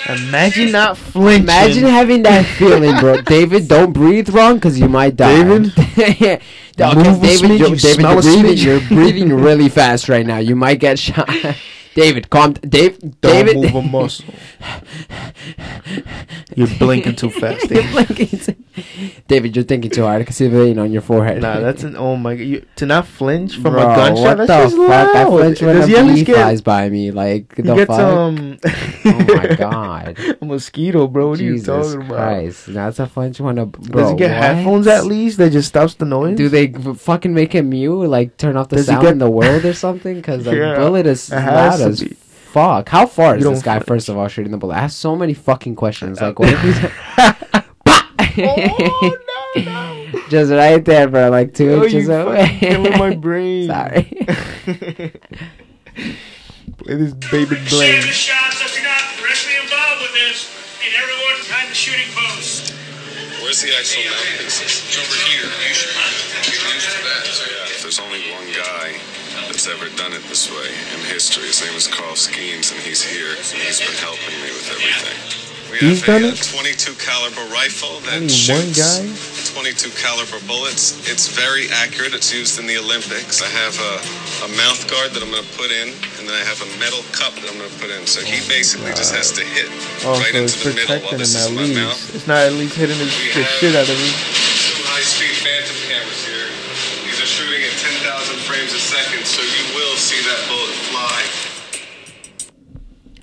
Imagine 0.09 0.71
not 0.71 0.97
flinching. 0.97 1.43
Imagine 1.43 1.83
having 1.83 2.23
that 2.23 2.45
feeling, 2.45 2.97
bro. 2.99 3.21
David, 3.21 3.67
don't 3.67 3.91
breathe 3.93 4.29
wrong 4.29 4.55
because 4.55 4.79
you 4.79 4.87
might 4.87 5.15
die. 5.15 5.43
David? 5.43 5.77
okay, 5.79 6.41
Move 6.77 7.21
David, 7.21 7.51
smidge, 7.51 7.59
you're, 7.59 7.69
you 7.69 7.75
David, 7.75 8.01
you're 8.03 8.21
breathing, 8.21 8.57
you're 8.57 8.79
breathing 8.89 9.33
really 9.33 9.69
fast 9.69 10.09
right 10.09 10.25
now. 10.25 10.37
You 10.37 10.55
might 10.55 10.79
get 10.79 10.99
shot. 10.99 11.29
David, 11.95 12.29
calm. 12.29 12.53
Dave, 12.53 12.99
Don't 12.99 13.21
David, 13.21 13.55
move 13.55 13.75
a 13.75 13.81
muscle. 13.81 14.25
You're 16.55 16.67
blinking 16.77 17.15
too 17.15 17.31
fast. 17.31 17.69
You're 17.71 17.89
blinking 17.91 18.39
too- 18.39 18.55
David, 19.27 19.55
you're 19.55 19.65
thinking 19.65 19.91
too 19.91 20.03
hard. 20.03 20.21
I 20.21 20.25
can 20.25 20.33
see 20.33 20.47
the 20.47 20.57
vein 20.57 20.79
on 20.79 20.91
your 20.91 21.01
forehead. 21.01 21.41
Nah, 21.41 21.59
that's 21.59 21.83
an 21.83 21.95
oh 21.95 22.15
my 22.15 22.35
god. 22.35 22.43
You, 22.43 22.65
to 22.77 22.85
not 22.85 23.07
flinch 23.07 23.55
from 23.55 23.73
Bro, 23.73 23.81
a 23.91 23.95
gunshot. 23.95 24.37
What 24.37 24.47
That's 24.47 24.71
the 24.73 24.77
fuck? 24.87 25.15
I 25.15 25.23
loud. 25.23 25.29
flinch 25.39 25.61
when 25.61 25.75
Does 25.75 25.89
a 25.89 26.03
bee 26.03 26.23
get? 26.23 26.35
flies 26.35 26.61
by 26.61 26.89
me. 26.89 27.11
Like 27.11 27.55
He 27.55 27.61
the 27.63 27.75
gets 27.75 27.87
fuck. 27.87 27.99
um. 27.99 28.57
oh 29.05 29.25
my 29.35 29.55
god. 29.57 30.17
a 30.41 30.45
mosquito, 30.45 31.07
bro. 31.07 31.29
What 31.29 31.39
Jesus 31.39 31.67
are 31.69 31.77
you 31.77 31.83
talking 31.83 32.01
about? 32.07 32.15
Christ. 32.17 32.65
That's 32.73 32.99
a 32.99 33.07
flinch 33.07 33.39
when 33.39 33.57
a 33.57 33.65
bro. 33.65 34.01
Does 34.01 34.11
he 34.11 34.17
get 34.17 34.31
what? 34.31 34.43
headphones 34.55 34.87
at 34.87 35.05
least 35.05 35.37
that 35.39 35.51
just 35.51 35.69
stops 35.69 35.95
the 35.95 36.05
noise? 36.05 36.37
Do 36.37 36.49
they 36.49 36.71
fucking 36.71 37.33
make 37.33 37.53
him 37.53 37.69
mute? 37.69 38.07
Like 38.07 38.37
turn 38.37 38.57
off 38.57 38.69
the 38.69 38.77
Does 38.77 38.85
sound 38.87 39.01
get- 39.01 39.11
in 39.13 39.17
the 39.17 39.29
world 39.31 39.65
or 39.65 39.73
something? 39.73 40.15
Because 40.15 40.43
the 40.45 40.55
Yeah, 40.55 40.75
bullet 40.77 41.05
is 41.07 41.29
loud 41.31 41.81
as 41.81 42.03
fuck. 42.51 42.89
How 42.89 43.05
far 43.05 43.37
is 43.37 43.43
this 43.43 43.61
guy? 43.61 43.75
flinch. 43.79 43.87
First 43.87 44.09
of 44.09 44.17
all, 44.17 44.27
shooting 44.27 44.51
the 44.51 44.57
bullet. 44.57 44.75
I 44.75 44.79
have 44.81 44.91
so 44.93 45.15
many 45.15 45.33
fucking 45.33 45.75
questions. 45.75 46.21
Like, 46.21 46.39
what 46.39 46.49
if 46.51 46.61
he's 46.61 47.63
oh 48.39 49.17
no, 49.55 49.61
no. 49.63 50.21
just 50.29 50.51
right 50.51 50.83
there, 50.83 51.07
bro? 51.07 51.29
Like 51.29 51.53
two 51.53 51.71
Oh, 51.71 51.83
inches 51.83 52.07
you 52.07 52.13
away. 52.13 52.41
fucking 52.45 52.59
killing 52.59 52.97
my 52.99 53.15
brain. 53.15 53.67
Sorry. 53.71 54.03
Play 56.77 56.95
this 56.95 57.13
baby 57.31 57.55
Share 57.55 57.69
blame. 57.69 58.01
the 58.05 58.13
shots 58.13 58.61
if 58.61 58.75
you're 58.77 58.85
not 58.85 59.01
directly 59.17 59.55
involved 59.59 60.01
with 60.05 60.13
this, 60.13 60.45
and 60.85 60.93
everyone 60.93 61.35
behind 61.41 61.67
the 61.71 61.75
shooting 61.75 62.07
post. 62.13 62.73
Where's 63.41 63.61
the 63.65 63.73
actual 63.75 64.03
mouthpiece? 64.11 64.61
It's 64.61 64.97
over 64.99 65.17
here. 65.31 65.47
You 65.47 65.73
should 65.73 65.95
get 65.95 66.53
used 66.75 66.91
to 66.93 67.01
that. 67.01 67.23
So, 67.25 67.43
If 67.73 67.81
there's 67.81 67.99
only 67.99 68.21
one 68.35 68.45
guy 68.53 68.93
that's 69.49 69.65
ever 69.67 69.89
done 69.97 70.13
it 70.13 70.21
this 70.29 70.51
way 70.51 70.69
in 70.93 70.99
history, 71.09 71.47
his 71.47 71.61
name 71.65 71.73
is 71.75 71.87
Carl 71.87 72.13
Skeens, 72.13 72.71
and 72.75 72.79
he's 72.83 73.01
here, 73.01 73.31
and 73.33 73.57
he's 73.63 73.79
been 73.81 73.95
helping 74.03 74.35
me 74.43 74.51
with 74.53 74.67
everything. 74.69 75.46
We 75.71 75.79
He's 75.83 75.99
have 76.05 76.21
done 76.21 76.23
a, 76.23 76.31
it? 76.31 76.39
22 76.39 76.95
caliber 76.95 77.43
rifle 77.51 77.99
that 78.07 78.23
Only 78.23 78.31
shoots 78.31 78.55
one 78.55 78.71
guy? 78.71 79.03
22 79.51 79.91
caliber 79.99 80.39
bullets. 80.47 80.95
It's 81.11 81.27
very 81.27 81.67
accurate. 81.83 82.15
It's 82.15 82.31
used 82.31 82.55
in 82.59 82.67
the 82.67 82.77
Olympics. 82.79 83.43
I 83.43 83.51
have 83.51 83.75
a, 83.75 83.93
a 84.47 84.49
mouth 84.55 84.79
guard 84.87 85.11
that 85.11 85.19
I'm 85.19 85.31
going 85.33 85.43
to 85.43 85.53
put 85.59 85.67
in, 85.73 85.91
and 86.19 86.23
then 86.23 86.35
I 86.39 86.43
have 86.47 86.63
a 86.63 86.69
metal 86.79 87.03
cup 87.11 87.35
that 87.41 87.47
I'm 87.51 87.59
going 87.59 87.67
to 87.67 87.79
put 87.83 87.91
in. 87.91 88.07
So 88.07 88.23
he 88.23 88.39
oh, 88.39 88.47
basically 88.47 88.95
just 88.95 89.11
has 89.11 89.35
to 89.35 89.43
hit 89.43 89.67
Oh, 90.07 90.15
right 90.23 90.31
so 90.31 90.45
into 90.47 90.55
the 90.71 90.75
middle 90.77 90.99
while 91.03 91.17
this 91.19 91.35
is 91.35 91.51
my 91.51 91.67
mouth. 91.67 91.99
It's 92.15 92.27
not 92.31 92.47
at 92.47 92.55
least 92.55 92.79
hitting 92.79 92.95
his, 92.95 93.11
We 93.11 93.35
the 93.35 93.43
shit 93.59 93.75
out 93.75 93.89
of 93.91 93.97
him. 93.97 94.13
Two 94.71 94.87
high-speed 94.87 95.35
phantom 95.43 95.77
cameras 95.89 96.21
here. 96.23 96.47
These 97.03 97.19
are 97.19 97.27
shooting 97.27 97.59
at 97.65 97.75
10,000 97.75 98.07
frames 98.47 98.71
a 98.71 98.79
second, 98.79 99.25
so 99.27 99.43
you 99.43 99.63
will 99.75 99.97
see 99.99 100.21
that 100.31 100.39
bullet 100.47 100.75
fly. 100.93 101.56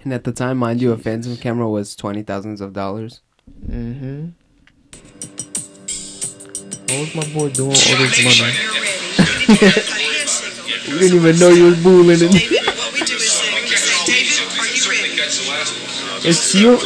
And 0.05 0.13
at 0.13 0.25
the 0.25 0.33
time, 0.33 0.59
mind 0.59 0.81
you, 0.83 0.93
a 0.93 0.99
Phantom 0.99 1.37
camera 1.37 1.69
was 1.69 1.97
twenty 1.97 2.23
thousands 2.23 2.61
of 2.61 2.73
dollars. 2.73 3.21
Mm-hmm. 3.67 4.29
What 6.89 7.01
was 7.01 7.15
my 7.15 7.33
boy 7.33 7.49
doing 7.51 7.71
with 7.71 7.91
all 7.91 7.99
this 7.99 8.25
money? 8.25 8.53
We 10.87 10.99
didn't 11.01 11.17
even 11.17 11.39
know 11.39 11.49
you 11.49 11.65
was 11.65 11.83
bullying 11.83 12.21
him. 12.21 12.31
David, 12.31 12.67
what 12.67 12.93
we 12.93 13.01
do 13.01 13.15
is 13.15 13.31
say, 13.33 13.55
we 13.63 13.67
say, 13.69 14.13
David, 14.13 14.59
are 14.59 14.67
you 14.67 14.83
ready? 14.91 15.17
Catch 15.17 15.39
the 15.39 15.51
last 15.51 15.73
one. 15.73 16.31
It's 16.31 16.55
you, 16.55 16.79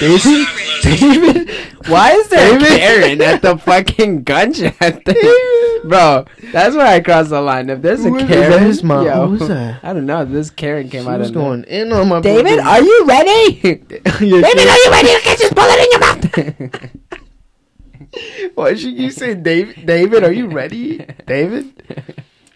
David. 0.00 0.48
David, 0.82 1.48
why 1.88 2.12
is 2.12 2.28
there 2.28 2.58
David? 2.58 2.78
Karen 2.78 3.22
at 3.22 3.42
the 3.42 3.56
fucking 3.56 4.24
gunshot 4.24 5.04
thing? 5.04 5.14
Bro, 5.88 6.26
that's 6.52 6.74
where 6.74 6.86
I 6.86 7.00
cross 7.00 7.28
the 7.28 7.40
line. 7.40 7.68
If 7.70 7.82
there's 7.82 8.04
a 8.04 8.08
Who 8.08 8.16
is- 8.16 8.22
is 8.24 8.28
Karen, 8.28 8.50
that 8.50 8.60
his 8.62 8.82
mom? 8.82 9.04
yo, 9.06 9.26
Who 9.26 9.32
was 9.38 9.48
that? 9.48 9.80
I 9.84 9.92
don't 9.92 10.06
know. 10.06 10.24
This 10.24 10.50
Karen 10.50 10.88
came 10.88 11.02
She 11.04 11.08
out 11.08 11.18
was 11.20 11.28
of 11.28 11.34
going 11.34 11.64
in 11.64 11.92
on 11.92 12.08
my 12.08 12.20
David, 12.20 12.58
boy. 12.58 12.62
are 12.64 12.82
you 12.82 13.04
ready? 13.06 13.60
Yeah, 14.20 14.40
David, 14.40 14.60
she- 14.60 14.68
are 14.68 14.76
you 14.84 14.90
ready 14.90 15.08
to 15.08 15.20
catch 15.20 15.38
this 15.38 15.52
bullet 15.52 15.78
in 15.78 15.88
your 15.90 16.00
mouth? 16.00 16.90
Why 18.54 18.74
should 18.74 18.92
you 18.96 19.10
say 19.10 19.34
David? 19.34 19.86
David, 19.86 20.22
are 20.24 20.32
you 20.32 20.46
ready? 20.48 21.04
David? 21.26 21.66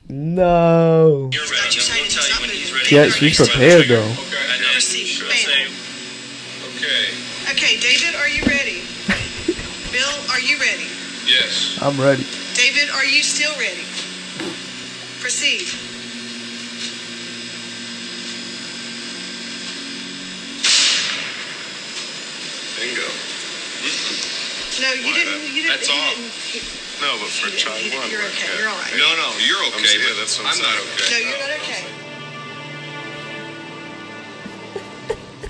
No. 0.08 1.28
You're 1.32 1.42
ready. 1.42 1.74
you 1.74 1.80
say 1.80 2.00
We'll 2.00 2.10
tell 2.10 2.28
you 2.28 2.40
when 2.40 2.50
he's 2.50 2.72
ready. 2.72 2.94
Yeah, 2.94 3.08
she's 3.10 3.36
prepared 3.36 3.88
though. 3.88 4.02
Okay. 4.02 4.72
Proceed. 4.72 5.20
Bam. 5.26 5.70
Okay. 6.76 7.10
Okay, 7.52 7.76
David, 7.80 8.14
are 8.16 8.28
you 8.28 8.42
ready? 8.46 8.82
Bill, 9.92 10.14
are 10.30 10.40
you 10.40 10.56
ready? 10.58 10.86
Yes. 11.26 11.78
I'm 11.82 12.00
ready. 12.00 12.24
David, 12.58 12.90
are 12.90 13.04
you 13.04 13.22
still 13.22 13.54
ready? 13.56 13.84
Proceed. 15.20 15.68
Bingo. 22.78 23.02
Mm-hmm. 23.82 24.82
No, 24.82 24.88
you 24.94 25.10
Why, 25.10 25.18
didn't. 25.18 25.42
that- 25.42 25.50
You 25.50 25.62
didn't. 25.66 25.74
that's 25.74 25.88
you 25.88 25.94
all. 25.98 26.14
didn't- 26.14 27.02
No, 27.02 27.10
but 27.18 27.30
for 27.30 27.48
You- 27.48 27.58
try 27.58 27.72
one. 27.94 28.10
you're 28.10 28.22
okay, 28.22 28.42
okay. 28.46 28.58
you're 28.58 28.68
all 28.68 28.78
right. 28.78 28.94
No, 28.96 29.08
no, 29.14 29.28
you're 29.38 29.62
I'm 29.62 29.74
okay. 29.74 29.86
saying, 29.86 30.02
but 30.08 30.16
that's 30.18 30.38
what 30.38 30.46
I'm 30.50 30.54
I'm 30.58 30.62
not 30.62 30.76
okay. 30.98 31.10
No, 31.10 31.18
you're 31.30 31.38
not 31.38 31.50
okay. 31.62 31.82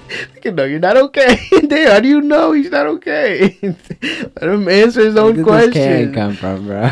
No, 0.44 0.64
you're 0.64 0.80
not 0.80 0.96
okay. 0.96 1.36
Dave, 1.66 1.88
how 1.88 2.00
do 2.00 2.08
you 2.08 2.20
know 2.22 2.52
he's 2.52 2.70
not 2.70 2.86
okay? 2.86 3.58
Let 3.62 4.42
him 4.42 4.68
answer 4.68 5.04
his 5.04 5.14
Where 5.14 5.24
own 5.24 5.36
did 5.36 5.44
this 5.46 5.72
Karen 5.72 6.12
question. 6.12 6.14
come 6.14 6.34
from, 6.34 6.66
bro? 6.66 6.88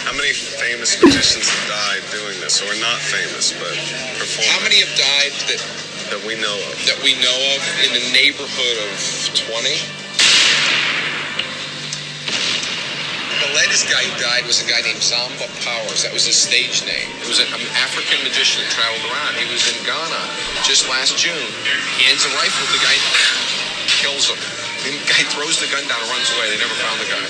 How 0.00 0.14
many 0.16 0.32
famous 0.32 0.96
magicians 1.02 1.48
have 1.48 1.68
died 1.68 2.02
doing 2.10 2.40
this, 2.40 2.62
or 2.64 2.72
not 2.80 2.98
famous, 2.98 3.52
but 3.52 3.76
performing? 4.18 4.50
How 4.50 4.60
many 4.64 4.80
have 4.80 4.94
died 4.96 5.32
that 5.52 5.60
that 6.10 6.22
we 6.26 6.34
know 6.40 6.56
of? 6.56 6.74
that 6.88 6.98
we 7.04 7.14
know 7.20 7.38
of 7.54 7.60
in 7.86 7.92
the 7.94 8.04
neighborhood 8.16 8.76
of 8.88 8.96
20? 9.36 9.76
The 13.40 13.56
latest 13.56 13.88
guy 13.88 14.04
who 14.04 14.12
died 14.20 14.44
was 14.44 14.60
a 14.60 14.68
guy 14.68 14.84
named 14.84 15.00
Zamba 15.00 15.48
Powers. 15.64 16.04
That 16.04 16.12
was 16.12 16.28
his 16.28 16.36
stage 16.36 16.84
name. 16.84 17.08
It 17.24 17.28
was 17.28 17.40
an 17.40 17.48
African 17.80 18.20
magician 18.20 18.60
that 18.60 18.70
traveled 18.70 19.00
around. 19.08 19.40
He 19.40 19.48
was 19.48 19.64
in 19.64 19.80
Ghana 19.88 20.22
just 20.60 20.84
last 20.92 21.16
June. 21.16 21.48
He 21.96 22.04
hands 22.04 22.22
a 22.28 22.32
rifle 22.36 22.60
to 22.68 22.72
the 22.76 22.82
guy, 22.84 22.96
kills 23.88 24.28
him. 24.28 24.36
The 24.84 24.92
guy 25.08 25.24
throws 25.32 25.56
the 25.56 25.72
gun 25.72 25.88
down 25.88 26.00
and 26.04 26.10
runs 26.12 26.28
away. 26.36 26.52
They 26.52 26.60
never 26.60 26.76
found 26.84 27.00
the 27.00 27.08
guy. 27.08 27.24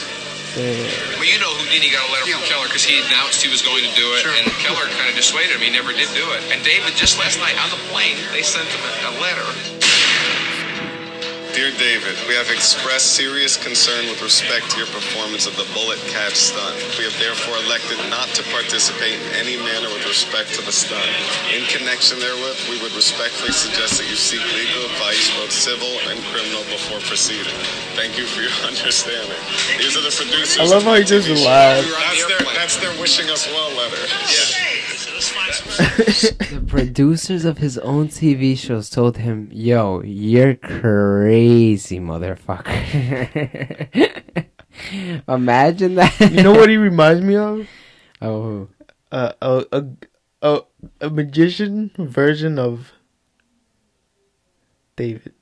Well, 1.14 1.30
you 1.30 1.38
know 1.38 1.54
Houdini 1.62 1.94
got 1.94 2.02
a 2.02 2.10
letter 2.10 2.26
from 2.26 2.42
Kellar 2.42 2.66
because 2.66 2.82
he 2.82 2.98
announced 3.06 3.38
he 3.38 3.46
was 3.46 3.62
going 3.62 3.86
to 3.86 3.92
do 3.94 4.18
it, 4.18 4.26
and 4.26 4.50
Kellar 4.58 4.90
kind 4.98 5.06
of 5.06 5.14
dissuaded 5.14 5.54
him. 5.54 5.62
He 5.62 5.70
never 5.70 5.94
did 5.94 6.10
do 6.10 6.26
it. 6.34 6.42
And 6.50 6.58
David, 6.66 6.98
just 6.98 7.22
last 7.22 7.38
night 7.38 7.54
on 7.62 7.70
the 7.70 7.78
plane, 7.86 8.18
they 8.34 8.42
sent 8.42 8.66
him 8.66 8.82
a 8.82 9.14
letter. 9.22 9.46
Dear 11.50 11.74
David, 11.74 12.14
we 12.30 12.34
have 12.38 12.46
expressed 12.48 13.18
serious 13.18 13.58
concern 13.58 14.06
with 14.06 14.22
respect 14.22 14.70
to 14.70 14.78
your 14.78 14.86
performance 14.86 15.50
of 15.50 15.56
the 15.58 15.66
bullet 15.74 15.98
catch 16.06 16.38
stunt. 16.38 16.78
We 16.94 17.02
have 17.02 17.16
therefore 17.18 17.58
elected 17.66 17.98
not 18.06 18.30
to 18.38 18.42
participate 18.54 19.18
in 19.18 19.26
any 19.34 19.58
manner 19.58 19.90
with 19.90 20.06
respect 20.06 20.54
to 20.54 20.62
the 20.62 20.70
stunt. 20.70 21.10
In 21.50 21.66
connection 21.66 22.22
therewith, 22.22 22.54
we 22.70 22.78
would 22.78 22.94
respectfully 22.94 23.50
suggest 23.50 23.98
that 23.98 24.06
you 24.06 24.14
seek 24.14 24.38
legal 24.54 24.86
advice, 24.94 25.26
both 25.34 25.50
civil 25.50 25.90
and 26.06 26.22
criminal, 26.30 26.62
before 26.70 27.02
proceeding. 27.10 27.58
Thank 27.98 28.14
you 28.14 28.30
for 28.30 28.46
your 28.46 28.54
understanding. 28.70 29.38
These 29.74 29.98
are 29.98 30.06
the 30.06 30.14
producers. 30.14 30.62
I 30.62 30.70
love 30.70 30.86
how 30.86 30.94
he 30.94 31.02
just 31.02 31.26
laughs. 31.28 31.82
That's 31.82 32.26
their, 32.30 32.42
that's 32.54 32.76
their 32.78 32.94
wishing 33.02 33.26
us 33.26 33.50
well 33.50 33.74
letter. 33.74 33.98
The 35.50 36.64
producers 36.66 37.44
of 37.44 37.58
his 37.58 37.78
own 37.78 38.08
TV 38.08 38.56
shows 38.56 38.88
told 38.90 39.16
him, 39.18 39.48
"Yo, 39.52 40.02
you're 40.02 40.54
crazy, 40.54 41.98
motherfucker." 42.00 42.76
Imagine 45.28 45.94
that. 45.96 46.18
You 46.20 46.42
know 46.42 46.52
what 46.52 46.68
he 46.70 46.76
reminds 46.76 47.22
me 47.22 47.36
of? 47.36 47.66
Oh, 48.22 48.68
Uh, 49.10 49.32
a, 49.42 49.64
a 49.72 49.84
a 50.42 50.60
a 51.00 51.10
magician 51.10 51.90
version 51.98 52.58
of 52.58 52.92
David. 54.96 55.32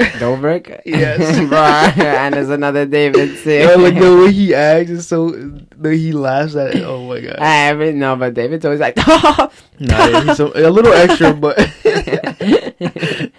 Dobrik? 0.00 0.80
Yes. 0.84 1.38
Bro, 1.48 2.04
and 2.04 2.34
there's 2.34 2.50
another 2.50 2.84
David 2.86 3.36
too. 3.42 3.50
Yeah, 3.50 3.74
like 3.76 3.94
the 3.94 4.16
way 4.16 4.32
he 4.32 4.54
acts 4.54 4.90
is 4.90 5.06
so. 5.06 5.30
The 5.30 5.96
he 5.96 6.12
laughs 6.12 6.56
at. 6.56 6.74
it. 6.74 6.82
Oh 6.84 7.06
my 7.08 7.20
god. 7.20 7.36
I 7.38 7.54
haven't 7.66 7.98
no, 7.98 8.16
but 8.16 8.34
David's 8.34 8.64
always 8.64 8.80
like, 8.80 8.96
Nah, 8.96 9.48
yeah, 9.78 10.22
he's 10.24 10.40
a, 10.40 10.46
a 10.46 10.70
little 10.70 10.92
extra, 10.92 11.32
but 11.32 11.58
I 11.58 13.30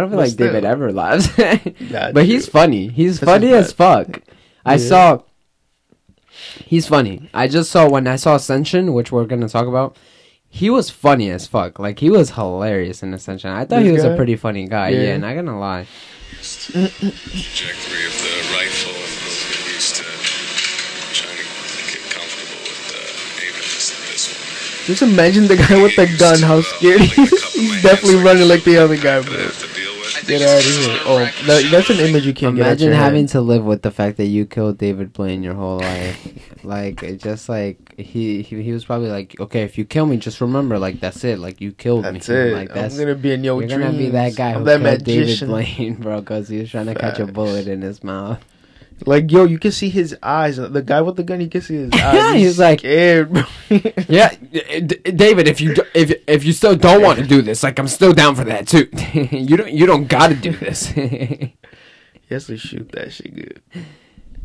don't 0.00 0.10
feel 0.10 0.18
like 0.18 0.36
David 0.36 0.64
ever 0.64 0.92
laughs. 0.92 1.28
Nah, 1.80 2.12
but 2.12 2.26
he's 2.26 2.48
funny. 2.48 2.88
He's 2.88 3.20
That's 3.20 3.30
funny 3.30 3.52
as 3.52 3.72
fuck. 3.72 4.22
I 4.64 4.72
Yeah. 4.72 4.76
saw. 4.88 5.22
He's 6.64 6.86
funny. 6.86 7.30
I 7.32 7.48
just 7.48 7.70
saw 7.70 7.88
when 7.88 8.06
I 8.06 8.16
saw 8.16 8.34
Ascension, 8.36 8.92
which 8.92 9.12
we're 9.12 9.24
gonna 9.26 9.48
talk 9.48 9.66
about. 9.66 9.96
He 10.48 10.70
was 10.70 10.88
funny 10.90 11.30
as 11.30 11.46
fuck. 11.46 11.78
Like 11.78 11.98
he 11.98 12.08
was 12.10 12.30
hilarious 12.30 13.02
in 13.02 13.12
Ascension. 13.12 13.50
I 13.50 13.64
thought 13.66 13.80
This 13.80 13.86
he 13.86 13.92
was 13.92 14.02
guy? 14.04 14.08
a 14.10 14.16
pretty 14.16 14.36
funny 14.36 14.66
guy. 14.66 14.88
Yeah. 14.90 15.00
Yeah, 15.02 15.16
not 15.18 15.34
gonna 15.34 15.58
lie. 15.58 15.86
Trajectory 16.40 18.06
of 18.06 18.14
the 18.22 18.34
rifle 18.54 18.92
and 18.92 19.14
we'll 19.22 19.36
get 19.52 19.74
used 19.74 19.96
to 19.96 20.02
trying 21.12 21.36
to 21.36 21.44
get 21.92 22.02
comfortable 22.10 22.60
with 22.64 22.92
uh, 22.92 23.42
aiming 23.42 23.68
this, 23.68 23.90
this 24.10 24.24
one. 24.32 24.86
just 24.86 25.02
imagine 25.02 25.46
the 25.46 25.56
guy 25.56 25.82
with 25.82 25.96
the 25.96 26.06
gun. 26.18 26.40
How 26.40 26.60
scared 26.62 27.00
he 27.02 27.22
is. 27.22 27.52
He's 27.54 27.82
definitely 27.82 28.22
running 28.22 28.48
like 28.48 28.64
the 28.64 28.76
other 28.78 28.96
guy, 28.96 29.20
bro. 29.22 29.48
Get 30.26 30.42
out 30.42 30.58
of 30.58 30.64
here. 30.64 31.00
Oh, 31.06 31.18
that, 31.46 31.68
that's 31.70 31.90
an 31.90 31.98
image 31.98 32.26
you 32.26 32.34
can't 32.34 32.56
get 32.56 32.66
Imagine 32.66 32.92
having 32.92 33.22
head. 33.22 33.30
to 33.30 33.40
live 33.40 33.64
with 33.64 33.82
the 33.82 33.90
fact 33.90 34.16
that 34.16 34.26
you 34.26 34.44
killed 34.46 34.78
David 34.78 35.12
Blaine 35.12 35.42
your 35.42 35.54
whole 35.54 35.78
life. 35.78 36.64
like 36.64 37.00
just 37.18 37.48
like 37.48 37.78
he, 37.96 38.42
he 38.42 38.62
he 38.62 38.72
was 38.72 38.84
probably 38.84 39.08
like, 39.08 39.38
okay, 39.40 39.62
if 39.62 39.78
you 39.78 39.84
kill 39.84 40.06
me, 40.06 40.16
just 40.16 40.40
remember, 40.40 40.78
like 40.78 41.00
that's 41.00 41.22
it. 41.24 41.38
Like 41.38 41.60
you 41.60 41.72
killed 41.72 42.04
That's 42.04 42.28
me. 42.28 42.34
it. 42.34 42.54
Like 42.54 42.70
I'm 42.70 42.74
that's 42.74 42.98
gonna 42.98 43.14
be 43.14 43.32
in 43.32 43.44
your 43.44 43.60
You're 43.62 43.78
gonna 43.78 43.92
be 43.96 44.10
that 44.10 44.34
guy 44.36 44.50
I'm 44.52 44.58
who 44.60 44.64
that 44.64 44.80
killed 44.80 45.06
magician. 45.06 45.48
David 45.50 45.76
Blaine, 45.76 45.94
bro, 45.94 46.20
because 46.20 46.48
he 46.48 46.58
was 46.58 46.70
trying 46.70 46.86
to 46.86 46.94
catch 46.94 47.18
a 47.18 47.26
bullet 47.26 47.68
in 47.68 47.82
his 47.82 48.02
mouth. 48.02 48.42
Like 49.04 49.30
yo, 49.30 49.44
you 49.44 49.58
can 49.58 49.72
see 49.72 49.90
his 49.90 50.16
eyes. 50.22 50.56
The 50.56 50.82
guy 50.82 51.02
with 51.02 51.16
the 51.16 51.22
gun, 51.22 51.40
you 51.40 51.48
can 51.50 51.60
see 51.60 51.74
his 51.76 51.90
eyes. 51.92 52.14
Yeah, 52.14 52.34
he's 52.34 52.58
like- 52.58 52.80
scared, 52.80 53.32
bro. 53.32 53.42
Yeah, 54.08 54.30
D- 54.52 54.80
D- 54.80 55.12
David, 55.12 55.48
if 55.48 55.60
you 55.60 55.74
do- 55.74 55.84
if 55.94 56.12
if 56.26 56.44
you 56.44 56.52
still 56.52 56.76
don't 56.76 57.02
want 57.02 57.18
to 57.18 57.26
do 57.26 57.42
this, 57.42 57.62
like 57.62 57.78
I'm 57.78 57.88
still 57.88 58.12
down 58.14 58.34
for 58.34 58.44
that 58.44 58.66
too. 58.66 58.88
you 59.30 59.56
don't 59.56 59.70
you 59.72 59.84
don't 59.86 60.06
got 60.08 60.28
to 60.28 60.34
do 60.34 60.50
this. 60.52 60.86
he 60.88 61.54
has 62.30 62.46
to 62.46 62.56
shoot 62.56 62.90
that 62.92 63.12
shit 63.12 63.34
good. 63.34 63.60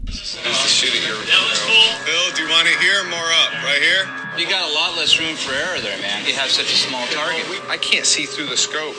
Is 0.08 0.36
the 0.44 0.50
shooting 0.52 1.02
here? 1.02 1.14
Bill, 1.16 2.36
do 2.36 2.44
you 2.44 2.50
want 2.50 2.68
to 2.68 2.78
hear 2.80 3.04
more 3.06 3.30
up? 3.46 3.54
Right 3.64 3.80
here? 3.82 4.04
You 4.38 4.50
got 4.50 4.70
a 4.70 4.74
lot 4.74 4.98
less 4.98 5.20
room 5.20 5.36
for 5.36 5.54
error 5.54 5.80
there, 5.80 5.98
man. 6.02 6.26
You 6.26 6.34
have 6.34 6.50
such 6.50 6.66
a 6.74 6.76
small 6.76 7.06
target. 7.08 7.46
I 7.70 7.78
can't 7.78 8.06
see 8.06 8.26
through 8.26 8.48
the 8.48 8.58
scope. 8.58 8.96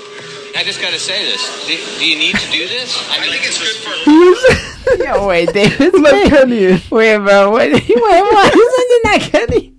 I 0.55 0.64
just 0.64 0.80
got 0.80 0.92
to 0.92 0.98
say 0.98 1.24
this. 1.24 1.66
Do, 1.66 1.98
do 1.98 2.07
you 2.07 2.18
need 2.18 2.36
to 2.36 2.50
do 2.50 2.68
this? 2.68 2.96
I 3.11 3.20
think 3.26 3.42
it's 3.44 3.59
good 3.59 4.96
for. 4.96 5.05
Yo, 5.05 5.26
wait, 5.26 5.53
David. 5.53 5.94
Let 5.94 6.28
Kenny 6.30 6.64
in. 6.66 6.80
Wait, 6.90 7.18
bro. 7.18 7.50
Wait, 7.53 7.72
wait, 7.72 7.88
what? 7.96 8.55
Isn't 8.55 9.03
that 9.05 9.28
Kenny? 9.30 9.74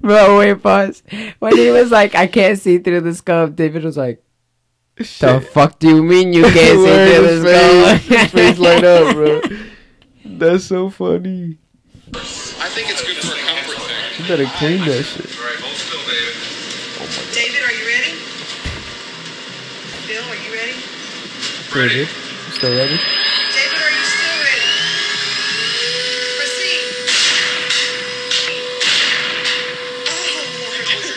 bro, 0.00 0.38
wait, 0.38 0.62
pause. 0.62 1.02
When 1.38 1.56
he 1.56 1.70
was 1.70 1.90
like, 1.90 2.14
I 2.14 2.26
can't 2.26 2.58
see 2.58 2.78
through 2.78 3.02
the 3.02 3.14
scope, 3.14 3.54
David 3.56 3.84
was 3.84 3.96
like, 3.96 4.22
the 4.96 5.46
fuck 5.52 5.78
do 5.78 5.88
you 5.88 6.02
mean 6.02 6.32
you 6.32 6.42
can't 6.42 6.78
see 6.78 7.16
through 7.16 7.40
the 7.40 7.42
face, 7.44 8.04
scope? 8.04 8.18
his 8.20 8.30
face 8.30 8.58
light 8.58 8.84
up, 8.84 9.14
bro. 9.14 9.40
That's 10.24 10.64
so 10.64 10.90
funny. 10.90 11.58
I 12.14 12.18
think 12.18 12.90
it's 12.90 13.02
good 13.02 13.16
for 13.16 13.34
a 13.34 13.40
comfort 13.40 13.82
thing. 13.82 14.22
You 14.22 14.28
better 14.28 14.58
clean 14.58 14.80
that 14.86 15.02
shit. 15.02 15.38
All 15.38 15.44
right, 15.46 15.60
hold 15.60 15.76
still, 15.76 16.00
David. 16.06 17.34
David, 17.34 17.62
are 17.64 17.72
you 17.72 17.86
ready? 17.86 18.12
Bill, 20.06 20.24
are 20.24 20.34
you 20.34 20.52
ready? 20.52 20.74
Ready? 21.74 22.06
Still 22.50 22.76
ready? 22.76 22.96
David, 22.96 23.78
are 23.78 23.90
you 23.90 24.04
still 24.04 24.38
ready? 24.42 24.66
Proceed. 26.38 26.88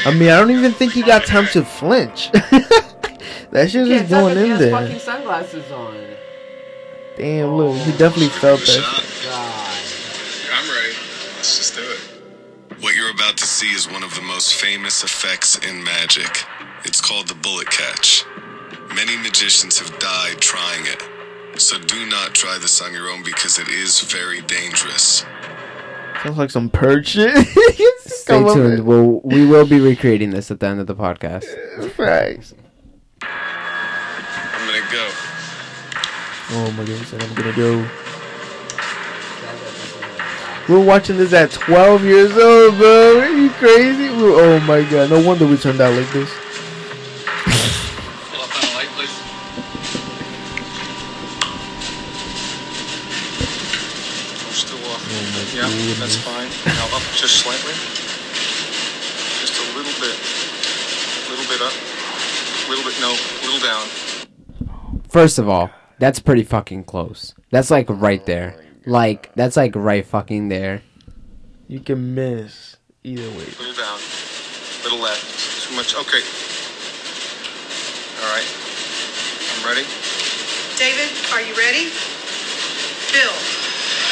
I 0.05 0.13
mean, 0.13 0.29
I 0.29 0.39
don't 0.39 0.51
even 0.51 0.71
think 0.71 0.93
he 0.93 1.01
got 1.01 1.25
time 1.25 1.47
to 1.47 1.65
flinch. 1.65 2.31
that 2.31 3.71
shit 3.71 3.87
just 3.87 4.09
going 4.09 4.37
in 4.37 4.59
there. 4.59 4.99
sunglasses 4.99 5.71
on. 5.71 5.97
Damn, 7.17 7.55
look, 7.55 7.75
he 7.77 7.91
definitely 7.97 8.29
felt 8.29 8.59
that. 8.59 8.67
shit. 8.67 9.31
I'm 10.53 10.69
ready. 10.69 10.93
Let's 11.37 11.57
just 11.57 11.75
do 11.75 11.81
it. 11.81 12.81
What 12.83 12.93
you're 12.95 13.09
about 13.11 13.35
to 13.37 13.45
see 13.47 13.71
is 13.73 13.89
one 13.89 14.03
of 14.03 14.13
the 14.13 14.21
most 14.21 14.53
famous 14.53 15.03
effects 15.03 15.57
in 15.65 15.83
magic. 15.83 16.45
It's 16.83 17.01
called 17.01 17.27
the 17.27 17.35
bullet 17.35 17.67
catch. 17.71 18.23
Many 18.95 19.17
magicians 19.17 19.77
have 19.79 19.97
died 19.99 20.39
trying 20.39 20.85
it. 20.85 21.03
So 21.59 21.77
do 21.79 22.05
not 22.07 22.33
try 22.33 22.57
this 22.59 22.81
on 22.81 22.93
your 22.93 23.09
own 23.09 23.23
because 23.23 23.59
it 23.59 23.67
is 23.69 24.01
very 24.01 24.41
dangerous. 24.41 25.25
Sounds 26.23 26.37
like 26.37 26.49
some 26.51 26.69
purge 26.69 27.09
shit. 27.09 27.35
Stay 27.99 28.33
Come 28.43 28.53
tuned. 28.53 28.69
man. 28.77 28.85
We'll, 28.85 29.21
we 29.23 29.45
will 29.45 29.65
be 29.65 29.79
recreating 29.79 30.31
this 30.31 30.49
at 30.51 30.59
the 30.59 30.67
end 30.67 30.79
of 30.79 30.87
the 30.87 30.95
podcast. 30.95 31.45
Facts. 31.91 32.53
I'm 33.21 34.67
gonna 34.67 34.91
go. 34.91 35.09
Oh 36.51 36.71
my 36.77 36.83
god, 36.85 37.23
I'm 37.23 37.33
gonna 37.35 37.55
go. 37.55 37.87
We're 40.67 40.83
watching 40.83 41.17
this 41.17 41.31
at 41.33 41.51
12 41.51 42.03
years 42.05 42.31
old, 42.37 42.77
bro. 42.77 43.19
Are 43.19 43.29
you 43.29 43.49
crazy? 43.51 44.09
We 44.09 44.23
were- 44.23 44.41
oh 44.41 44.59
my 44.61 44.81
god, 44.89 45.09
no 45.11 45.21
wonder 45.25 45.45
we 45.45 45.57
turned 45.57 45.79
out 45.79 45.93
like 45.95 46.11
this. 46.11 46.29
Pull 48.31 48.41
up 48.41 48.55
on 48.55 48.63
a 48.63 48.73
light, 48.75 48.87
please. 48.97 49.11
Still 54.51 54.79
off. 54.89 55.03
yeah, 55.53 55.67
that's 55.99 56.15
fine. 56.17 56.47
Now 56.65 56.95
up 56.95 57.04
just 57.15 57.37
slightly. 57.37 57.73
Just 59.39 59.55
a 59.55 59.65
little 59.77 59.95
bit. 60.01 60.15
A 60.15 61.29
little 61.29 61.47
bit 61.47 61.61
up. 61.61 61.73
A 62.65 62.69
little 62.69 62.83
bit, 62.83 62.99
no, 62.99 63.11
a 63.11 63.41
little 63.45 63.63
down. 63.63 65.01
First 65.07 65.39
of 65.39 65.47
all, 65.47 65.69
that's 65.99 66.19
pretty 66.19 66.43
fucking 66.43 66.83
close. 66.83 67.33
That's 67.51 67.71
like 67.71 67.87
right 67.89 68.21
oh, 68.21 68.25
there. 68.25 68.65
Like 68.85 69.33
that's 69.35 69.55
like 69.55 69.75
right 69.75 70.05
fucking 70.05 70.49
there. 70.49 70.81
You 71.67 71.79
can 71.79 72.13
miss 72.13 72.77
either 73.03 73.29
way. 73.29 73.45
little 73.59 73.73
down. 73.73 73.97
a 73.97 74.83
Little 74.83 74.99
left. 74.99 75.67
Too 75.67 75.75
much. 75.75 75.95
Okay. 75.95 76.21
All 78.21 78.29
right. 78.35 78.49
I'm 79.55 79.65
ready. 79.65 79.87
David, 80.77 81.09
are 81.31 81.41
you 81.41 81.55
ready? 81.55 81.89
Bill, 83.13 83.31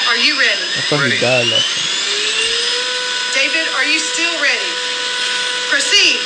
are 0.07 0.17
you 0.17 0.39
ready? 0.39 0.63
I 0.77 0.81
thought 0.87 1.11
he 1.11 1.19
died 1.19 1.47
last 1.51 1.83
David, 1.83 1.92
are 3.83 3.85
you 3.85 3.99
still 3.99 4.33
ready? 4.41 4.71
Proceed. 5.69 6.19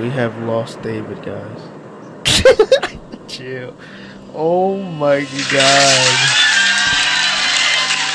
We 0.00 0.08
have 0.08 0.36
lost 0.44 0.80
David, 0.80 1.22
guys. 1.22 1.60
Chill. 3.28 3.76
Oh 4.32 4.82
my 4.82 5.20
god. 5.52 6.18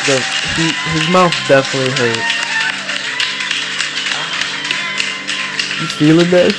The 0.07 0.25
he, 0.55 0.71
his 0.97 1.09
mouth 1.09 1.35
definitely 1.47 1.91
hurt. 1.91 2.36
You 5.79 5.85
feeling 5.87 6.29
that? 6.31 6.51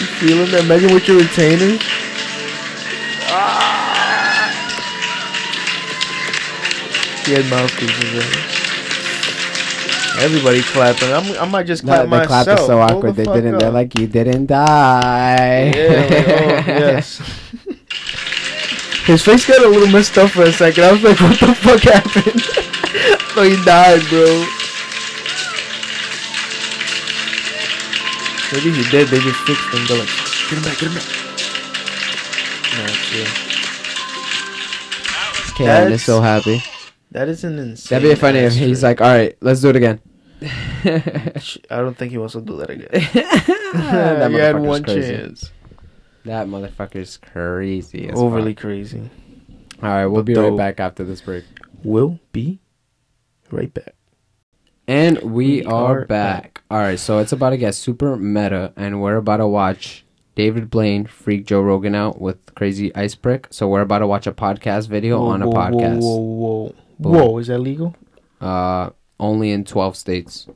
you 0.00 0.06
feeling 0.22 0.50
that? 0.52 0.64
Imagine 0.64 0.94
with 0.94 1.06
your 1.08 1.18
retainer? 1.18 1.78
Ah. 3.28 4.52
He 7.24 7.32
had 7.32 7.46
mouthpieces 7.50 8.14
in. 8.14 8.22
Everybody 10.22 10.62
clapping. 10.62 11.12
I'm, 11.12 11.26
I 11.42 11.44
might 11.50 11.66
just 11.66 11.84
No, 11.84 11.92
clap 11.92 12.04
they 12.04 12.08
myself. 12.10 12.28
clapped 12.44 12.60
it 12.60 12.66
so 12.66 12.80
awkward. 12.80 13.16
the 13.16 13.24
They 13.24 13.32
didn't. 13.34 13.58
They're 13.58 13.70
like, 13.70 13.98
you 13.98 14.06
didn't 14.06 14.46
die. 14.46 15.72
Yeah, 15.74 15.88
like, 15.88 16.68
oh, 16.68 16.70
yes. 16.70 17.18
His 19.06 19.22
face 19.22 19.44
got 19.46 19.62
a 19.64 19.68
little 19.68 19.88
messed 19.88 20.16
up 20.18 20.30
for 20.30 20.42
a 20.44 20.52
second. 20.52 20.84
I 20.84 20.92
was 20.92 21.02
like, 21.02 21.20
what 21.20 21.38
the 21.38 21.54
fuck 21.54 21.80
happened? 21.82 22.40
so 23.34 23.42
he 23.42 23.56
died, 23.64 24.02
bro. 24.08 24.46
Maybe 28.56 28.70
he 28.72 28.90
did. 28.90 29.08
They 29.08 29.18
just 29.20 29.38
fixed 29.44 29.68
him. 29.68 29.84
They're 29.86 29.98
like, 29.98 30.08
get 30.48 30.56
him 30.56 30.64
back, 30.64 30.78
get 30.78 30.88
him 30.88 30.94
back. 30.94 31.04
Nah, 32.72 32.88
chill. 33.04 33.26
Karen 35.56 35.92
is 35.92 36.02
so 36.04 36.20
happy. 36.22 36.62
That 37.10 37.28
is 37.28 37.44
an 37.44 37.58
insane. 37.58 38.00
That'd 38.00 38.16
be 38.16 38.20
funny 38.20 38.38
if 38.40 38.54
he's 38.54 38.82
like, 38.82 39.00
all 39.00 39.08
right, 39.08 39.36
let's 39.40 39.60
do 39.60 39.68
it 39.70 39.76
again. 39.76 40.00
I 40.42 41.76
don't 41.76 41.96
think 41.96 42.12
he 42.12 42.18
wants 42.18 42.34
to 42.34 42.40
do 42.42 42.56
that 42.58 42.70
again. 42.70 42.88
that 42.92 44.30
he 44.30 44.36
had 44.36 44.56
motherfucker's 44.56 44.66
one 44.66 44.84
crazy. 44.84 45.12
chance. 45.16 45.50
That 46.24 46.46
motherfucker's 46.48 47.16
crazy. 47.18 48.08
As 48.08 48.18
Overly 48.18 48.52
fuck. 48.54 48.60
crazy. 48.62 49.10
All 49.82 49.88
right, 49.90 50.06
we'll 50.06 50.22
But 50.22 50.26
be 50.26 50.34
right 50.34 50.56
back 50.56 50.80
after 50.80 51.04
this 51.04 51.20
break. 51.20 51.44
We'll 51.82 52.18
be 52.32 52.60
right 53.50 53.72
back. 53.72 53.94
And 54.88 55.20
we, 55.22 55.62
We 55.62 55.64
are, 55.64 56.02
are 56.02 56.04
back. 56.04 56.62
All 56.70 56.78
right, 56.78 56.98
so 56.98 57.18
it's 57.18 57.32
about 57.32 57.50
to 57.50 57.56
get 57.56 57.74
super 57.74 58.16
meta, 58.16 58.72
and 58.76 59.00
we're 59.00 59.16
about 59.16 59.38
to 59.38 59.46
watch 59.46 60.04
David 60.34 60.70
Blaine 60.70 61.06
freak 61.06 61.46
Joe 61.46 61.60
Rogan 61.60 61.94
out 61.94 62.20
with 62.20 62.54
crazy 62.54 62.94
ice 62.94 63.14
prick. 63.14 63.48
So 63.50 63.68
we're 63.68 63.80
about 63.80 64.00
to 64.00 64.06
watch 64.06 64.26
a 64.26 64.32
podcast 64.32 64.88
video 64.88 65.18
Whoa, 65.18 65.30
on 65.30 65.42
a 65.42 65.48
whoa, 65.48 65.54
podcast. 65.54 66.00
Whoa, 66.00 66.16
whoa, 66.16 66.46
whoa. 66.64 66.74
Boom. 66.98 67.12
Whoa, 67.12 67.38
is 67.38 67.46
that 67.48 67.58
legal? 67.58 67.96
Uh, 68.40 68.90
only 69.18 69.50
in 69.50 69.64
twelve 69.64 69.96
states. 69.96 70.46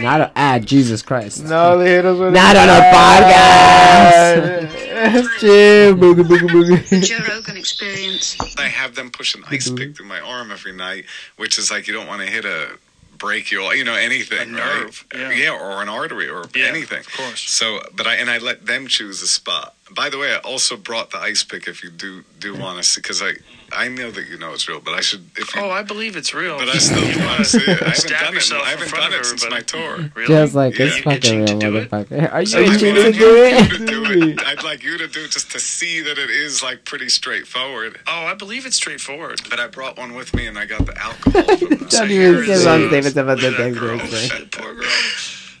Not 0.00 0.20
a 0.20 0.32
ad. 0.38 0.62
Ah, 0.62 0.64
Jesus 0.64 1.02
Christ. 1.02 1.44
No, 1.44 1.78
they 1.78 1.90
hit 1.90 2.04
us 2.04 2.18
with 2.18 2.32
Not 2.32 2.56
on 2.56 2.68
our 2.68 2.82
podcast. 2.92 4.68
Chill, 5.38 5.94
boogie, 5.94 6.24
boogie, 6.24 6.48
boogie. 6.48 7.04
Joe 7.04 7.18
Rogan 7.28 7.56
experience. 7.56 8.36
I 8.58 8.66
have 8.68 8.94
them 8.94 9.10
push 9.10 9.34
an 9.34 9.44
ice 9.48 9.70
pick 9.70 9.96
through 9.96 10.06
my 10.06 10.20
arm 10.20 10.50
every 10.50 10.72
night, 10.72 11.04
which 11.36 11.58
is 11.58 11.70
like 11.70 11.86
you 11.86 11.94
don't 11.94 12.06
want 12.06 12.20
to 12.22 12.26
hit 12.30 12.44
a 12.44 12.70
brachial, 13.16 13.72
you, 13.72 13.78
you 13.80 13.84
know, 13.84 13.94
anything, 13.94 14.52
nerve, 14.52 15.04
right? 15.14 15.36
yeah. 15.36 15.50
or 15.50 15.82
an 15.82 15.88
artery 15.88 16.28
or 16.28 16.44
Yeah, 16.54 16.66
anything. 16.66 17.00
of 17.00 17.12
course. 17.16 17.40
So, 17.48 17.80
but 17.96 18.06
I 18.06 18.14
and 18.16 18.30
I 18.30 18.38
let 18.38 18.66
them 18.66 18.86
choose 18.86 19.22
a 19.22 19.28
spot. 19.28 19.74
By 19.94 20.08
the 20.10 20.18
way, 20.18 20.32
I 20.34 20.38
also 20.38 20.76
brought 20.76 21.10
the 21.10 21.18
ice 21.18 21.42
pick 21.44 21.66
if 21.68 21.82
you 21.82 21.90
do 21.90 22.22
do 22.38 22.54
want 22.56 22.82
to 22.82 23.00
because 23.00 23.22
I 23.22 23.34
I 23.70 23.88
know 23.88 24.10
that 24.10 24.26
you 24.28 24.38
know 24.38 24.52
it's 24.54 24.66
real, 24.68 24.80
but 24.80 24.94
I 24.94 25.00
should 25.00 25.24
if 25.36 25.54
you. 25.54 25.60
Oh, 25.62 25.70
I 25.70 25.82
believe 25.82 26.16
it's 26.16 26.32
real. 26.32 26.56
but 26.58 26.68
I 26.68 26.78
still 26.78 27.02
want 27.26 27.38
to 27.38 27.44
see 27.44 27.58
it. 27.58 27.68
I 27.68 27.72
haven't 27.72 27.94
Stab 27.96 28.20
done 28.20 28.28
it. 28.28 28.34
yourself 28.34 28.62
I 28.62 28.72
in 28.72 28.78
haven't 28.78 28.88
front 28.88 29.04
done 29.10 29.14
of 29.14 29.20
it 29.20 29.26
since 29.26 29.50
my 29.50 29.60
tour. 29.60 30.10
Really? 30.14 30.26
Just 30.28 30.54
like 30.54 30.78
Yeah. 30.78 30.86
it's 30.86 30.96
You 30.96 31.02
fucking 31.02 31.16
itching 31.18 31.38
real, 31.40 31.46
to 31.46 31.58
do 31.58 31.76
it? 31.76 31.90
motherfucker. 31.90 32.32
Are 32.32 32.42
you 32.42 32.58
I 32.58 32.60
itching 32.62 32.94
to 32.94 33.02
like 33.04 33.14
do 33.14 33.18
you 33.20 33.44
it? 33.44 33.68
to 33.68 33.86
do 33.86 34.28
it. 34.30 34.46
I'd 34.46 34.62
like 34.64 34.82
you 34.82 34.96
to 34.98 35.06
do 35.06 35.24
it 35.24 35.30
just 35.30 35.50
to 35.52 35.60
see 35.60 36.00
that 36.00 36.18
it 36.18 36.30
is 36.30 36.62
like 36.62 36.84
pretty 36.84 37.08
straightforward. 37.10 38.00
Oh, 38.06 38.24
I 38.24 38.34
believe 38.34 38.64
it's 38.66 38.76
straightforward. 38.76 39.40
But 39.50 39.60
I 39.60 39.66
brought 39.66 39.98
one 39.98 40.14
with 40.14 40.34
me, 40.34 40.46
and 40.46 40.58
I 40.58 40.64
got 40.64 40.86
the 40.86 40.96
alcohol 40.98 41.42
from 41.58 41.68
the 41.78 41.86
Don't 41.90 42.10
you're 42.10 42.32
even 42.42 42.46
get 42.46 42.66
on 42.66 42.82
the- 42.82 42.88
David 42.88 43.16
about 43.18 43.38
the 43.40 43.50
That 43.50 43.56
things 43.58 43.78
girl, 43.78 43.98
we're 43.98 44.06
saying. 44.06 44.48
poor 44.50 44.74
girl. 44.74 44.84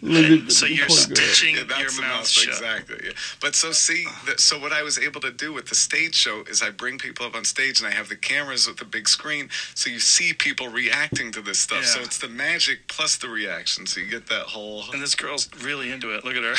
Look 0.02 0.50
So 0.50 0.66
you're 0.66 0.88
stitching 0.88 1.56
Yeah, 1.56 1.64
that's 1.68 1.80
your 1.80 1.90
the 1.90 2.02
mouth 2.02 2.26
shut. 2.28 2.54
exactly. 2.54 2.98
Yeah. 3.04 3.12
But 3.40 3.54
so 3.54 3.72
see, 3.72 4.06
that, 4.26 4.40
so 4.40 4.58
what 4.58 4.72
I 4.72 4.82
was 4.82 4.98
able 4.98 5.20
to 5.22 5.30
do 5.32 5.52
with 5.52 5.66
the 5.68 5.74
stage 5.74 6.14
show 6.14 6.42
is 6.48 6.62
I 6.62 6.70
bring 6.70 6.98
people 6.98 7.26
up 7.26 7.34
on 7.34 7.44
stage 7.44 7.80
and 7.80 7.88
I 7.88 7.92
have 7.92 8.08
the 8.08 8.16
cameras 8.16 8.66
with 8.68 8.76
the 8.78 8.84
big 8.84 9.08
screen, 9.08 9.48
so 9.74 9.90
you 9.90 9.98
see 9.98 10.32
people 10.32 10.68
reacting 10.68 11.32
to 11.32 11.40
this 11.40 11.58
stuff. 11.58 11.84
So 11.84 12.00
it's 12.00 12.18
the 12.18 12.28
magic 12.28 12.88
plus 12.88 13.16
the 13.16 13.28
reaction, 13.28 13.86
so 13.86 14.00
you 14.00 14.06
get 14.06 14.26
that 14.28 14.42
whole. 14.42 14.84
And 14.92 15.02
this 15.02 15.14
girl's 15.14 15.48
really 15.62 15.90
into 15.90 16.14
it. 16.14 16.24
Look 16.24 16.34
at 16.36 16.42
her. 16.44 16.54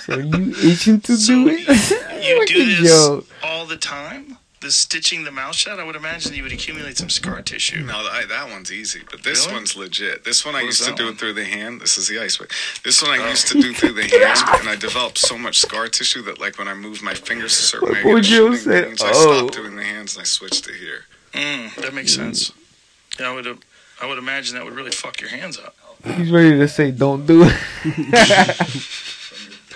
So 0.00 0.18
you 0.18 0.54
itching 0.62 1.00
to 1.02 1.16
do 1.16 1.48
it? 1.48 1.66
you 2.24 2.38
Look 2.38 2.48
do 2.48 2.64
this 2.82 2.90
Joe. 2.90 3.24
all 3.42 3.66
the 3.66 3.76
time? 3.76 4.36
The 4.64 4.70
stitching 4.70 5.24
the 5.24 5.30
mouth 5.30 5.54
shut? 5.54 5.78
I 5.78 5.84
would 5.84 5.94
imagine 5.94 6.32
you 6.32 6.42
would 6.42 6.52
accumulate 6.54 6.96
some 6.96 7.10
scar 7.10 7.42
tissue. 7.42 7.82
No, 7.84 7.98
I, 7.98 8.24
that 8.30 8.48
one's 8.48 8.72
easy, 8.72 9.02
but 9.10 9.22
this 9.22 9.44
Really? 9.44 9.56
one's 9.58 9.76
legit. 9.76 10.24
This 10.24 10.42
one 10.46 10.54
I 10.54 10.62
used 10.62 10.82
to 10.84 10.94
do 10.94 11.04
one? 11.04 11.12
it 11.12 11.18
through 11.18 11.34
the 11.34 11.44
hand. 11.44 11.82
This 11.82 11.98
is 11.98 12.08
the 12.08 12.18
ice 12.18 12.38
pick. 12.38 12.50
This 12.82 13.02
one 13.02 13.10
I 13.10 13.22
Oh. 13.22 13.28
used 13.28 13.46
to 13.48 13.60
do 13.60 13.74
through 13.74 13.92
the 13.92 14.04
hand, 14.08 14.60
and 14.60 14.68
I 14.70 14.74
developed 14.76 15.18
so 15.18 15.36
much 15.36 15.58
scar 15.58 15.88
tissue 15.88 16.22
that, 16.22 16.40
like, 16.40 16.56
when 16.58 16.66
I 16.66 16.72
move 16.72 17.02
my 17.02 17.12
fingers 17.12 17.52
a 17.58 17.62
certain 17.62 17.92
way, 17.92 18.00
I 18.00 18.04
What 18.06 18.22
get 18.22 18.30
Joe 18.30 18.54
shooting 18.54 18.58
said, 18.72 18.84
pains. 18.86 19.02
I 19.02 19.10
oh. 19.12 19.36
stopped 19.36 19.52
doing 19.52 19.76
the 19.76 19.84
hands 19.84 20.14
and 20.16 20.22
I 20.22 20.24
switched 20.24 20.64
to 20.64 20.72
here. 20.72 21.04
Mm, 21.34 21.74
that 21.82 21.92
makes 21.92 22.14
sense. 22.14 22.50
Yeah, 23.20 23.28
I 23.28 23.34
would. 23.34 23.46
I 24.00 24.06
would 24.06 24.16
imagine 24.16 24.54
that 24.56 24.64
would 24.64 24.74
really 24.74 24.92
fuck 24.92 25.20
your 25.20 25.28
hands 25.28 25.58
up. 25.58 25.76
He's 26.16 26.30
ready 26.30 26.56
to 26.56 26.68
say, 26.68 26.90
"Don't 26.90 27.26
do 27.26 27.42
it." 27.44 27.52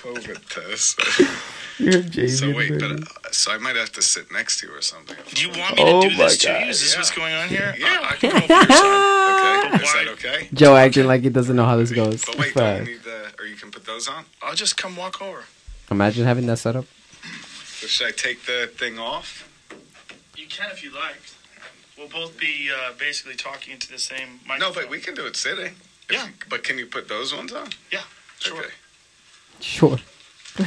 COVID 0.00 0.48
test. 0.48 0.98
You're 1.78 2.02
Jamie. 2.02 2.28
So 2.28 2.52
wait, 2.54 2.72
but 2.78 2.90
uh, 2.90 3.30
so 3.30 3.52
I 3.52 3.58
might 3.58 3.76
have 3.76 3.92
to 3.92 4.02
sit 4.02 4.32
next 4.32 4.60
to 4.60 4.66
you 4.66 4.74
or 4.74 4.82
something. 4.82 5.16
Do 5.34 5.42
you 5.42 5.48
want 5.50 5.76
me 5.76 5.82
Oh 5.86 6.02
to 6.02 6.08
do 6.08 6.16
my 6.16 6.24
this 6.24 6.38
to 6.38 6.50
you? 6.50 6.66
Is 6.66 6.80
this 6.80 6.96
what's 6.96 7.10
going 7.14 7.32
on 7.34 7.48
here? 7.48 7.74
Yeah. 7.78 7.86
I, 7.86 8.08
I 8.10 8.16
can 8.16 8.30
go 8.32 8.40
for. 8.40 8.52
Okay, 8.52 9.84
is 9.84 9.92
that 9.92 10.08
okay? 10.12 10.48
Joe 10.52 10.74
acting 10.76 11.06
like 11.06 11.22
he 11.22 11.28
doesn't 11.28 11.54
know 11.54 11.64
how 11.64 11.76
this 11.76 11.92
goes. 11.92 12.24
But 12.24 12.36
wait, 12.38 12.52
Fine. 12.52 12.76
don't 12.78 12.84
need 12.86 13.02
the, 13.04 13.32
or 13.38 13.46
you 13.46 13.54
can 13.56 13.70
put 13.70 13.84
those 13.84 14.08
on. 14.08 14.24
I'll 14.42 14.54
just 14.54 14.76
come 14.76 14.96
walk 14.96 15.22
over. 15.22 15.44
Imagine 15.90 16.24
having 16.26 16.46
that 16.46 16.56
set 16.58 16.74
up. 16.74 16.86
So 17.80 17.86
should 17.86 18.08
I 18.08 18.10
take 18.10 18.44
the 18.44 18.68
thing 18.76 18.98
off? 18.98 19.48
You 20.36 20.46
can 20.48 20.70
if 20.72 20.82
you 20.82 20.92
like. 20.92 21.20
We'll 21.96 22.08
both 22.08 22.38
be 22.38 22.70
uh, 22.74 22.92
basically 22.98 23.34
talking 23.36 23.72
into 23.72 23.88
the 23.88 23.98
same 23.98 24.40
mic. 24.48 24.58
No, 24.60 24.72
but 24.72 24.88
we 24.90 25.00
can 25.00 25.14
do 25.14 25.26
it 25.26 25.36
sitting. 25.36 25.74
Yeah. 26.10 26.26
you- 26.26 26.32
but 26.48 26.64
can 26.64 26.76
you 26.78 26.86
put 26.86 27.08
those 27.08 27.32
ones 27.34 27.52
on? 27.52 27.68
Yeah, 27.92 28.00
sure. 28.40 28.58
Okay. 28.58 28.68
Sure. 29.60 29.98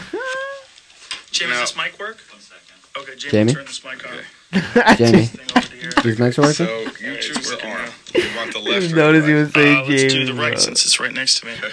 Jim, 1.31 1.49
No. 1.49 1.55
does 1.59 1.71
this 1.73 1.77
mic 1.77 1.99
work? 1.99 2.17
One 2.31 2.39
second. 2.41 2.57
Okay, 2.97 3.15
Jamie, 3.15 3.31
Jamie? 3.31 3.53
turn 3.53 3.65
this 3.65 3.83
mic 3.83 4.05
on. 4.07 4.13
Okay. 4.13 4.95
Jamie, 4.97 5.25
Thing 5.25 5.47
over 5.55 5.61
to 5.67 5.75
here. 5.75 5.91
working? 5.95 6.33
So 6.53 6.63
you 6.63 6.77
Alright, 6.83 6.99
it's 7.01 7.27
choose 7.27 7.49
the 7.49 7.67
arm. 7.67 7.89
You 8.13 8.23
want 8.35 8.53
the 8.53 8.59
left 8.59 8.81
Just 8.81 8.93
or 8.93 8.95
noticed 8.97 9.25
the 9.25 9.31
he 9.31 9.33
right? 9.33 9.43
was 9.43 9.53
saying 9.53 9.77
Uh, 9.77 9.79
let's 9.85 10.01
do 10.01 10.09
Jamie. 10.09 10.25
the 10.25 10.33
right 10.33 10.59
since 10.59 10.85
it's 10.85 10.99
right 10.99 11.13
next 11.13 11.39
to 11.39 11.45
me. 11.45 11.53
Okay. 11.53 11.71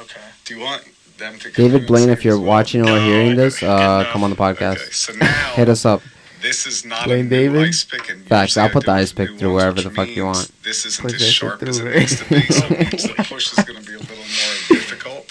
Okay. 0.00 0.20
Do 0.44 0.54
you 0.54 0.60
want 0.60 0.82
them 1.18 1.38
to 1.38 1.50
come 1.50 1.64
in 1.64 1.70
David 1.70 1.80
and 1.82 1.86
Blaine, 1.86 2.06
see 2.06 2.12
if 2.12 2.24
you're 2.24 2.36
well? 2.38 2.46
watching 2.48 2.82
or 2.82 2.84
No, 2.86 3.00
hearing 3.00 3.36
this, 3.36 3.62
uh, 3.62 4.04
come 4.12 4.22
on 4.24 4.30
the 4.30 4.36
podcast. 4.36 4.76
Okay, 4.82 4.90
so 4.90 5.12
now 5.14 5.26
Hit 5.54 5.68
us 5.68 5.84
up. 5.86 6.02
This 6.42 6.66
is 6.66 6.84
not 6.84 7.04
Blaine 7.06 7.20
a 7.20 7.22
new 7.22 7.28
David? 7.30 7.68
ice 7.68 7.84
pick. 7.84 8.10
And 8.10 8.22
Facts, 8.26 8.50
usually 8.56 8.62
I'll 8.64 8.68
I 8.68 8.72
put 8.72 8.80
do 8.82 8.86
the 8.86 8.92
ice 8.92 9.16
new 9.16 9.26
pick 9.26 9.38
through 9.38 9.48
ones, 9.52 9.56
wherever 9.62 9.74
which 9.76 9.84
the 9.84 9.90
fuck 9.90 10.08
you 10.08 10.24
means 10.24 10.36
want. 10.36 10.62
This 10.62 10.84
isn't 10.84 11.02
Push 11.02 11.14
as 11.14 11.20
that 11.20 11.24
shit 11.24 11.34
sharp 11.34 11.62
as 11.62 11.78
through, 11.78 11.88
it 11.90 11.98
needs 12.00 12.18
to 12.18 12.28
be, 12.28 12.40
so 12.42 12.64
it 12.66 12.70
right? 12.70 12.92
means 12.92 13.02
the 13.04 13.14
push 13.24 13.52
is 13.58 13.64
going 13.64 13.80
to 13.82 13.86
be 13.86 13.94
a 13.94 13.98
little 13.98 14.16
more 14.16 14.24
difficult, 14.68 14.83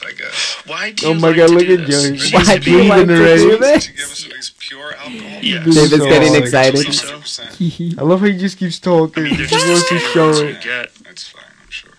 I 0.06 0.12
guess. 0.14 0.56
Why 0.68 0.92
do 0.92 1.08
oh 1.08 1.10
you 1.12 1.16
Oh 1.18 1.20
my 1.20 1.28
like 1.30 1.38
God, 1.38 1.48
to 1.48 1.54
look 1.54 1.68
do 1.68 1.82
at 1.82 1.88
this? 1.88 2.04
Joey. 2.04 2.18
It 2.28 2.34
Why 2.48 2.58
do 2.58 2.72
you 2.72 2.82
be- 2.84 2.88
like 2.90 3.08
to 3.08 3.16
do 3.16 3.58
this? 3.58 3.88
you 3.90 3.94
give 3.96 4.12
us 4.12 4.52
at 4.52 4.60
pure 4.60 4.94
alcohol? 4.96 5.40
Yes. 5.42 5.66
David's 5.66 5.90
so 5.98 6.10
getting 6.10 6.36
excited. 6.36 6.94
So? 6.94 8.02
I 8.02 8.04
love 8.06 8.20
how 8.22 8.26
he 8.28 8.38
just 8.38 8.58
keeps 8.58 8.80
talking. 8.80 9.24
I 9.24 9.28
mean, 9.28 9.38
they're 9.38 9.46
just 9.48 9.66
just 9.66 9.68
wants 9.68 9.90
to 9.90 10.00
show 10.14 10.30
it. 10.32 10.62
get. 10.62 10.94
That's 11.04 11.28
fine, 11.28 11.44
I'm 11.64 11.70
sure. 11.70 11.92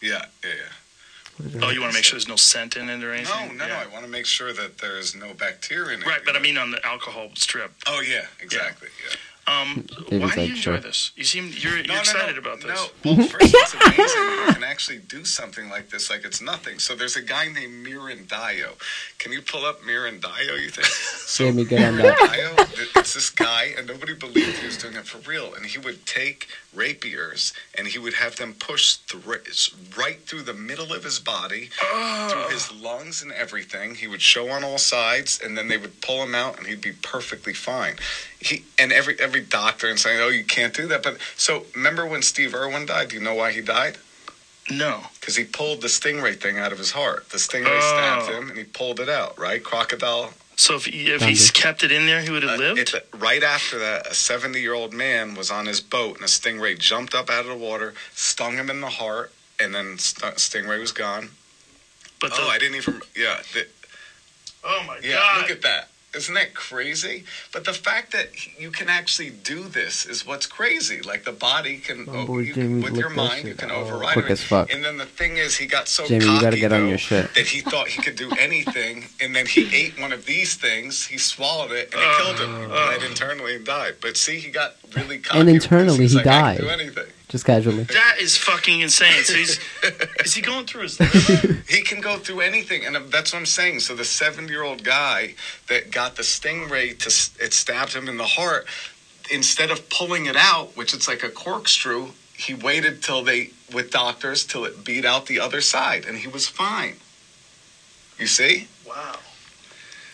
Yeah, 0.00 0.24
yeah, 0.44 0.50
yeah. 0.50 1.60
Oh, 1.62 1.70
you 1.70 1.80
want 1.80 1.92
to 1.92 1.96
make 1.96 2.04
sure 2.04 2.16
there's 2.18 2.28
no 2.28 2.36
scent 2.36 2.76
in 2.76 2.90
it 2.90 3.02
or 3.02 3.12
anything? 3.14 3.56
no, 3.56 3.64
no. 3.64 3.66
Yeah. 3.66 3.82
I 3.82 3.90
want 3.92 4.04
to 4.04 4.10
make 4.10 4.26
sure 4.26 4.52
that 4.52 4.76
there 4.78 4.98
is 4.98 5.14
no 5.14 5.32
bacteria 5.32 5.94
in 5.96 6.02
it. 6.02 6.06
Right, 6.06 6.20
but 6.24 6.36
I 6.36 6.38
mean 6.38 6.58
on 6.58 6.70
the 6.70 6.84
alcohol 6.86 7.30
strip. 7.34 7.72
Oh 7.86 8.02
yeah, 8.06 8.26
exactly. 8.42 8.88
Yeah. 9.08 9.16
Um, 9.50 9.86
David's 10.08 10.10
why 10.10 10.18
do 10.18 10.22
like, 10.24 10.36
you 10.36 10.42
enjoy 10.42 10.60
sure. 10.60 10.78
this? 10.78 11.12
You 11.16 11.24
seem 11.24 11.52
you're, 11.56 11.76
you're 11.76 11.86
No, 11.86 11.94
no, 11.94 12.00
excited 12.00 12.36
no, 12.36 12.40
about 12.40 12.60
this. 12.60 12.90
No, 13.04 13.16
well, 13.16 13.28
first 13.28 13.54
it's 13.54 13.74
amazing 13.86 13.96
that 13.98 14.44
you 14.48 14.54
can 14.54 14.64
actually 14.64 14.98
do 14.98 15.24
something 15.24 15.68
like 15.68 15.90
this, 15.90 16.10
like 16.10 16.24
it's 16.24 16.40
nothing. 16.40 16.78
So 16.78 16.94
there's 16.94 17.16
a 17.16 17.22
guy 17.22 17.48
named 17.48 17.86
Mirin 17.86 18.26
Dajo. 18.26 18.78
Can 19.18 19.32
you 19.32 19.42
pull 19.42 19.64
up 19.64 19.80
Mirin 19.82 20.20
Dajo? 20.20 20.60
You 20.60 20.70
think? 20.70 20.86
So 21.30 21.52
me 21.52 21.64
get 21.64 21.80
on 21.88 21.96
Miran 21.96 22.16
that. 22.18 22.68
Dio, 22.76 22.90
it's 22.96 23.14
this 23.14 23.30
guy, 23.30 23.72
and 23.78 23.86
nobody 23.86 24.14
believed 24.14 24.58
he 24.58 24.66
was 24.66 24.76
doing 24.76 24.96
it 24.96 25.06
for 25.06 25.18
real. 25.30 25.54
And 25.54 25.64
he 25.64 25.78
would 25.78 26.04
take 26.04 26.48
rapiers 26.74 27.52
and 27.78 27.86
he 27.86 27.98
would 27.98 28.14
have 28.14 28.36
them 28.36 28.54
push 28.54 28.94
through, 28.94 29.36
right 29.96 30.20
through 30.26 30.42
the 30.42 30.54
middle 30.54 30.92
of 30.92 31.04
his 31.04 31.20
body, 31.20 31.70
through 32.28 32.48
his 32.48 32.72
lungs 32.72 33.22
and 33.22 33.30
everything. 33.32 33.94
He 33.94 34.08
would 34.08 34.22
show 34.22 34.50
on 34.50 34.64
all 34.64 34.78
sides, 34.78 35.40
and 35.42 35.56
then 35.56 35.68
they 35.68 35.76
would 35.76 36.00
pull 36.00 36.22
him 36.24 36.34
out, 36.34 36.58
and 36.58 36.66
he'd 36.66 36.80
be 36.80 36.92
perfectly 36.92 37.54
fine. 37.54 37.94
He 38.40 38.64
and 38.78 38.92
every 38.92 39.18
every 39.20 39.42
doctor 39.42 39.86
and 39.88 39.98
saying, 39.98 40.20
"Oh, 40.20 40.28
you 40.28 40.44
can't 40.44 40.74
do 40.74 40.86
that." 40.88 41.02
But 41.02 41.18
so 41.36 41.66
remember 41.74 42.06
when 42.06 42.22
Steve 42.22 42.54
Irwin 42.54 42.86
died? 42.86 43.08
Do 43.10 43.16
you 43.16 43.22
know 43.22 43.34
why 43.34 43.52
he 43.52 43.60
died? 43.60 43.98
No. 44.70 45.06
Because 45.20 45.36
he 45.36 45.44
pulled 45.44 45.82
the 45.82 45.88
stingray 45.88 46.38
thing 46.40 46.58
out 46.58 46.72
of 46.72 46.78
his 46.78 46.92
heart. 46.92 47.28
The 47.30 47.38
stingray 47.38 47.78
Oh. 47.80 47.80
stabbed 47.80 48.30
him, 48.32 48.48
and 48.48 48.56
he 48.58 48.64
pulled 48.64 48.98
it 49.00 49.08
out. 49.08 49.38
Right, 49.38 49.62
crocodile. 49.62 50.32
So 50.56 50.76
if 50.76 50.86
if 50.88 51.22
he's 51.22 51.50
kept 51.50 51.82
it 51.82 51.90
in 51.92 52.06
there, 52.06 52.20
he 52.22 52.30
would 52.30 52.42
have 52.42 52.52
Uh, 52.52 52.62
lived. 52.74 52.94
it- 52.94 53.08
right 53.14 53.42
after 53.42 53.78
that, 53.78 54.06
a 54.06 54.14
70 54.14 54.60
year 54.60 54.74
old 54.74 54.92
man 54.94 55.34
was 55.34 55.50
on 55.50 55.66
his 55.66 55.80
boat, 55.80 56.16
and 56.16 56.24
a 56.24 56.28
stingray 56.28 56.78
jumped 56.78 57.14
up 57.14 57.28
out 57.30 57.40
of 57.40 57.46
the 57.46 57.54
water, 57.54 57.94
stung 58.14 58.56
him 58.56 58.68
in 58.70 58.80
the 58.80 58.90
heart, 58.90 59.32
and 59.58 59.74
then 59.74 59.98
st- 59.98 60.36
stingray 60.36 60.78
was 60.80 60.92
gone. 60.92 61.30
But 62.20 62.32
oh, 62.34 62.48
I 62.48 62.58
didn't 62.58 62.76
even. 62.76 63.02
Yeah, 63.14 63.40
the, 63.52 63.66
oh 64.64 64.82
my 64.86 64.98
yeah. 65.02 65.14
god! 65.14 65.40
Look 65.42 65.50
at 65.50 65.62
that. 65.62 65.89
Isn't 66.12 66.34
that 66.34 66.54
crazy? 66.54 67.22
But 67.52 67.64
the 67.64 67.72
fact 67.72 68.10
that 68.12 68.30
you 68.58 68.72
can 68.72 68.88
actually 68.88 69.30
do 69.30 69.62
this 69.68 70.04
is 70.06 70.26
what's 70.26 70.44
crazy. 70.44 71.02
Like 71.02 71.24
the 71.24 71.30
body 71.32 71.78
can, 71.78 72.04
Oh, 72.08 72.38
you, 72.40 72.52
Jamie, 72.52 72.82
with 72.82 72.96
your 72.96 73.10
mind, 73.10 73.46
you 73.46 73.54
can 73.54 73.70
override 73.70 74.14
Quick 74.14 74.26
it. 74.26 74.32
as 74.32 74.42
fuck. 74.42 74.72
And 74.74 74.82
then 74.84 74.96
the 74.96 75.06
thing 75.06 75.36
is, 75.36 75.56
he 75.56 75.66
got 75.66 75.86
so 75.86 76.06
Jamie, 76.08 76.24
cocky 76.24 76.34
you 76.34 76.40
gotta 76.40 76.56
get 76.58 76.72
on 76.72 76.80
though, 76.82 76.88
your 76.88 76.98
shit. 76.98 77.32
that 77.34 77.46
he 77.46 77.60
thought 77.60 77.86
he 77.86 78.02
could 78.02 78.16
do 78.16 78.28
anything, 78.40 79.04
and 79.20 79.34
then 79.36 79.46
he 79.46 79.72
ate 79.74 80.00
one 80.00 80.12
of 80.12 80.26
these 80.26 80.56
things. 80.56 81.06
He 81.06 81.16
swallowed 81.16 81.70
it, 81.70 81.94
and 81.94 82.02
it 82.02 82.16
killed 82.22 82.40
him. 82.40 82.54
Uh, 82.56 82.90
he 82.92 82.98
died 82.98 83.02
internally 83.08 83.54
and 83.56 83.64
died. 83.64 83.94
But 84.00 84.16
see, 84.16 84.40
he 84.40 84.50
got 84.50 84.74
really 84.96 85.18
cocky. 85.18 85.38
And 85.38 85.48
internally, 85.48 86.08
he 86.08 86.14
like, 86.16 86.26
I 86.26 86.40
died. 86.40 86.56
can 86.58 86.66
do 86.66 86.70
anything. 86.72 87.06
Just 87.30 87.44
casually. 87.44 87.84
That 87.84 88.16
is 88.18 88.36
fucking 88.36 88.80
insane. 88.80 89.22
So 89.22 89.34
he's 89.34 89.60
is 90.24 90.34
he 90.34 90.42
going 90.42 90.66
through 90.66 90.82
his 90.82 90.98
liver? 90.98 91.62
He 91.68 91.82
can 91.82 92.00
go 92.00 92.18
through 92.18 92.40
anything, 92.40 92.84
and 92.84 92.96
that's 93.12 93.32
what 93.32 93.38
I'm 93.38 93.46
saying. 93.46 93.80
So 93.80 93.94
the 93.94 94.04
70 94.04 94.52
year 94.52 94.64
old 94.64 94.82
guy 94.82 95.36
that 95.68 95.92
got 95.92 96.16
the 96.16 96.24
stingray 96.24 96.98
to 96.98 97.44
it 97.44 97.54
stabbed 97.54 97.94
him 97.94 98.08
in 98.08 98.16
the 98.16 98.24
heart. 98.24 98.66
Instead 99.30 99.70
of 99.70 99.88
pulling 99.90 100.26
it 100.26 100.34
out, 100.36 100.76
which 100.76 100.92
it's 100.92 101.06
like 101.06 101.22
a 101.22 101.28
corkscrew, 101.28 102.08
he 102.34 102.52
waited 102.52 103.00
till 103.00 103.22
they 103.22 103.50
with 103.72 103.92
doctors 103.92 104.44
till 104.44 104.64
it 104.64 104.84
beat 104.84 105.04
out 105.04 105.26
the 105.26 105.38
other 105.38 105.60
side, 105.60 106.06
and 106.06 106.18
he 106.18 106.26
was 106.26 106.48
fine. 106.48 106.96
You 108.18 108.26
see? 108.26 108.66
Wow. 108.84 109.20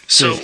So 0.07 0.35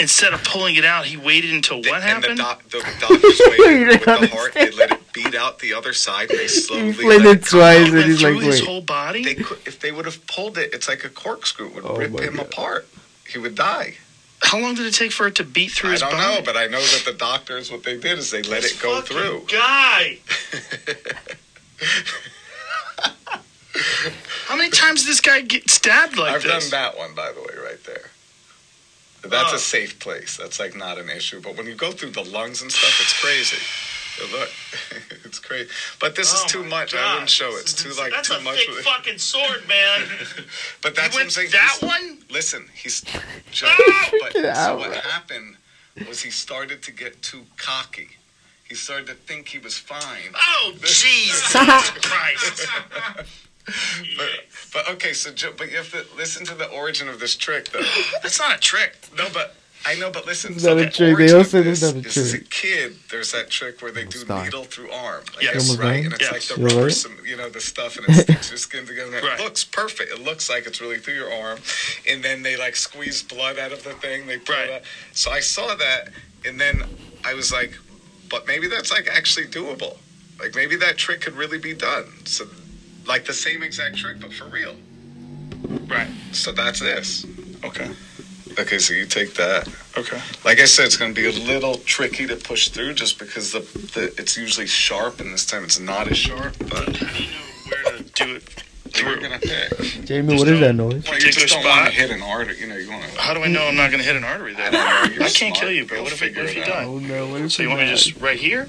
instead 0.00 0.32
of 0.32 0.42
pulling 0.44 0.76
it 0.76 0.84
out, 0.84 1.04
he 1.04 1.16
waited 1.16 1.52
until 1.52 1.78
what 1.78 1.86
And 1.88 2.02
the, 2.02 2.06
happened? 2.06 2.38
doc, 2.38 2.62
the 2.70 2.78
doctors 2.98 3.40
waited 3.58 3.88
with 3.88 4.04
the 4.04 4.26
heart. 4.28 4.54
They 4.54 4.70
let 4.70 4.90
it 4.92 5.12
beat 5.12 5.34
out 5.34 5.58
the 5.58 5.74
other 5.74 5.92
side, 5.92 6.30
and 6.30 6.38
they 6.38 6.46
slowly 6.48 6.92
played 6.94 7.22
let 7.22 7.36
it 7.38 7.44
twice, 7.44 7.88
and 7.92 8.02
he's 8.04 8.22
like, 8.22 8.36
wait. 8.36 8.86
body. 8.86 9.24
They 9.24 9.34
could, 9.36 9.58
if 9.66 9.78
they 9.80 9.92
would 9.92 10.06
have 10.06 10.26
pulled 10.26 10.58
it, 10.58 10.72
it's 10.74 10.88
like 10.88 11.04
a 11.04 11.08
corkscrew. 11.10 11.68
It 11.68 11.74
would 11.74 11.84
Oh 11.86 11.96
rip 11.96 12.18
him 12.20 12.36
God. 12.36 12.46
apart. 12.46 12.88
He 13.28 13.38
would 13.38 13.54
die. 13.54 13.94
How 14.42 14.58
long 14.58 14.74
did 14.74 14.86
it 14.86 14.94
take 14.94 15.12
for 15.12 15.26
it 15.26 15.34
to 15.36 15.44
beat 15.44 15.70
through 15.70 15.90
I 15.90 15.92
his 15.92 16.00
body? 16.00 16.14
I 16.14 16.18
don't 16.18 16.28
body? 16.30 16.40
know, 16.40 16.44
but 16.52 16.56
I 16.56 16.66
know 16.66 16.80
that 16.80 17.02
the 17.04 17.12
doctors, 17.12 17.70
what 17.70 17.82
they 17.84 17.98
did 17.98 18.18
is 18.18 18.30
they 18.30 18.42
let 18.42 18.62
This 18.62 18.72
it 18.78 18.82
go 18.82 19.00
fucking 19.00 19.16
through. 19.16 19.44
Guy. 19.52 20.18
How 24.46 24.56
many 24.56 24.70
times 24.70 25.02
did 25.02 25.08
this 25.10 25.20
guy 25.20 25.42
get 25.42 25.70
stabbed 25.70 26.16
like 26.16 26.30
that? 26.32 26.36
I've 26.36 26.42
this? 26.42 26.70
done 26.70 26.80
that 26.92 26.98
one, 26.98 27.14
by 27.14 27.30
the 27.32 27.40
way, 27.40 27.54
right 27.62 27.64
there. 27.64 27.68
But 27.68 27.69
That's 29.22 29.52
Oh. 29.52 29.56
a 29.56 29.58
safe 29.58 29.98
place. 29.98 30.36
That's 30.36 30.58
like 30.58 30.74
not 30.74 30.98
an 30.98 31.10
issue. 31.10 31.40
But 31.40 31.56
when 31.56 31.66
you 31.66 31.74
go 31.74 31.92
through 31.92 32.10
the 32.10 32.24
lungs 32.24 32.62
and 32.62 32.70
stuff, 32.72 33.00
it's 33.00 33.20
crazy. 33.20 33.58
Look, 34.38 34.50
it's 35.24 35.38
crazy. 35.38 35.70
But 35.98 36.14
this 36.14 36.32
is 36.32 36.42
Oh 36.44 36.46
too 36.48 36.62
my 36.64 36.80
much. 36.80 36.94
I 36.94 36.98
God. 36.98 37.12
wouldn't 37.14 37.30
show 37.30 37.50
it. 37.56 37.60
It's 37.60 37.74
too 37.74 37.92
like 38.00 38.12
That's 38.12 38.28
too 38.28 38.34
a 38.34 38.40
much. 38.40 38.56
thick 38.66 38.84
fucking 38.84 39.18
sword, 39.18 39.66
man. 39.68 40.02
But 40.82 40.94
that's 40.94 41.14
what 41.14 41.20
I'm 41.20 41.26
went 41.26 41.32
saying. 41.32 41.50
that 41.52 41.76
He's- 41.80 41.82
one? 41.82 42.18
Listen, 42.30 42.66
he's 42.74 43.02
Joe, 43.50 43.68
oh! 43.70 44.08
but 44.20 44.32
Freaking 44.34 44.42
so 44.54 44.60
out, 44.60 44.78
what 44.78 44.90
man. 44.90 45.00
happened 45.00 45.56
was 46.08 46.20
he 46.22 46.30
started 46.30 46.82
to 46.82 46.92
get 46.92 47.20
too 47.22 47.42
cocky. 47.56 48.08
He 48.68 48.74
started 48.74 49.06
to 49.08 49.14
think 49.14 49.48
he 49.48 49.58
was 49.58 49.76
fine. 49.78 50.32
Oh, 50.34 50.72
Jesus 50.82 51.52
Christ. 52.02 52.66
But, 54.16 54.28
but 54.72 54.88
okay, 54.90 55.12
so 55.12 55.30
Joe, 55.32 55.52
but 55.56 55.70
you 55.70 55.76
have 55.76 55.90
to 55.92 56.04
listen 56.16 56.44
to 56.46 56.54
the 56.54 56.66
origin 56.68 57.08
of 57.08 57.20
this 57.20 57.36
trick, 57.36 57.70
though. 57.70 57.80
That's 58.22 58.38
not 58.38 58.56
a 58.56 58.60
trick. 58.60 58.96
No, 59.16 59.28
but 59.32 59.54
I 59.86 59.94
know, 59.94 60.10
but 60.10 60.26
listen. 60.26 60.52
It's 60.54 60.62
so 60.64 60.74
not 60.74 60.84
a 60.86 60.90
trick. 60.90 61.16
They 61.18 61.32
origin 61.32 61.36
all 61.38 61.44
say 61.44 61.60
it's 61.60 61.80
this 61.80 61.94
not 61.94 62.04
a 62.04 62.08
is 62.08 62.16
As 62.16 62.34
a 62.34 62.38
kid, 62.40 62.96
there's 63.10 63.32
that 63.32 63.50
trick 63.50 63.80
where 63.82 63.90
they 63.92 64.04
do 64.04 64.18
Stop. 64.18 64.44
needle 64.44 64.64
through 64.64 64.90
arm, 64.90 65.24
like 65.34 65.44
Yes. 65.44 65.54
this, 65.68 65.76
right? 65.78 65.96
done? 65.96 66.04
And 66.06 66.12
it's 66.14 66.22
Yes. 66.22 66.32
like 66.32 66.42
the 66.48 66.56
You 66.60 66.68
all 66.68 66.74
rubber, 66.74 66.86
right? 66.86 66.92
some, 66.94 67.16
you 67.24 67.36
know, 67.36 67.48
the 67.48 67.60
stuff, 67.60 67.96
and 67.96 68.06
it 68.10 68.14
sticks 68.14 68.50
your 68.50 68.58
skin 68.58 68.86
together. 68.86 69.16
And 69.16 69.26
Right. 69.26 69.40
It 69.40 69.42
looks 69.42 69.64
perfect. 69.64 70.12
It 70.12 70.20
looks 70.20 70.48
like 70.50 70.66
it's 70.66 70.80
really 70.80 70.98
through 70.98 71.14
your 71.14 71.32
arm, 71.32 71.60
and 72.08 72.22
then 72.22 72.42
they 72.42 72.56
like 72.56 72.76
squeeze 72.76 73.22
blood 73.22 73.58
out 73.58 73.72
of 73.72 73.82
the 73.84 73.94
thing. 73.94 74.26
They 74.26 74.38
pull 74.38 74.54
Right. 74.56 74.68
it 74.68 74.72
out. 74.72 74.82
So 75.12 75.30
I 75.30 75.40
saw 75.40 75.74
that, 75.76 76.10
and 76.44 76.60
then 76.60 76.82
I 77.24 77.34
was 77.34 77.52
like, 77.52 77.72
but 78.28 78.46
maybe 78.46 78.68
that's 78.68 78.90
like 78.92 79.08
actually 79.08 79.46
doable. 79.46 79.96
Like 80.40 80.54
maybe 80.54 80.76
that 80.76 80.96
trick 80.98 81.20
could 81.22 81.34
really 81.36 81.58
be 81.58 81.74
done. 81.74 82.26
So, 82.26 82.46
like 83.10 83.24
the 83.24 83.32
same 83.34 83.62
exact 83.64 83.96
trick, 83.96 84.20
but 84.20 84.32
for 84.32 84.44
real. 84.46 84.76
Right. 85.88 86.08
So 86.32 86.52
that's 86.52 86.78
this. 86.80 87.26
Okay. 87.64 87.90
Okay, 88.58 88.78
so 88.78 88.94
you 88.94 89.04
take 89.06 89.34
that. 89.34 89.68
Okay. 89.98 90.20
Like 90.44 90.60
I 90.60 90.64
said, 90.64 90.86
it's 90.86 90.96
going 90.96 91.12
to 91.14 91.20
be 91.20 91.26
a 91.28 91.32
little 91.44 91.74
tricky 91.78 92.26
to 92.28 92.36
push 92.36 92.68
through 92.68 92.94
just 92.94 93.18
because 93.18 93.52
the, 93.52 93.60
the 93.94 94.14
it's 94.16 94.36
usually 94.36 94.66
sharp, 94.66 95.20
and 95.20 95.32
this 95.32 95.44
time 95.44 95.64
it's 95.64 95.78
not 95.80 96.08
as 96.10 96.16
sharp. 96.18 96.56
But 96.58 96.96
How 96.96 97.12
do 97.12 97.22
you 97.22 97.30
know 97.30 97.82
where 97.84 97.98
to 97.98 98.02
do 98.04 98.34
it 98.36 98.64
you're 98.96 99.12
through? 99.12 99.20
going 99.28 99.40
to 99.40 99.46
pick. 99.46 100.04
Jamie, 100.04 100.36
what 100.36 100.48
is 100.48 100.60
that 100.60 100.74
noise? 100.74 100.92
Well, 100.92 101.14
you 101.14 101.26
Particular 101.26 101.30
just 101.30 101.48
don't 101.54 101.64
want 101.64 101.76
spot? 101.80 101.86
to 101.86 101.92
hit 101.92 102.10
an 102.10 102.22
artery. 102.22 102.58
You 102.60 102.66
know, 102.68 102.76
you 102.76 102.90
want 102.90 103.04
to. 103.04 103.20
How 103.20 103.34
do 103.34 103.42
I 103.42 103.48
know 103.48 103.66
I'm 103.66 103.76
not 103.76 103.90
going 103.90 104.02
to 104.02 104.06
hit 104.06 104.16
an 104.16 104.24
artery 104.24 104.54
there? 104.54 104.68
I 104.68 104.70
don't 104.70 105.10
know, 105.10 105.14
you're 105.14 105.22
I 105.24 105.30
can't 105.30 105.36
smart. 105.36 105.54
kill 105.54 105.70
you, 105.72 105.84
bro. 105.86 105.96
You'll 105.98 106.04
What 106.04 106.12
if, 106.12 106.22
it, 106.22 106.26
figure 106.26 106.42
what 106.42 106.50
if 106.50 106.56
you 106.56 106.62
out. 106.62 106.68
die? 106.68 106.84
Oh 106.84 106.98
no, 106.98 107.28
what 107.28 107.40
if 107.42 107.52
So 107.52 107.62
you 107.62 107.68
he 107.68 107.74
want 107.74 107.86
me 107.86 107.90
to 107.90 107.96
just 107.96 108.20
right 108.20 108.38
here? 108.38 108.68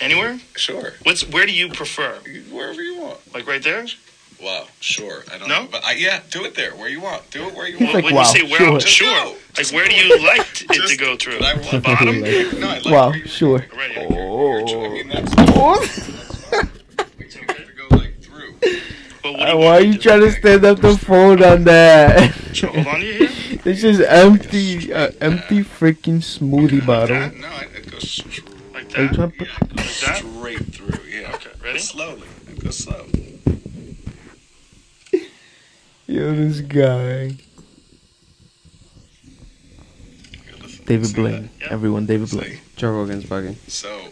Anywhere? 0.00 0.38
Sure, 0.56 0.92
What's 1.02 1.28
where 1.28 1.44
do 1.46 1.52
you 1.52 1.68
prefer? 1.70 2.18
Wherever 2.50 2.80
you 2.82 3.00
want. 3.00 3.18
Like 3.34 3.46
right 3.46 3.62
there? 3.62 3.86
Wow, 4.40 4.66
sure. 4.78 5.24
I 5.32 5.38
don't 5.38 5.48
No? 5.48 5.62
know, 5.64 5.68
but 5.72 5.84
I, 5.84 5.94
yeah, 5.94 6.20
do 6.30 6.44
it 6.44 6.54
there 6.54 6.70
where 6.76 6.88
you 6.88 7.00
want. 7.00 7.28
Do 7.32 7.48
it 7.48 7.54
where 7.56 7.66
you 7.66 7.76
He's 7.76 7.86
want. 7.86 7.94
like, 7.96 8.04
when 8.04 8.14
wow, 8.14 8.20
you 8.20 8.26
say 8.26 8.42
where, 8.48 8.58
sure. 8.60 8.78
Just 8.78 8.94
sure. 8.94 9.08
go. 9.24 9.30
Like 9.30 9.56
Just 9.56 9.74
where 9.74 9.88
do 9.88 9.96
you 9.96 10.24
like 10.24 10.40
it 10.70 10.88
to 10.88 10.96
go 10.96 11.16
through? 11.16 11.40
but 11.40 11.46
I 11.48 11.54
The 11.56 11.66
want- 11.72 11.84
bottom? 11.84 12.20
Like- 12.22 12.58
No, 12.60 12.68
I 12.68 12.74
like 12.78 12.84
Wow, 12.84 13.08
where 13.10 13.18
you- 13.18 13.26
sure. 13.26 13.58
Right. 13.76 13.98
I 13.98 14.88
mean, 14.88 15.08
that's, 15.08 15.34
that's 15.34 15.56
what 15.56 17.34
you 17.34 17.40
have 17.48 17.56
to 17.56 17.72
go 17.90 17.96
like 17.96 18.20
through. 18.22 18.54
But 19.24 19.32
what 19.32 19.40
Uh, 19.48 19.52
you 19.52 19.58
Why 19.58 19.66
are 19.66 19.80
you 19.80 19.92
do? 19.94 19.98
trying 19.98 20.20
to 20.20 20.30
stand 20.30 20.64
up 20.64 20.78
the 20.80 20.96
phone 20.96 21.42
on 21.42 21.64
that? 21.64 22.32
So 22.54 22.68
hold 22.68 22.86
on 22.86 23.00
to 23.00 23.06
your 23.06 23.26
here. 23.26 23.58
It's 23.64 23.80
just 23.80 24.00
empty, 24.02 24.92
uh, 24.92 25.10
empty 25.20 25.60
freaking 25.64 26.18
smoothie 26.22 26.86
bottle. 26.86 27.18
That, 27.18 27.34
no, 27.36 27.48
it 27.76 27.90
goes 27.90 28.08
str- 28.08 28.28
Like 28.28 28.47
Are 28.98 29.02
you 29.04 29.08
trying 29.10 29.30
to 29.30 29.36
put? 29.38 29.48
yeah, 29.48 29.58
it 29.62 29.76
goes 29.76 29.90
straight 29.90 30.74
through. 30.74 31.04
Yeah. 31.08 31.32
Okay. 31.34 31.50
Ready? 31.62 31.78
Slowly. 31.78 32.26
It 32.48 32.58
goes 32.64 32.76
slow. 32.78 33.06
Yo, 36.06 36.34
this 36.34 36.60
guy. 36.62 37.36
David 40.86 41.06
See 41.06 41.14
Blaine. 41.14 41.50
Yeah. 41.60 41.68
Everyone, 41.70 42.06
David 42.06 42.28
See? 42.30 42.36
Blaine. 42.38 42.58
Joe 42.76 42.90
Rogan's 42.92 43.24
bugging. 43.24 43.56
So 43.68 44.08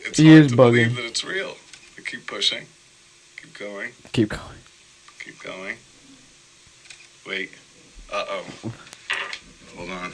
it's 0.00 0.18
He 0.18 0.26
hard 0.28 0.44
is 0.44 0.50
to 0.52 0.56
bugging. 0.58 0.72
believe 0.72 0.96
that 0.96 1.04
it's 1.06 1.24
real. 1.24 1.54
You 1.96 2.02
keep 2.02 2.26
pushing. 2.26 2.66
Keep 3.40 3.54
going. 3.58 3.92
Keep 4.12 4.28
going. 4.30 4.42
Keep 5.24 5.42
going. 5.42 5.76
Wait. 7.26 7.50
Uh 8.12 8.24
oh. 8.28 8.44
Hold 9.76 9.90
on. 9.90 10.12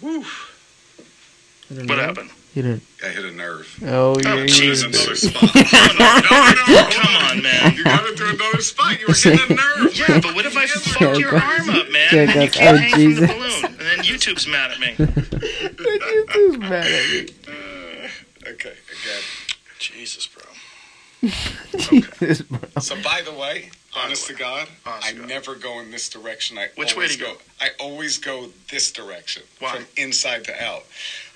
Woo. 0.00 0.24
What 1.82 1.98
happened? 1.98 2.30
He 2.54 2.62
didn't. 2.62 2.84
I 3.02 3.08
hit 3.08 3.24
a 3.24 3.32
nerve. 3.32 3.66
Oh 3.84 4.16
yeah. 4.20 4.34
Oh, 4.34 4.42
he 4.42 4.46
Jesus. 4.46 4.84
Another 4.84 5.16
spot. 5.16 5.54
no, 5.54 5.60
no, 5.98 6.20
no, 6.20 6.54
no. 6.68 6.88
Come 6.90 7.16
on, 7.16 7.42
man. 7.42 7.74
You 7.74 7.82
got 7.82 8.06
it 8.06 8.16
to 8.16 8.28
another 8.28 8.60
spot. 8.60 9.00
You 9.00 9.06
were 9.08 9.14
hitting 9.14 9.40
a 9.50 9.54
nerve. 9.82 9.98
Yeah, 9.98 10.20
but 10.20 10.36
what 10.36 10.46
if 10.46 10.56
I 10.56 10.66
fuck 10.66 11.18
your 11.18 11.34
arm 11.34 11.70
up, 11.70 11.90
man? 11.90 12.08
Check 12.10 12.36
And 12.36 12.44
you 12.44 12.50
can't 12.50 12.76
oh, 12.76 12.80
hang 12.80 12.90
from 12.90 13.14
the 13.14 13.26
balloon, 13.26 13.64
and 13.64 13.78
then 13.78 13.98
YouTube's 14.04 14.46
mad 14.46 14.70
at 14.70 14.78
me. 14.78 14.94
YouTube's 14.96 16.58
mad 16.58 16.86
at 16.86 17.10
me. 17.10 17.28
Uh, 17.48 18.50
okay, 18.50 18.72
again. 18.72 19.22
Jesus, 19.80 20.28
bro. 20.28 20.42
Jesus, 21.78 22.42
bro. 22.42 22.60
So, 22.80 22.94
by 23.02 23.22
the 23.22 23.32
way, 23.32 23.70
honest 23.96 24.26
to 24.28 24.34
God, 24.34 24.68
Honest 24.86 25.08
I 25.08 25.12
to 25.12 25.18
God. 25.20 25.28
never 25.28 25.54
go 25.54 25.80
in 25.80 25.90
this 25.90 26.08
direction. 26.08 26.58
I 26.58 26.68
Which 26.76 26.96
way 26.96 27.04
always 27.04 27.16
do 27.16 27.24
you 27.24 27.32
go? 27.32 27.38
I 27.60 27.68
always 27.80 28.18
go 28.18 28.48
this 28.70 28.90
direction, 28.92 29.42
Why? 29.58 29.76
from 29.76 29.86
inside 29.96 30.44
to 30.44 30.64
out. 30.64 30.84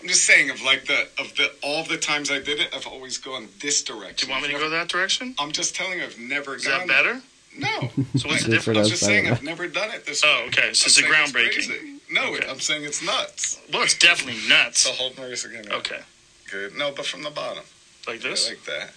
I'm 0.01 0.09
just 0.09 0.25
saying, 0.25 0.51
of 0.51 0.63
like 0.63 0.87
the 0.87 1.09
of 1.19 1.35
the 1.37 1.51
all 1.63 1.85
the 1.85 1.97
times 1.99 2.31
I 2.31 2.39
did 2.39 2.61
it, 2.61 2.69
I've 2.75 2.87
always 2.87 3.19
gone 3.19 3.49
this 3.61 3.83
direction. 3.83 4.15
Do 4.17 4.27
you 4.27 4.33
want 4.33 4.47
me 4.47 4.53
to 4.55 4.59
go 4.59 4.71
that 4.71 4.89
direction? 4.89 5.35
I'm 5.39 5.53
just 5.53 5.75
telling 5.75 5.99
you, 5.99 6.05
I've 6.05 6.19
never 6.19 6.57
Is 6.57 6.67
gone. 6.67 6.87
that 6.87 6.89
better? 6.89 7.21
No. 7.57 7.91
So 8.19 8.29
what's 8.29 8.45
the 8.45 8.51
difference? 8.53 8.79
I'm 8.81 8.87
just 8.87 9.03
saying. 9.05 9.29
I've 9.29 9.43
never 9.43 9.69
done 9.69 9.91
it 9.91 10.05
this 10.07 10.23
way. 10.23 10.29
Oh, 10.33 10.41
way. 10.43 10.47
okay. 10.49 10.61
So 10.61 10.67
I'm 10.67 10.71
it's 10.71 10.85
a 10.87 10.91
saying 10.91 11.13
groundbreaking. 11.13 11.67
crazy. 11.69 12.01
No, 12.11 12.35
Okay. 12.35 12.49
I'm 12.49 12.59
saying 12.61 12.85
it's 12.85 13.03
nuts. 13.05 13.61
Well, 13.73 13.83
it's 13.83 13.99
definitely 13.99 14.41
nuts. 14.49 14.81
So 14.81 14.93
hold 14.93 15.17
my 15.19 15.25
wrist 15.25 15.45
again. 15.45 15.65
yeah. 15.69 15.77
Okay. 15.77 16.01
Good. 16.51 16.77
No, 16.77 16.91
but 16.93 17.05
from 17.07 17.23
the 17.23 17.31
bottom. 17.31 17.65
Like 18.07 18.23
Yeah, 18.25 18.31
this? 18.31 18.49
like 18.49 18.65
that. 18.65 18.91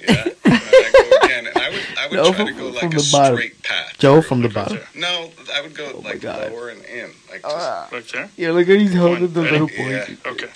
Yeah. 0.00 0.24
and 0.44 0.54
I 0.54 1.18
again. 1.24 1.46
And 1.46 1.56
I 1.58 1.70
would, 1.70 1.80
I 1.98 2.06
would 2.08 2.16
No, 2.16 2.32
try 2.32 2.44
to 2.44 2.50
from- 2.52 2.58
go 2.58 2.64
from 2.72 2.74
like 2.74 2.92
a 2.94 2.96
the 2.96 3.00
straight 3.02 3.62
path. 3.62 3.94
Joe 3.98 4.20
from 4.22 4.42
the 4.42 4.48
bottom. 4.48 4.76
there. 4.78 4.88
No, 4.94 5.30
I 5.54 5.60
would 5.62 5.74
go 5.74 5.92
Oh 5.94 6.00
like 6.00 6.20
God. 6.20 6.50
lower 6.52 6.68
and 6.70 6.84
in, 6.84 7.10
like 7.30 7.42
just 7.42 7.54
Ah. 7.56 7.88
Like 7.92 8.06
there? 8.08 8.30
Yeah, 8.36 8.50
look 8.52 8.68
at 8.68 8.78
he's 8.78 8.94
holding 8.94 9.32
the 9.32 9.42
Ready? 9.42 9.52
little 9.58 9.70
Yeah. 9.70 10.06
Okay. 10.26 10.48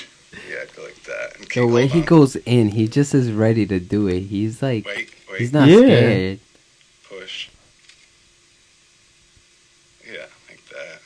yeah, 0.51 0.65
go 0.77 0.83
like 0.85 1.03
that. 1.05 1.37
And 1.39 1.49
The 1.49 1.67
way 1.67 1.87
he 1.87 2.01
on. 2.01 2.05
goes 2.07 2.37
in, 2.37 2.69
he 2.71 2.89
just 2.89 3.15
is 3.15 3.31
ready 3.33 3.65
to 3.67 3.79
do 3.81 4.07
it. 4.09 4.21
He's 4.23 4.61
like, 4.63 4.85
Wait. 4.87 5.11
Wait. 5.31 5.41
He's 5.41 5.53
not 5.53 5.69
Yeah. 5.69 5.79
scared. 5.79 6.39
Push. 7.09 7.49
Yeah, 10.07 10.27
like 10.49 10.63
that. 10.71 11.01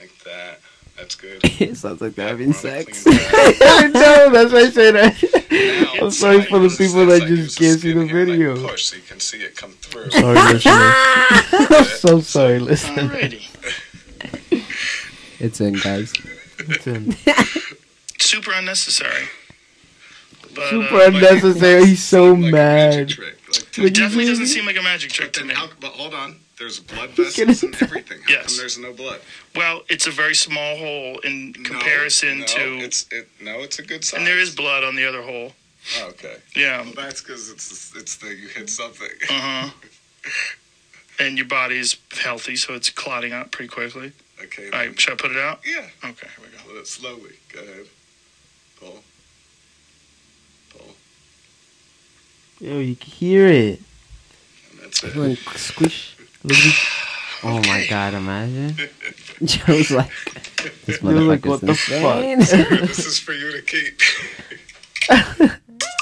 Like 0.00 0.18
that. 0.24 0.60
That's 0.96 1.09
good. 1.20 1.40
it 1.60 1.76
sounds 1.76 2.00
like 2.00 2.14
they're 2.14 2.28
having 2.28 2.52
sex. 2.52 3.04
I 3.06 3.90
know. 3.92 4.30
That's 4.32 4.52
why 4.52 4.58
I 4.60 4.70
say 4.70 4.90
that. 4.92 5.92
Now, 6.00 6.04
I'm 6.06 6.10
sorry 6.10 6.42
for 6.42 6.58
the 6.58 6.68
people 6.70 7.06
that 7.06 7.22
I 7.22 7.26
just 7.26 7.58
can't 7.58 7.80
see 7.80 7.92
the 7.92 8.00
skin 8.00 8.08
here 8.08 8.20
and 8.22 8.30
I 8.30 8.36
video. 8.36 8.68
Push 8.68 8.84
so 8.86 8.96
you 8.96 9.02
can 9.02 9.20
see 9.20 9.38
it 9.38 9.56
come 9.56 9.72
through. 9.72 10.10
Sorry, 10.10 10.34
listeners. 10.34 11.70
I'm 11.70 11.84
so 11.84 12.20
sorry, 12.20 12.58
listeners. 12.60 13.10
Alrighty. 13.10 14.62
It's 15.40 15.60
in, 15.60 15.74
guys. 15.74 16.12
It's 16.58 16.86
in. 16.86 17.14
Super 18.20 18.52
unnecessary. 18.54 19.28
But, 20.54 20.68
Super 20.70 20.94
uh, 20.96 21.06
unnecessary. 21.08 21.86
He's 21.86 22.02
so 22.02 22.32
Like 22.32 22.52
mad. 22.52 23.08
trick. 23.08 23.36
Like, 23.48 23.78
It 23.78 23.94
definitely 23.94 24.26
doesn't 24.26 24.46
seem 24.46 24.66
like 24.66 24.76
a 24.78 24.82
magic 24.82 25.10
trick 25.12 25.32
to 25.34 25.44
me. 25.44 25.54
but 25.80 25.92
hold 25.92 26.14
on. 26.14 26.36
There's 26.60 26.78
blood 26.78 27.08
vessels 27.10 27.62
it. 27.62 27.62
and 27.62 27.82
everything. 27.82 28.20
How 28.20 28.28
Yes. 28.34 28.46
come 28.48 28.56
there's 28.58 28.76
no 28.78 28.92
blood? 28.92 29.20
Well, 29.56 29.82
it's 29.88 30.06
a 30.06 30.10
very 30.10 30.34
small 30.34 30.76
hole 30.76 31.18
in 31.20 31.52
No, 31.52 31.62
comparison 31.70 32.40
no, 32.40 32.44
to, 32.46 32.78
it's 32.80 33.06
it. 33.10 33.28
No, 33.40 33.60
it's 33.60 33.78
a 33.78 33.82
good 33.82 34.04
size. 34.04 34.18
and 34.18 34.26
there 34.26 34.38
is 34.38 34.54
blood 34.54 34.84
on 34.84 34.94
the 34.94 35.08
other 35.08 35.22
hole. 35.22 35.54
Oh, 36.00 36.08
okay. 36.10 36.36
Yeah. 36.54 36.82
Well, 36.82 36.92
that's 36.94 37.22
because 37.22 37.50
it's 37.50 37.94
it's 37.96 38.16
the 38.16 38.28
you 38.34 38.48
hit 38.48 38.68
something. 38.68 39.08
Uh 39.30 39.32
huh. 39.32 39.70
and 41.18 41.38
your 41.38 41.46
body's 41.46 41.96
healthy, 42.12 42.56
so 42.56 42.74
it's 42.74 42.90
clotting 42.90 43.32
out 43.32 43.50
pretty 43.52 43.68
quickly. 43.70 44.12
Okay. 44.42 44.66
All 44.66 44.70
right. 44.72 44.86
then- 44.88 44.96
should 44.96 45.14
I 45.14 45.16
put 45.16 45.30
it 45.30 45.38
out? 45.38 45.60
Yeah. 45.66 45.86
Okay, 46.04 46.28
here 46.36 46.44
we 46.44 46.56
go. 46.58 46.62
Pull 46.68 46.76
it 46.78 46.86
slowly. 46.86 47.32
Go 47.54 47.60
ahead. 47.60 47.86
Pull. 48.78 49.02
Pull. 50.76 50.94
Yo, 52.60 52.78
you 52.80 52.96
can 52.96 53.10
hear 53.10 53.46
it. 53.46 53.80
And 54.72 54.80
that's 54.82 55.02
it. 55.02 55.14
Going 55.14 55.36
squish. 55.56 56.09
Look 56.42 56.56
at 56.56 56.64
this. 56.64 56.86
Oh 57.42 57.58
my 57.66 57.86
god, 57.88 58.14
imagine. 58.14 58.76
Joe's 59.44 59.90
like, 59.90 60.10
this 60.84 61.00
You're 61.02 61.12
like, 61.12 61.40
motherfucker's 61.40 61.48
what 61.48 62.20
the 62.20 62.30
insane. 62.32 62.68
this 62.86 63.06
is 63.06 63.18
for 63.18 63.32
you 63.32 63.52
to 63.52 63.62
keep. 63.62 64.00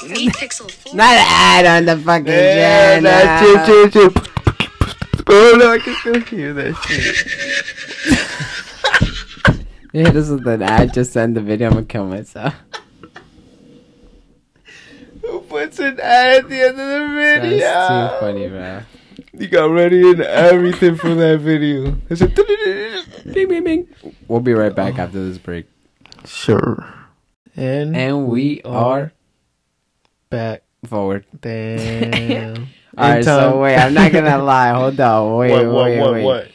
Eight 0.05 0.33
pixel 0.33 0.69
full. 0.69 0.95
Not 0.95 1.15
ad 1.15 1.65
on 1.65 1.85
the 1.85 1.97
fucking 2.03 2.27
Yeah, 2.27 2.99
channel. 2.99 3.03
that's 3.03 3.69
it, 3.69 3.91
chill, 3.91 4.09
chill. 4.09 4.23
Oh 5.31 5.55
no, 5.57 5.71
I 5.71 5.77
can 5.79 5.95
still 5.95 6.19
hear 6.21 6.53
that 6.53 6.75
shit. 6.83 7.25
Yeah, 9.93 10.11
this 10.11 10.29
is 10.29 10.41
the 10.41 10.59
ad. 10.63 10.93
Just 10.93 11.13
send 11.13 11.35
the 11.35 11.41
video. 11.41 11.67
I'm 11.67 11.73
gonna 11.73 11.85
kill 11.85 12.05
myself. 12.05 12.53
Who 15.21 15.41
puts 15.41 15.79
an 15.79 15.99
ad 15.99 16.43
at 16.43 16.49
the 16.49 16.61
end 16.61 16.71
of 16.71 16.75
the 16.77 17.07
video? 17.15 17.59
That's 17.59 18.13
too 18.13 18.19
funny, 18.19 18.47
bro. 18.47 18.81
You 19.33 19.47
got 19.47 19.65
ready 19.71 20.09
and 20.09 20.21
everything 20.21 20.95
from 20.95 21.17
that 21.17 21.39
video. 21.39 21.95
It's 22.09 22.21
a 22.21 22.27
Bing, 23.33 23.47
bing, 23.47 23.63
bing. 23.63 23.87
We'll 24.27 24.39
be 24.39 24.53
right 24.53 24.73
back 24.73 24.97
after 24.97 25.23
this 25.23 25.37
break. 25.37 25.67
Sure. 26.25 26.93
And 27.55 27.95
And 27.95 28.27
we 28.27 28.61
are 28.63 29.11
back. 30.29 30.63
forward. 30.85 31.25
Damn. 31.41 32.67
Alright, 32.97 33.23
so 33.23 33.59
wait, 33.61 33.77
I'm 33.77 33.93
not 33.93 34.11
gonna 34.11 34.41
lie. 34.43 34.71
Hold 34.71 34.99
on. 34.99 35.37
Wait, 35.37 35.51
What, 35.51 35.65
what, 35.67 35.83
wait, 35.85 35.99
what, 35.99 36.13
wait. 36.13 36.23
what? 36.23 36.47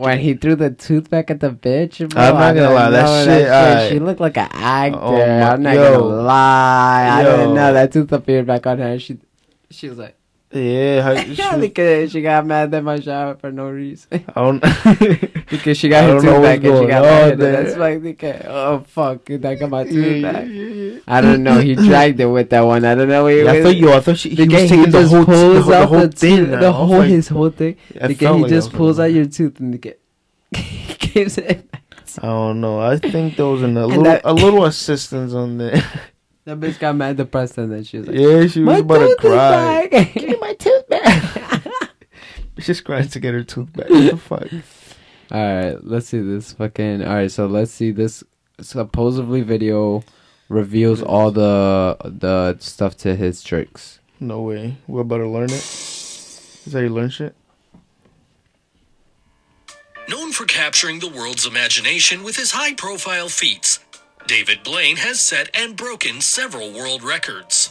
When 0.00 0.18
he 0.18 0.34
threw 0.34 0.54
the 0.56 0.70
tooth 0.70 1.08
back 1.10 1.30
at 1.30 1.40
the 1.40 1.50
bitch, 1.50 2.06
bro, 2.10 2.22
I'm 2.22 2.34
not 2.34 2.40
gonna 2.54 2.54
didn't 2.54 2.74
lie, 2.74 2.90
that 2.90 3.24
shit, 3.24 3.48
alright. 3.48 3.90
She 3.90 3.98
looked 3.98 4.20
like 4.20 4.36
an 4.36 4.48
actor. 4.52 4.98
Oh 5.00 5.12
my- 5.16 5.50
I'm 5.52 5.62
not 5.62 5.74
yo. 5.74 5.98
gonna 6.00 6.22
lie. 6.22 7.08
I 7.10 7.22
Yo. 7.22 7.36
didn't 7.36 7.54
know 7.54 7.72
that 7.72 7.92
tooth 7.92 8.12
appeared 8.12 8.46
back 8.46 8.66
on 8.66 8.78
her. 8.78 8.98
She, 8.98 9.18
she 9.70 9.88
was 9.88 9.96
like, 9.98 10.16
Yeah, 10.52 11.02
how, 11.02 11.14
she, 11.54 11.60
because 11.60 12.10
she 12.10 12.22
got 12.22 12.44
mad 12.44 12.74
at 12.74 12.82
my 12.82 12.98
shower 12.98 13.36
for 13.36 13.52
no 13.52 13.68
reason. 13.70 14.08
I 14.12 14.18
don't. 14.34 14.58
because 15.48 15.78
she 15.78 15.88
got 15.88 16.10
her 16.10 16.20
tooth 16.20 16.42
back 16.42 16.64
and 16.64 16.78
she 16.78 16.86
got 16.86 17.02
mad. 17.04 17.38
That's 17.38 17.76
like, 17.76 18.04
okay, 18.04 18.44
oh 18.48 18.80
fuck, 18.80 19.30
I 19.30 19.36
got 19.54 19.70
my 19.70 19.84
tooth 19.84 20.22
back. 20.22 20.44
I 21.06 21.20
don't 21.20 21.44
know. 21.44 21.60
He 21.60 21.74
dragged 21.88 22.18
it 22.18 22.26
with 22.26 22.50
that 22.50 22.62
one. 22.62 22.84
I 22.84 22.96
don't 22.96 23.06
know. 23.08 23.28
He, 23.28 23.44
Yeah, 23.44 23.52
I 23.52 23.62
thought 23.62 23.76
you. 23.76 23.92
I 23.92 24.00
thought 24.00 24.18
she, 24.18 24.30
he 24.30 24.42
was 24.48 24.68
taking 24.68 24.82
the 24.90 24.90
just 24.90 25.12
whole, 25.14 25.24
pulls 25.24 25.54
the, 25.54 25.62
whole- 25.62 25.70
the 25.70 25.86
whole 25.86 26.08
thing. 26.08 26.50
the 26.50 26.72
whole 26.72 26.88
like- 26.98 27.08
his 27.10 27.28
whole 27.28 27.50
thing. 27.50 27.76
Because 27.92 28.18
he 28.18 28.26
like 28.42 28.48
just 28.48 28.72
pulls 28.72 28.98
out 28.98 29.12
your 29.12 29.26
tooth 29.26 29.60
and 29.60 29.80
get 29.80 30.00
gives 30.98 31.38
it. 31.38 31.70
back. 31.70 31.82
I 32.18 32.26
don't 32.26 32.60
know. 32.60 32.80
I 32.80 32.96
think 32.96 33.36
there 33.36 33.46
was 33.46 33.62
an, 33.62 33.76
a 33.76 33.82
And 33.82 33.88
little 33.88 34.02
that- 34.04 34.22
a 34.24 34.32
little 34.34 34.64
assistance 34.64 35.32
on 35.32 35.58
there. 35.58 35.80
That 36.50 36.58
bitch 36.58 36.80
got 36.80 36.96
mad 36.96 37.16
depressed 37.16 37.58
and 37.58 37.70
then 37.70 37.84
she 37.84 37.98
was 37.98 38.08
like, 38.08 38.16
yeah, 38.16 38.44
she 38.48 38.58
was 38.58 38.66
"My 38.66 38.78
about 38.78 38.98
to 38.98 39.06
tooth 39.06 39.24
is 39.24 39.30
cry. 39.30 39.86
back." 39.88 40.12
Give 40.14 40.28
me 40.30 40.36
my 40.40 40.54
tooth 40.54 40.88
back. 40.88 41.64
She's 42.58 42.80
crying 42.80 43.06
to 43.08 43.20
get 43.20 43.34
her 43.34 43.44
tooth 43.44 43.72
back. 43.72 43.88
What 43.88 44.10
the 44.10 44.16
fuck? 44.16 44.48
All 45.30 45.38
right, 45.40 45.76
let's 45.84 46.08
see 46.08 46.18
this 46.18 46.54
fucking. 46.54 47.04
All 47.04 47.14
right, 47.14 47.30
so 47.30 47.46
let's 47.46 47.70
see 47.70 47.92
this 47.92 48.24
supposedly 48.60 49.42
video 49.42 50.02
reveals 50.48 51.02
all 51.02 51.30
the 51.30 51.96
the 52.04 52.56
stuff 52.58 52.96
to 52.98 53.14
his 53.14 53.44
tricks. 53.44 54.00
No 54.18 54.42
way. 54.42 54.76
We're 54.88 55.02
about 55.02 55.18
to 55.18 55.28
learn 55.28 55.50
it. 55.50 55.52
Is 55.52 56.64
that 56.72 56.82
you 56.82 56.88
learn 56.88 57.10
shit? 57.10 57.36
Known 60.08 60.32
for 60.32 60.46
capturing 60.46 60.98
the 60.98 61.08
world's 61.08 61.46
imagination 61.46 62.24
with 62.24 62.34
his 62.34 62.50
high 62.50 62.74
profile 62.74 63.28
feats, 63.28 63.78
David 64.30 64.62
Blaine 64.62 64.94
has 64.98 65.18
set 65.18 65.50
and 65.58 65.76
broken 65.76 66.20
several 66.20 66.72
world 66.72 67.02
records. 67.02 67.68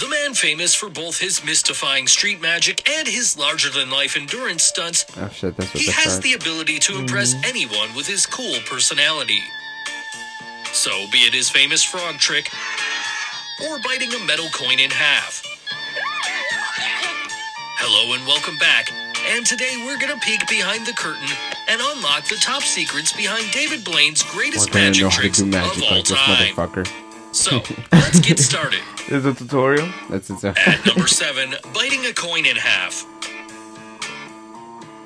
The 0.00 0.08
man 0.08 0.32
famous 0.32 0.74
for 0.74 0.88
both 0.88 1.18
his 1.18 1.44
mystifying 1.44 2.06
street 2.06 2.40
magic 2.40 2.88
and 2.88 3.06
his 3.06 3.36
larger 3.36 3.68
than 3.68 3.90
life 3.90 4.16
endurance 4.16 4.62
stunts, 4.62 5.04
Oh 5.18 5.28
shit, 5.28 5.62
he 5.74 5.90
has 5.90 6.20
the 6.20 6.32
ability 6.32 6.78
to 6.78 6.98
impress 6.98 7.34
anyone 7.44 7.94
with 7.94 8.06
his 8.06 8.24
cool 8.24 8.56
personality. 8.64 9.42
So, 10.72 10.90
be 11.12 11.18
it 11.18 11.34
his 11.34 11.50
famous 11.50 11.84
frog 11.84 12.14
trick 12.14 12.50
or 13.68 13.78
biting 13.80 14.14
a 14.14 14.24
metal 14.24 14.48
coin 14.54 14.78
in 14.78 14.90
half. 14.90 15.42
Hello 17.76 18.14
and 18.16 18.26
welcome 18.26 18.56
back. 18.56 18.90
And 19.28 19.44
today 19.44 19.82
we're 19.84 19.98
gonna 19.98 20.18
peek 20.20 20.46
behind 20.48 20.86
the 20.86 20.92
curtain 20.92 21.28
and 21.68 21.80
unlock 21.82 22.28
the 22.28 22.36
top 22.36 22.62
secrets 22.62 23.12
behind 23.12 23.50
David 23.50 23.84
Blaine's 23.84 24.22
greatest 24.22 24.72
magic 24.72 25.10
tricks 25.10 25.42
magic 25.42 25.78
of 25.78 25.82
all 25.82 25.96
like 25.96 26.04
time. 26.04 26.84
So, 27.32 27.60
let's 27.92 28.20
get 28.20 28.38
started. 28.38 28.80
Is 29.08 29.26
a 29.26 29.34
tutorial? 29.34 29.88
That's 30.08 30.30
it. 30.30 30.44
At 30.44 30.86
number 30.86 31.08
seven, 31.08 31.54
biting 31.74 32.06
a 32.06 32.12
coin 32.12 32.46
in 32.46 32.56
half. 32.56 33.04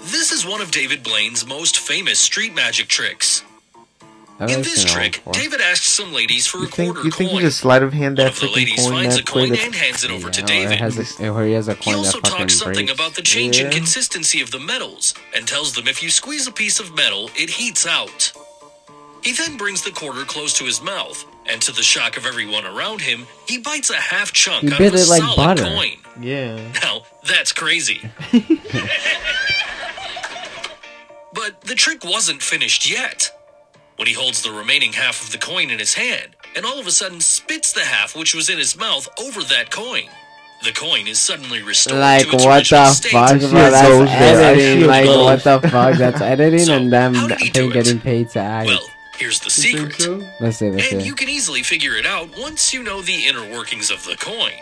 This 0.01 0.33
is 0.33 0.47
one 0.47 0.61
of 0.61 0.71
David 0.71 1.03
Blaine's 1.03 1.47
most 1.47 1.79
famous 1.79 2.19
street 2.19 2.55
magic 2.55 2.89
tricks. 2.89 3.43
In 4.41 4.63
this 4.63 4.85
one 4.87 4.95
trick. 4.95 5.23
David 5.33 5.61
asks 5.61 5.87
some 5.87 6.13
ladies 6.15 6.47
for 6.47 6.59
You 6.59 6.65
a 6.65 6.69
think 6.69 6.95
quarter 6.95 7.07
you 7.07 7.11
think 7.13 7.31
coin. 7.31 7.41
you 7.41 7.47
just 7.47 7.59
sleight 7.61 7.83
of 7.83 7.93
hand 7.93 8.17
One 8.17 8.27
that 8.27 8.33
of 8.35 8.41
the 8.41 8.49
ladies 8.49 8.81
coin 8.81 8.93
finds 8.93 9.17
a 9.19 9.23
coin 9.23 9.55
and 9.55 9.75
hands 9.75 10.03
it 10.03 10.11
over 10.11 10.31
to 10.31 10.41
Yeah, 10.41 10.47
David. 10.47 10.79
Has 10.81 10.97
a, 10.99 11.03
he 11.45 11.53
has 11.53 11.69
a 11.69 11.75
He 11.75 11.93
also 11.93 12.21
talks 12.21 12.55
something 12.55 12.87
breaks. 12.87 12.93
about 12.99 13.15
the 13.15 13.21
change 13.23 13.61
in 13.61 13.71
consistency 13.71 14.41
of 14.41 14.51
the 14.51 14.59
metals 14.59 15.13
and 15.37 15.47
tells 15.47 15.75
them 15.75 15.87
if 15.89 16.03
you 16.03 16.09
squeeze 16.09 16.47
a 16.47 16.53
piece 16.53 16.81
of 16.81 16.95
metal, 16.95 17.31
it 17.37 17.51
heats 17.51 17.87
out. 17.87 18.33
He 19.23 19.33
then 19.33 19.59
brings 19.59 19.83
the 19.83 19.91
quarter 19.91 20.25
close 20.25 20.55
to 20.55 20.65
his 20.65 20.81
mouth, 20.81 21.23
and 21.45 21.61
to 21.61 21.73
the 21.73 21.83
shock 21.83 22.17
of 22.17 22.25
everyone 22.25 22.65
around 22.65 23.03
him, 23.03 23.27
he 23.47 23.59
bites 23.59 23.91
a 23.91 23.97
half 23.97 24.33
chunk 24.33 24.63
He 24.65 24.73
out 24.73 24.81
of 24.81 24.95
a 24.95 25.05
like 25.05 25.21
solid 25.21 25.37
butter. 25.37 25.65
coin. 25.65 25.99
Yeah. 26.19 26.57
Now, 26.83 27.03
that's 27.29 27.53
crazy. 27.53 28.01
but 31.35 31.61
the 31.63 31.75
trick 31.75 32.03
wasn't 32.05 32.43
finished 32.43 32.91
yet. 32.91 33.31
When 34.01 34.07
he 34.07 34.15
holds 34.15 34.41
the 34.41 34.51
remaining 34.51 34.95
half 34.95 35.23
of 35.23 35.31
the 35.31 35.37
coin 35.37 35.69
in 35.69 35.79
his 35.79 35.93
hand, 35.93 36.35
and 36.57 36.65
all 36.65 36.79
of 36.81 36.87
a 36.87 36.91
sudden 36.91 37.21
spits 37.21 37.71
the 37.75 37.85
half 37.85 38.17
which 38.17 38.35
was 38.35 38.49
in 38.49 38.57
his 38.57 38.75
mouth 38.75 39.07
over 39.21 39.43
that 39.45 39.71
coin. 39.71 40.05
The 40.65 40.73
coin 40.73 41.07
is 41.07 41.19
suddenly 41.19 41.63
restored 41.63 42.01
Like 42.01 42.23
to 42.29 42.35
its 42.37 42.45
what 42.47 42.57
original 42.61 42.85
the 42.87 42.91
state. 42.95 43.13
fuck, 43.13 43.29
I 43.31 43.39
bro? 43.39 43.41
see 43.41 43.55
That's 43.55 43.89
goes 43.89 44.09
there. 44.09 44.17
I 44.53 44.57
see 44.57 44.63
editing. 44.63 44.87
Like 44.89 45.05
goes. 45.05 45.25
what 45.25 45.45
the 45.45 45.69
fuck? 45.69 45.99
That's 45.99 46.21
editing, 46.23 46.59
So, 46.61 46.77
and 46.77 46.91
them 46.91 47.13
how 47.15 47.29
did 47.29 47.41
he 47.41 47.47
pay, 47.51 47.51
do 47.51 47.69
it? 47.69 47.75
getting 47.75 48.01
paid 48.01 48.31
to 48.31 48.39
act. 48.41 48.69
Well, 48.69 48.87
here's 49.19 49.39
the 49.41 49.45
You 49.47 49.51
secret. 49.51 50.01
so? 50.01 50.23
let's 50.41 50.57
see, 50.57 50.71
let's 50.71 50.93
And 50.93 51.03
see. 51.03 51.07
you 51.07 51.15
can 51.15 51.29
easily 51.29 51.63
figure 51.63 51.95
it 51.97 52.07
out 52.07 52.31
once 52.39 52.73
you 52.73 52.83
know 52.83 53.03
the 53.03 53.27
inner 53.27 53.47
workings 53.53 53.91
of 53.91 54.03
the 54.07 54.17
coin. 54.17 54.53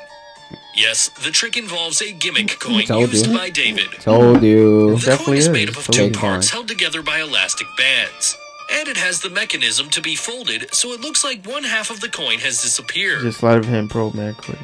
Yes, 0.74 1.10
the 1.10 1.30
trick 1.30 1.56
involves 1.56 2.02
a 2.02 2.10
gimmick 2.12 2.48
coin 2.60 2.86
Told 2.86 3.12
used 3.12 3.28
you. 3.28 3.36
by 3.36 3.50
David. 3.50 3.92
Told 4.00 4.42
you. 4.42 4.90
The 4.90 4.94
coin 4.96 5.04
definitely 5.04 5.38
is 5.38 5.46
is. 5.46 5.52
made 5.52 5.68
up 5.68 5.76
of 5.76 5.86
two 5.86 6.10
parts 6.10 6.50
held 6.50 6.66
together 6.66 7.02
by 7.02 7.20
elastic 7.20 7.66
bands. 7.76 8.36
And 8.70 8.88
it 8.88 8.96
has 8.96 9.20
the 9.20 9.30
mechanism 9.30 9.88
to 9.90 10.00
be 10.02 10.14
folded, 10.14 10.72
so 10.74 10.92
it 10.92 11.00
looks 11.00 11.24
like 11.24 11.44
one 11.46 11.64
half 11.64 11.90
of 11.90 12.00
the 12.00 12.08
coin 12.08 12.38
has 12.40 12.60
disappeared. 12.62 13.22
Just 13.22 13.40
sleight 13.40 13.58
of 13.58 13.64
hand 13.64 13.90
pro 13.90 14.10
man 14.12 14.34
quick. 14.34 14.58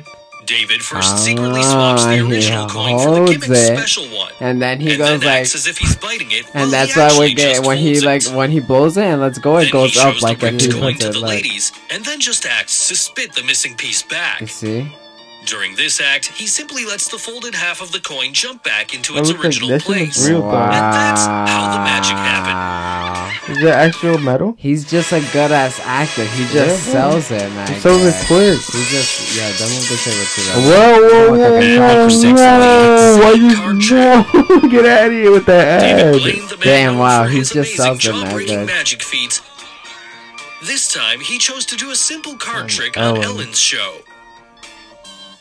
David 0.47 0.83
first 0.83 1.25
secretly 1.25 1.63
swaps 1.63 2.03
Ah, 2.03 2.11
the 2.11 2.21
original 2.29 2.69
coin 2.69 2.99
for 2.99 3.11
the 3.13 3.17
holds 3.17 3.31
gimmick 3.33 3.49
it, 3.51 3.79
special 3.79 4.05
one. 4.15 4.31
And 4.41 4.61
then 4.61 4.79
he 4.79 4.91
and 4.91 4.99
goes 4.99 5.09
then 5.09 5.21
like, 5.21 5.41
acts 5.41 5.55
as 5.55 5.67
if 5.67 5.79
he's 5.79 5.97
biting 5.97 6.31
it. 6.33 6.45
and 6.53 6.71
that's 6.71 6.95
why 6.95 7.19
we 7.19 7.33
get 7.33 7.55
just 7.57 7.67
when 7.67 7.79
he 7.79 7.99
like 8.01 8.27
it. 8.27 8.35
when 8.35 8.51
he 8.51 8.61
blows 8.61 8.99
it 8.99 9.05
and 9.05 9.23
let's 9.23 9.39
go, 9.39 9.57
it 9.57 9.65
Then 9.65 9.73
goes 9.73 9.95
he 9.95 10.01
up 10.01 10.13
shows 10.13 10.23
like 10.23 10.41
the 10.41 10.49
if 10.49 10.59
bricked 10.59 10.75
he 10.75 10.81
coin 10.81 10.93
puts 10.93 11.05
to 11.05 11.09
it 11.09 11.13
the 11.15 11.21
like. 11.21 11.31
ladies, 11.37 11.73
and 11.91 12.05
then 12.05 12.21
just 12.21 12.45
acts 12.45 12.89
to 12.89 12.95
spit 12.95 13.33
the 13.33 13.43
missing 13.43 13.75
piece 13.75 14.03
back. 14.03 14.43
You 14.43 14.47
see? 14.47 14.93
During 15.47 15.77
this 15.77 16.01
act, 16.01 16.27
he 16.27 16.47
simply 16.47 16.85
lets 16.87 17.09
the 17.09 17.19
folded 17.19 17.55
half 17.55 17.83
of 17.83 17.93
the 17.93 18.01
coin 18.01 18.33
jump 18.33 18.65
back 18.65 18.95
into 18.95 19.13
That 19.13 19.21
its 19.21 19.29
looks 19.29 19.39
like 19.39 19.47
original 19.47 19.79
place. 19.81 20.29
real 20.29 20.41
though. 20.41 20.57
And 20.57 20.73
that's 20.95 21.27
how 21.27 21.71
the 21.73 21.79
magic 21.85 22.17
happened. 22.17 23.53
Is 23.53 23.63
that 23.63 23.77
actual 23.89 24.17
metal? 24.19 24.55
He's 24.59 24.89
just 24.89 25.13
a 25.13 25.21
good 25.33 25.53
ass 25.53 25.79
actor. 25.85 26.25
He 26.25 26.45
just 26.45 26.87
Yeah, 26.89 26.93
sells 26.93 27.31
it, 27.31 27.51
man. 27.53 27.69
He 27.75 27.79
sells 27.79 28.03
it 28.03 28.15
quick. 28.27 28.59
He 28.59 28.85
just 28.89 29.37
yeah. 29.37 29.53
Don't 29.59 29.69
move 29.69 29.89
the 29.89 29.97
table 30.01 30.27
too 30.33 30.43
Whoa, 30.65 30.71
loud. 30.71 31.01
whoa, 31.03 31.31
Look 31.31 31.41
whoa, 31.41 31.51
like 31.51 31.65
a 31.65 31.77
card 31.77 32.05
for 32.05 32.11
six 32.11 32.41
whoa! 32.41 33.19
Why 33.21 33.33
you 33.33 34.63
no? 34.63 34.69
Get 34.71 34.87
out 34.87 35.07
of 35.07 35.13
here 35.13 35.31
with 35.31 35.47
that 35.47 35.83
ad. 35.83 36.61
Damn! 36.61 36.97
Wow, 36.99 37.25
he 37.25 37.39
just 37.41 37.55
amazing 37.55 37.77
sells 37.77 38.07
it, 38.07 38.13
man. 38.13 38.47
Good. 38.47 38.67
magic 38.67 39.03
feats. 39.03 39.43
This 40.63 40.91
time, 40.93 41.21
he 41.21 41.37
chose 41.37 41.67
to 41.67 41.77
do 41.77 41.91
a 41.91 41.97
simple 41.97 42.37
card 42.37 42.63
um, 42.63 42.69
trick 42.69 42.97
Ellen. 42.97 43.19
on 43.19 43.25
oh, 43.25 43.29
Ellen's 43.29 43.61
show. 43.61 43.99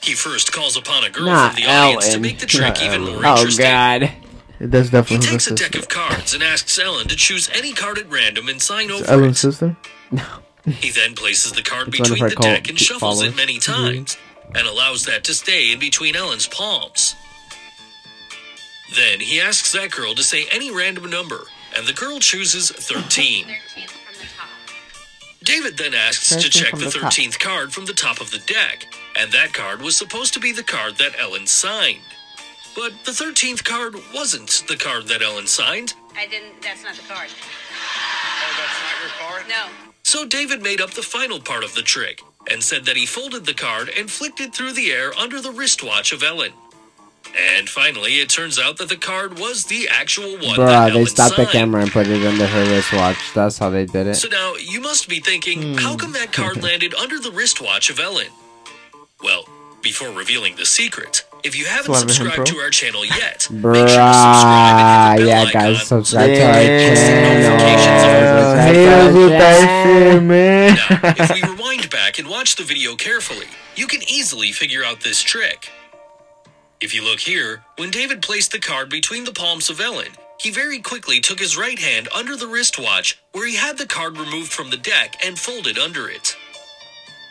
He 0.04 0.16
first 0.16 0.52
calls 0.52 0.76
upon 0.76 1.06
a 1.06 1.10
girl 1.10 1.26
Not 1.28 1.54
from 1.54 1.64
the 1.64 1.70
audience 1.70 2.10
to 2.10 2.20
make 2.20 2.40
the 2.40 2.46
trick 2.46 2.76
Not 2.76 2.84
even 2.84 3.02
Ellen. 3.04 3.14
Oh, 3.16 3.22
more 3.22 3.26
Oh 3.26 3.38
interesting. 3.38 3.64
God. 3.66 4.12
That's 4.60 4.90
He 4.90 4.92
definitely 4.92 5.26
her 5.28 5.32
takes 5.32 5.48
a 5.48 5.56
deck 5.56 5.76
of 5.76 5.88
cards 5.88 6.34
and 6.34 6.44
asks 6.44 6.78
Ellen 6.78 7.08
to 7.08 7.16
choose 7.16 7.50
any 7.54 7.74
card 7.74 7.98
at 7.98 8.10
random 8.10 8.50
and 8.50 8.62
sign 8.62 8.90
It's 8.92 9.02
over 9.02 9.12
Ellen's 9.12 9.38
it. 9.44 9.52
sister. 9.54 9.78
He 10.66 10.92
then 10.92 11.14
places 11.16 11.52
the 11.52 11.62
card 11.62 11.90
It's 11.90 12.00
one 12.00 12.06
of 12.08 12.16
between 12.16 12.24
her 12.24 12.30
the 12.30 12.36
cult 12.36 12.46
deck 12.48 12.70
and 12.70 12.80
shuffles 12.80 13.02
followers. 13.20 13.34
it 13.34 13.36
many 13.36 13.58
mm-hmm. 13.60 13.84
times, 13.84 14.18
and 14.56 14.66
allows 14.66 15.06
that 15.06 15.26
to 15.26 15.34
stay 15.34 15.74
in 15.74 15.80
between 15.80 16.16
Ellen's 16.16 16.48
palms. 16.48 17.16
Then 18.96 19.20
he 19.20 19.42
asks 19.42 19.74
that 19.74 19.92
girl 19.92 20.16
to 20.16 20.24
say 20.24 20.46
any 20.52 20.74
random 20.74 21.10
number, 21.10 21.42
and 21.76 21.86
the 21.86 21.92
girl 21.94 22.20
chooses 22.20 22.72
13. 22.72 23.46
David 25.44 25.78
then 25.78 25.94
asks 25.94 26.30
to 26.30 26.36
13 26.36 26.52
check 26.52 26.70
from 26.70 26.80
the 26.80 26.86
the 26.86 27.00
top. 27.00 27.12
13th 27.12 27.40
card 27.40 27.74
from 27.74 27.86
the 27.86 27.94
top 27.94 28.22
of 28.22 28.32
the 28.32 28.40
deck, 28.40 28.88
and 29.16 29.32
that 29.32 29.54
card 29.54 29.82
was 29.82 29.98
supposed 29.98 30.34
to 30.34 30.40
be 30.40 30.52
the 30.52 30.64
card 30.64 30.96
that 30.98 31.20
Ellen 31.20 31.48
signed. 31.48 32.00
But 32.76 32.92
the 33.06 33.12
13th 33.12 33.64
card 33.64 33.96
wasn't 34.14 34.64
the 34.68 34.76
card 34.76 35.08
that 35.08 35.22
Ellen 35.22 35.48
signed, 35.48 35.94
I 36.18 36.28
didn't. 36.28 36.62
That's 36.62 36.84
not 36.84 36.96
the 36.96 37.02
card. 37.14 37.30
Oh, 37.30 38.56
that's 38.58 38.82
not 38.82 39.02
your 39.02 39.12
card? 39.30 39.44
No. 39.50 39.66
so 40.04 40.26
David 40.28 40.62
made 40.62 40.82
up 40.82 40.92
the 40.92 41.02
final 41.02 41.40
part 41.40 41.64
of 41.64 41.74
the 41.76 41.82
trick 41.82 42.22
and 42.52 42.62
said 42.64 42.86
that 42.86 42.98
he 42.98 43.06
folded 43.06 43.46
the 43.46 43.54
card 43.54 43.90
and 43.98 44.10
flicked 44.12 44.40
it 44.42 44.54
through 44.54 44.74
the 44.74 44.92
air 44.92 45.14
under 45.18 45.40
the 45.42 45.52
wristwatch 45.52 46.12
of 46.12 46.24
Ellen. 46.24 46.52
And 47.58 47.68
finally, 47.68 48.20
it 48.20 48.30
turns 48.30 48.60
out 48.60 48.78
that 48.78 48.90
the 48.90 48.96
card 48.98 49.40
was 49.40 49.64
the 49.66 49.88
actual 49.90 50.34
one 50.34 50.42
that 50.42 50.58
Bruh, 50.58 50.86
they 50.88 50.92
Ellen 50.92 51.06
stopped 51.08 51.38
the 51.38 51.46
camera 51.46 51.82
and 51.82 51.92
put 51.92 52.06
it 52.08 52.24
under 52.26 52.46
her 52.46 52.66
wristwatch. 52.70 53.18
That's 53.34 53.58
how 53.58 53.70
they 53.72 53.86
did 53.86 54.06
it. 54.08 54.16
So 54.16 54.28
now 54.28 54.54
you 54.56 54.82
must 54.82 55.08
be 55.10 55.20
thinking, 55.20 55.62
Hmm. 55.62 55.74
how 55.76 55.96
come 55.96 56.12
that 56.14 56.32
card 56.34 56.62
landed 56.62 56.94
under 56.96 57.18
the 57.20 57.32
wristwatch 57.32 57.90
of 57.90 58.00
Ellen? 58.00 58.28
Well, 59.24 59.46
before 59.82 60.10
revealing 60.12 60.56
the 60.56 60.66
secret, 60.66 61.24
if 61.44 61.58
you 61.58 61.66
haven't 61.66 61.86
Clever 61.88 62.04
him, 62.04 62.10
subscribed 62.10 62.48
to 62.48 62.58
our 62.58 62.70
channel 62.70 63.06
yet, 63.06 63.48
Bruh, 63.52 63.74
bell 65.18 65.28
yeah, 65.28 65.42
icon. 65.42 65.52
guys, 65.54 65.88
subscribe 65.88 66.28
to 66.28 66.42
our 66.46 66.62
Yeah, 66.62 66.96
channel. 66.96 67.60
haters 67.60 69.16
with 69.16 69.30
that 69.30 69.56
Subscribe 69.56 69.84
to 69.84 70.06
our 70.06 70.14
shit, 70.14 70.24
man. 70.24 70.76
now, 70.76 71.14
if 71.18 71.34
we 71.34 71.42
rewind 71.50 71.90
back 71.90 72.20
and 72.20 72.28
watch 72.30 72.56
the 72.56 72.64
video 72.64 72.96
carefully, 72.96 73.48
you 73.76 73.88
can 73.88 74.02
easily 74.08 74.52
figure 74.52 74.84
out 74.84 75.02
this 75.02 75.22
trick. 75.22 75.70
If 76.82 76.94
you 76.94 77.04
look 77.04 77.20
here, 77.22 77.64
when 77.78 77.92
David 77.92 78.22
placed 78.22 78.52
the 78.52 78.60
card 78.60 78.90
between 78.90 79.24
the 79.24 79.32
palms 79.34 79.70
of 79.70 79.80
Ellen, 79.80 80.12
he 80.40 80.50
very 80.52 80.80
quickly 80.80 81.20
took 81.22 81.40
his 81.40 81.58
right 81.58 81.80
hand 81.80 82.10
under 82.14 82.36
the 82.36 82.48
wristwatch 82.48 83.18
where 83.32 83.48
he 83.48 83.56
had 83.56 83.78
the 83.78 83.86
card 83.86 84.18
removed 84.18 84.52
from 84.52 84.70
the 84.70 84.78
deck 84.78 85.16
and 85.26 85.40
folded 85.40 85.78
under 85.78 86.10
it. 86.10 86.36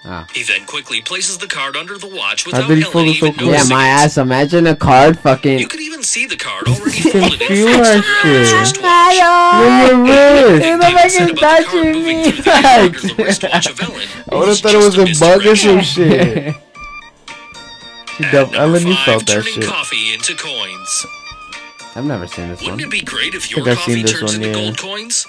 Ah. 0.04 0.26
He 0.34 0.42
then 0.42 0.66
quickly 0.66 1.00
places 1.00 1.38
the 1.38 1.46
card 1.46 1.76
under 1.76 1.96
the 1.96 2.08
watch 2.08 2.44
without 2.44 2.64
Helen 2.64 3.06
even 3.06 3.36
noticing. 3.36 3.52
Yeah, 3.52 3.62
my 3.68 3.86
ass. 3.86 4.18
Imagine 4.18 4.66
a 4.66 4.74
card 4.74 5.16
fucking. 5.16 5.60
You 5.60 5.68
could 5.68 5.80
even 5.80 6.02
see 6.02 6.26
the 6.26 6.36
card 6.36 6.66
already 6.66 7.02
folded 7.02 7.40
in 7.40 7.48
fixed 7.48 7.52
to 7.52 7.62
your 7.62 7.78
wrist. 8.24 8.76
You're 10.64 10.78
the 10.78 10.90
fucking 10.90 11.36
touching 11.36 11.92
me. 12.04 12.32
I 14.28 14.34
would 14.34 14.48
have 14.48 14.58
thought 14.58 14.74
it 14.74 14.78
was 14.78 14.98
a 14.98 15.06
bug 15.20 15.46
or 15.46 15.54
some 15.54 15.80
shit. 15.82 16.54
Dumb. 18.32 18.54
Ellen, 18.54 18.86
you 18.86 18.96
felt 19.04 19.26
that 19.26 19.44
shit. 19.44 19.64
Coffee 19.64 20.14
into 20.14 20.34
coins. 20.34 21.06
I've 21.94 22.04
never 22.04 22.26
seen 22.26 22.48
this 22.48 22.60
Wouldn't 22.60 22.80
one. 22.80 22.88
Wouldn't 22.88 22.94
it 22.94 23.00
be 23.00 23.04
great 23.04 23.34
if 23.34 23.50
your 23.50 23.64
coffee 23.64 24.02
turns 24.02 24.34
into 24.34 24.52
gold 24.52 24.78
coins? 24.78 25.26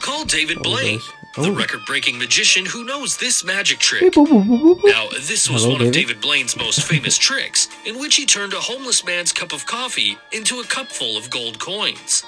Call 0.00 0.24
David 0.24 0.62
Blaine 0.62 1.00
the 1.36 1.50
Oh. 1.50 1.54
record-breaking 1.54 2.18
magician 2.18 2.66
who 2.66 2.84
knows 2.84 3.16
this 3.18 3.44
magic 3.44 3.78
trick. 3.78 4.16
Now, 4.16 5.08
this 5.20 5.48
was 5.50 5.62
Hello, 5.62 5.72
one 5.74 5.80
of 5.82 5.92
David. 5.92 5.92
David 5.92 6.20
Blaine's 6.20 6.56
most 6.56 6.82
famous 6.82 7.18
tricks, 7.18 7.68
in 7.84 7.98
which 7.98 8.16
he 8.16 8.24
turned 8.26 8.52
a 8.54 8.60
homeless 8.60 9.04
man's 9.04 9.32
cup 9.32 9.52
of 9.52 9.66
coffee 9.66 10.16
into 10.32 10.60
a 10.60 10.64
cup 10.64 10.90
full 10.90 11.16
of 11.16 11.28
gold 11.30 11.58
coins. 11.58 12.24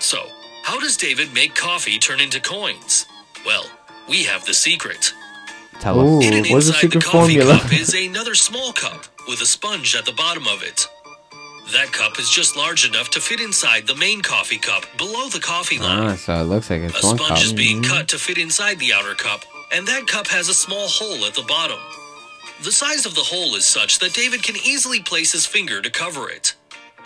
So, 0.00 0.26
how 0.62 0.78
does 0.80 0.96
David 0.96 1.32
make 1.34 1.54
coffee 1.54 1.98
turn 1.98 2.20
into 2.20 2.40
coins? 2.40 3.06
Well, 3.44 3.66
we 4.08 4.22
have 4.24 4.44
the 4.46 4.54
secret. 4.54 5.12
Tell 5.80 6.00
Ooh, 6.00 6.18
us. 6.18 6.24
Hidden 6.24 6.40
what's 6.52 6.66
the 6.66 6.72
inside 6.72 6.80
secret 6.80 7.00
the 7.00 7.06
coffee 7.06 7.34
formula? 7.40 7.58
cup 7.60 7.72
is 7.72 7.94
another 7.94 8.34
small 8.34 8.72
cup 8.72 9.06
with 9.28 9.40
a 9.40 9.46
sponge 9.46 9.94
at 9.96 10.04
the 10.04 10.12
bottom 10.12 10.46
of 10.48 10.62
it. 10.62 10.86
That 11.72 11.92
cup 11.92 12.18
is 12.18 12.30
just 12.30 12.56
large 12.56 12.86
enough 12.86 13.10
to 13.10 13.20
fit 13.20 13.40
inside 13.40 13.86
the 13.86 13.94
main 13.94 14.22
coffee 14.22 14.56
cup 14.56 14.86
below 14.96 15.28
the 15.28 15.40
coffee 15.40 15.78
line. 15.78 16.10
Ah, 16.10 16.16
so 16.16 16.40
it 16.40 16.44
looks 16.44 16.70
like 16.70 16.80
A 16.80 16.86
it's 16.86 17.00
cup. 17.00 17.18
sponge 17.18 17.44
is 17.44 17.52
being 17.52 17.82
cut 17.82 18.08
to 18.08 18.18
fit 18.18 18.38
inside 18.38 18.78
the 18.78 18.92
outer 18.94 19.14
cup, 19.14 19.44
and 19.72 19.86
that 19.86 20.06
cup 20.06 20.26
has 20.28 20.48
a 20.48 20.54
small 20.54 20.88
hole 20.88 21.26
at 21.26 21.34
the 21.34 21.42
bottom. 21.42 21.78
The 22.64 22.72
size 22.72 23.04
of 23.04 23.14
the 23.14 23.20
hole 23.20 23.54
is 23.54 23.66
such 23.66 23.98
that 23.98 24.14
David 24.14 24.42
can 24.42 24.56
easily 24.56 25.00
place 25.00 25.32
his 25.32 25.44
finger 25.46 25.82
to 25.82 25.90
cover 25.90 26.30
it. 26.30 26.54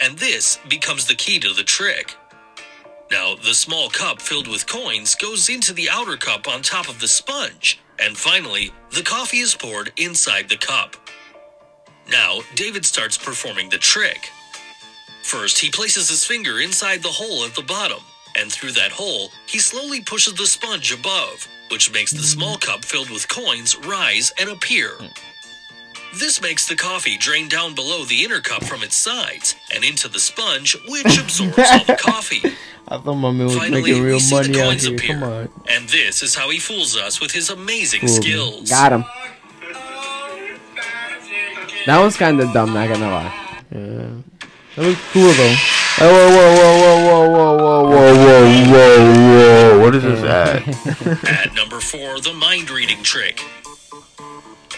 And 0.01 0.17
this 0.17 0.59
becomes 0.69 1.07
the 1.07 1.15
key 1.17 1.41
to 1.41 1.53
the 1.53 1.65
trick. 1.65 2.15
Now, 3.11 3.35
the 3.35 3.55
small 3.55 3.91
cup 3.91 4.23
filled 4.23 4.49
with 4.49 4.67
coins 4.67 5.15
goes 5.17 5.49
into 5.49 5.75
the 5.75 5.91
outer 5.91 6.17
cup 6.17 6.49
on 6.49 6.63
top 6.63 6.89
of 6.89 7.01
the 7.01 7.09
sponge, 7.09 7.81
and 7.99 8.17
finally, 8.17 8.73
the 8.91 9.03
coffee 9.03 9.39
is 9.41 9.55
poured 9.55 9.93
inside 9.97 10.49
the 10.49 10.57
cup. 10.57 10.97
Now, 12.09 12.41
David 12.55 12.87
starts 12.87 13.19
performing 13.19 13.69
the 13.69 13.79
trick. 13.79 14.31
First, 15.23 15.59
he 15.59 15.71
places 15.71 16.09
his 16.09 16.25
finger 16.25 16.61
inside 16.61 17.03
the 17.03 17.09
hole 17.09 17.45
at 17.45 17.55
the 17.55 17.63
bottom, 17.63 18.01
and 18.39 18.51
through 18.53 18.73
that 18.73 18.93
hole, 18.93 19.31
he 19.47 19.59
slowly 19.59 20.01
pushes 20.01 20.35
the 20.35 20.47
sponge 20.47 20.93
above, 20.93 21.47
which 21.71 21.93
makes 21.93 22.13
the 22.13 22.23
small 22.23 22.57
cup 22.59 22.85
filled 22.85 23.11
with 23.11 23.29
coins 23.29 23.77
rise 23.87 24.33
and 24.41 24.51
appear. 24.51 24.91
This 26.19 26.43
makes 26.43 26.67
the 26.69 26.77
coffee 26.77 27.17
drain 27.17 27.49
down 27.49 27.75
below 27.75 28.05
the 28.05 28.23
inner 28.23 28.41
cup 28.41 28.65
from 28.65 28.83
its 28.83 28.97
sides 28.97 29.55
and 29.75 29.83
into 29.83 30.09
the 30.09 30.19
sponge, 30.21 30.77
which 30.89 31.19
absorbs 31.19 31.57
all 31.59 31.85
the 31.85 31.97
coffee. 31.99 32.43
I 32.89 32.99
thought 32.99 33.15
my 33.15 33.31
man 33.31 33.47
was 33.47 33.57
Finally, 33.57 33.81
making 33.83 34.03
we 34.03 34.09
real 34.09 34.21
see 34.21 34.37
the 34.37 34.49
money 34.49 34.61
out 34.61 34.67
coins 34.67 34.83
here. 34.83 34.95
appear. 34.97 35.15
Come 35.15 35.23
on. 35.23 35.49
And 35.71 35.89
this 35.89 36.23
is 36.23 36.35
how 36.35 36.51
he 36.51 36.59
fools 36.59 36.97
us 36.97 37.21
with 37.21 37.31
his 37.31 37.49
amazing 37.49 38.01
Fooled 38.01 38.11
skills. 38.11 38.69
Got 38.69 38.93
him. 38.93 39.05
That 41.87 41.99
one's 42.01 42.17
kind 42.17 42.39
of 42.41 42.53
dumb, 42.53 42.75
not 42.75 42.89
gonna 42.89 43.11
lie. 43.11 43.65
Yeah. 43.75 44.49
That 44.77 44.87
was 44.87 44.97
cool 45.13 45.33
though. 45.33 45.57
Oh, 46.01 46.09
whoa, 46.09 46.31
whoa, 46.35 46.73
whoa, 46.81 46.97
whoa, 47.05 47.29
whoa, 47.29 47.85
whoa, 47.85 48.15
whoa, 48.15 48.47
whoa, 48.67 49.79
whoa. 49.79 49.81
What 49.81 49.95
is 49.95 50.03
this 50.03 50.23
ad? 50.25 50.63
At 51.29 51.55
number 51.55 51.79
four, 51.79 52.21
the 52.21 52.33
mind 52.33 52.71
reading 52.71 53.03
trick. 53.03 53.41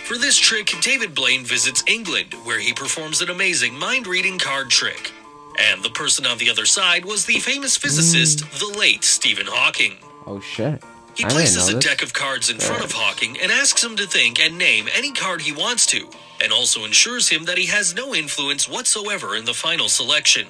For 0.04 0.18
this 0.18 0.36
trick, 0.36 0.74
David 0.80 1.14
Blaine 1.14 1.44
visits 1.44 1.84
England, 1.86 2.34
where 2.44 2.58
he 2.58 2.72
performs 2.72 3.22
an 3.22 3.30
amazing 3.30 3.78
mind 3.78 4.08
reading 4.08 4.38
card 4.38 4.68
trick. 4.68 5.12
And 5.60 5.84
the 5.84 5.90
person 5.90 6.26
on 6.26 6.38
the 6.38 6.50
other 6.50 6.66
side 6.66 7.04
was 7.04 7.24
the 7.26 7.38
famous 7.38 7.76
physicist, 7.76 8.40
the 8.58 8.76
late 8.76 9.04
Stephen 9.04 9.46
Hawking. 9.46 9.98
Oh 10.26 10.40
shit. 10.40 10.82
He 11.14 11.24
I 11.24 11.28
didn't 11.28 11.32
places 11.32 11.56
know 11.68 11.72
a 11.72 11.74
this. 11.74 11.84
deck 11.84 12.02
of 12.02 12.12
cards 12.12 12.50
in 12.50 12.58
front 12.58 12.84
of 12.84 12.92
Hawking 12.92 13.38
and 13.40 13.52
asks 13.52 13.82
him 13.82 13.96
to 13.96 14.06
think 14.06 14.40
and 14.40 14.58
name 14.58 14.88
any 14.94 15.12
card 15.12 15.40
he 15.40 15.52
wants 15.52 15.86
to, 15.86 16.08
and 16.42 16.52
also 16.52 16.84
ensures 16.84 17.28
him 17.28 17.44
that 17.44 17.58
he 17.58 17.66
has 17.66 17.94
no 17.94 18.14
influence 18.14 18.68
whatsoever 18.68 19.36
in 19.36 19.44
the 19.44 19.54
final 19.54 19.88
selection. 19.88 20.48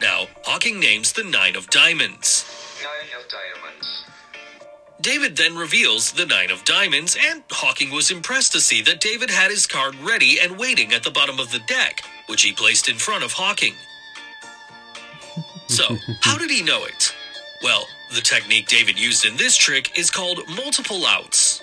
Now, 0.00 0.26
Hawking 0.44 0.78
names 0.78 1.12
the 1.12 1.24
Nine 1.24 1.56
of 1.56 1.68
Diamonds. 1.70 2.44
Nine 2.82 3.18
of 3.18 3.28
diamonds. 3.28 4.04
David 5.00 5.36
then 5.36 5.56
reveals 5.56 6.12
the 6.12 6.26
Nine 6.26 6.50
of 6.50 6.64
Diamonds, 6.64 7.16
and 7.18 7.42
Hawking 7.50 7.90
was 7.90 8.10
impressed 8.10 8.52
to 8.52 8.60
see 8.60 8.82
that 8.82 9.00
David 9.00 9.30
had 9.30 9.50
his 9.50 9.66
card 9.66 9.94
ready 9.96 10.38
and 10.40 10.58
waiting 10.58 10.92
at 10.92 11.02
the 11.02 11.10
bottom 11.10 11.38
of 11.40 11.50
the 11.50 11.60
deck, 11.60 12.02
which 12.28 12.42
he 12.42 12.52
placed 12.52 12.88
in 12.88 12.96
front 12.96 13.24
of 13.24 13.32
Hawking. 13.32 13.74
So, 15.68 15.96
how 16.20 16.38
did 16.38 16.50
he 16.50 16.62
know 16.62 16.84
it? 16.84 17.14
Well, 17.62 17.86
the 18.16 18.22
technique 18.22 18.68
David 18.68 18.98
used 18.98 19.26
in 19.26 19.36
this 19.36 19.56
trick 19.56 19.98
is 19.98 20.10
called 20.10 20.40
multiple 20.56 21.06
outs. 21.06 21.62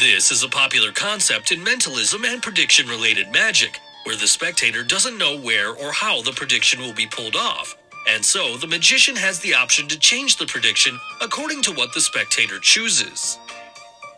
This 0.00 0.32
is 0.32 0.44
a 0.44 0.48
popular 0.48 0.92
concept 0.92 1.52
in 1.52 1.64
mentalism 1.64 2.24
and 2.24 2.42
prediction 2.42 2.88
related 2.88 3.30
magic, 3.32 3.80
where 4.04 4.16
the 4.16 4.28
spectator 4.28 4.84
doesn't 4.84 5.18
know 5.18 5.38
where 5.40 5.70
or 5.74 5.92
how 5.92 6.22
the 6.22 6.32
prediction 6.32 6.80
will 6.80 6.94
be 6.94 7.06
pulled 7.06 7.36
off, 7.36 7.76
and 8.08 8.24
so 8.24 8.56
the 8.58 8.66
magician 8.68 9.16
has 9.16 9.40
the 9.40 9.54
option 9.54 9.88
to 9.88 9.98
change 9.98 10.36
the 10.36 10.46
prediction 10.46 10.98
according 11.22 11.62
to 11.62 11.72
what 11.72 11.94
the 11.94 12.00
spectator 12.02 12.58
chooses. 12.60 13.38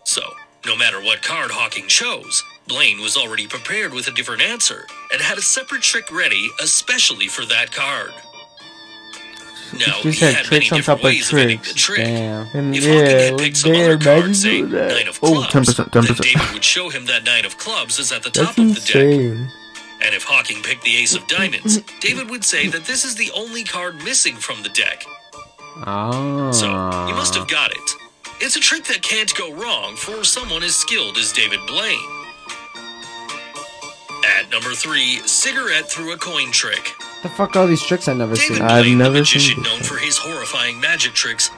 So, 0.05 0.23
No 0.67 0.77
matter 0.77 1.01
what 1.03 1.23
card 1.23 1.51
Hawking 1.53 1.89
chose, 1.89 2.45
Blaine 2.69 3.01
was 3.01 3.17
already 3.17 3.47
prepared 3.49 3.95
with 3.95 4.09
a 4.09 4.13
different 4.13 4.43
answer 4.43 4.87
and 5.13 5.23
had 5.23 5.39
a 5.39 5.43
separate 5.43 5.83
trick 5.83 6.13
ready 6.13 6.51
especially 6.63 7.29
for 7.29 7.47
that 7.47 7.73
card. 7.73 8.13
Now, 9.75 10.01
just 10.03 10.19
he 10.21 10.25
had 10.25 10.35
had 10.37 10.45
tricks 10.47 10.73
on 10.73 10.81
top 10.83 10.99
of 10.99 11.05
ways 11.05 11.33
of 11.33 11.39
ending 11.39 11.59
the 11.59 11.65
tricks. 11.65 11.75
trick. 11.75 12.07
And 12.07 12.75
If 12.77 12.85
yeah, 12.85 12.93
Hawking 12.95 13.19
had 13.31 13.39
picked 13.39 13.57
some 13.59 13.73
other 13.73 13.93
imagine 13.93 14.35
say 14.35 14.63
that. 14.63 14.89
nine 14.91 15.09
of 15.09 15.19
Oh, 15.23 15.47
clubs, 15.49 15.75
10%, 15.75 15.91
10%. 15.91 16.21
David 16.23 16.53
would 16.55 16.65
show 16.65 16.89
him 16.89 17.07
that 17.07 17.25
nine 17.25 17.45
of 17.45 17.59
clubs 17.59 17.99
is 17.99 18.11
at 18.13 18.23
the 18.23 18.31
top 18.31 18.55
That's 18.57 18.59
of 18.59 18.75
the 18.75 18.81
deck. 18.81 18.95
insane. 19.03 19.51
And 20.01 20.15
if 20.15 20.23
Hawking 20.25 20.63
picked 20.63 20.85
the 20.85 20.97
ace 20.97 21.15
of 21.15 21.27
diamonds, 21.27 21.81
David 22.01 22.31
would 22.31 22.45
say 22.45 22.69
that 22.69 22.85
this 22.85 23.05
is 23.05 23.17
the 23.17 23.31
only 23.35 23.65
card 23.65 23.97
missing 24.05 24.37
from 24.37 24.63
the 24.63 24.69
deck. 24.71 25.05
Oh. 25.87 26.51
So, 26.53 26.67
you 27.09 27.15
must 27.15 27.35
have 27.35 27.45
ah. 27.45 27.47
got 27.51 27.71
it. 27.73 27.91
It's 28.41 28.55
a 28.57 28.61
trick 28.61 28.85
that 28.85 29.03
can't 29.03 29.35
go 29.35 29.53
wrong 29.55 29.97
for 29.97 30.23
someone 30.25 30.63
as 30.63 30.75
skilled 30.77 31.17
as 31.19 31.33
David 31.33 31.59
Blaine. 31.67 31.99
At 34.39 34.51
number 34.51 34.71
three, 34.75 35.17
cigarette 35.27 35.91
through 35.91 36.13
a 36.13 36.17
coin 36.17 36.53
trick. 36.53 36.93
The 37.23 37.29
fuck 37.29 37.57
are 37.57 37.61
all 37.61 37.67
these 37.67 37.83
tricks 37.83 38.07
I 38.07 38.15
never 38.15 38.37
seen? 38.37 38.63
I've 38.63 38.85
Blaine, 38.85 38.99
never 38.99 39.11
the 39.11 39.19
magician 39.21 39.63
this 39.63 39.73
known 39.73 39.83
for 39.83 39.97
his 39.97 40.17
horrifying 40.19 40.81
magic 40.81 41.15
tricks, 41.15 41.51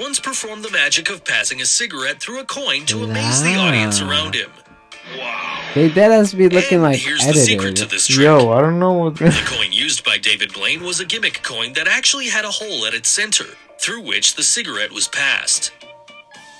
once 0.00 0.18
performed 0.18 0.64
the 0.64 0.70
magic 0.70 1.10
of 1.10 1.24
passing 1.24 1.60
a 1.60 1.66
cigarette 1.66 2.20
through 2.20 2.40
a 2.40 2.44
coin 2.44 2.86
to 2.86 3.04
amaze 3.04 3.42
the 3.42 3.54
audience 3.54 4.00
around 4.00 4.34
him. 4.34 4.50
Wow. 5.16 5.60
They 5.74 5.88
dead 5.90 6.10
us 6.10 6.34
be 6.34 6.48
looking 6.48 6.82
like 6.82 6.98
Here's 6.98 7.24
the 7.24 7.34
secret 7.34 7.76
to 7.76 7.82
edited. 7.82 7.90
this 7.90 8.06
trick. 8.08 8.24
Yo, 8.24 8.50
I 8.50 8.60
don't 8.60 8.78
know 8.78 8.92
what. 8.92 9.16
The 9.16 9.30
coin 9.46 9.70
used 9.70 10.04
by 10.04 10.18
David 10.18 10.52
Blaine 10.52 10.82
was 10.82 10.98
a 10.98 11.04
gimmick 11.04 11.42
coin 11.42 11.72
that 11.74 11.86
actually 11.86 12.28
had 12.28 12.44
a 12.44 12.50
hole 12.50 12.86
at 12.86 12.94
its 12.94 13.08
center, 13.08 13.44
through 13.78 14.00
which 14.00 14.34
the 14.34 14.42
cigarette 14.42 14.92
was 14.92 15.06
passed. 15.08 15.72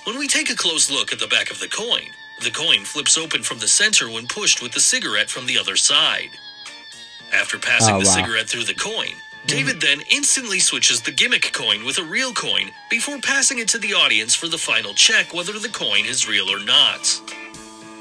When 0.05 0.17
we 0.17 0.27
take 0.27 0.49
a 0.49 0.55
close 0.55 0.89
look 0.91 1.11
at 1.11 1.19
the 1.19 1.27
back 1.27 1.49
of 1.49 1.59
the 1.59 1.67
coin, 1.67 2.03
the 2.43 2.51
coin 2.51 2.85
flips 2.85 3.17
open 3.17 3.41
from 3.41 3.59
the 3.59 3.67
center 3.67 4.09
when 4.09 4.27
pushed 4.27 4.61
with 4.61 4.73
the 4.73 4.79
cigarette 4.79 5.29
from 5.29 5.47
the 5.47 5.57
other 5.57 5.75
side. 5.75 6.29
After 7.33 7.57
passing 7.57 7.95
Oh, 7.95 7.99
the 7.99 8.05
wow. 8.05 8.13
cigarette 8.15 8.47
through 8.47 8.63
the 8.65 8.73
coin, 8.73 9.09
David 9.45 9.79
then 9.81 10.01
instantly 10.09 10.59
switches 10.59 11.01
the 11.01 11.11
gimmick 11.11 11.51
coin 11.53 11.85
with 11.85 11.97
a 11.99 12.03
real 12.03 12.33
coin 12.33 12.71
before 12.89 13.17
passing 13.19 13.59
it 13.59 13.67
to 13.69 13.77
the 13.77 13.93
audience 13.93 14.33
for 14.35 14.47
the 14.47 14.57
final 14.57 14.93
check 14.93 15.33
whether 15.33 15.53
the 15.59 15.69
coin 15.69 16.05
is 16.05 16.27
real 16.27 16.49
or 16.49 16.59
not. 16.63 17.21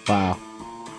Wow. 0.09 0.39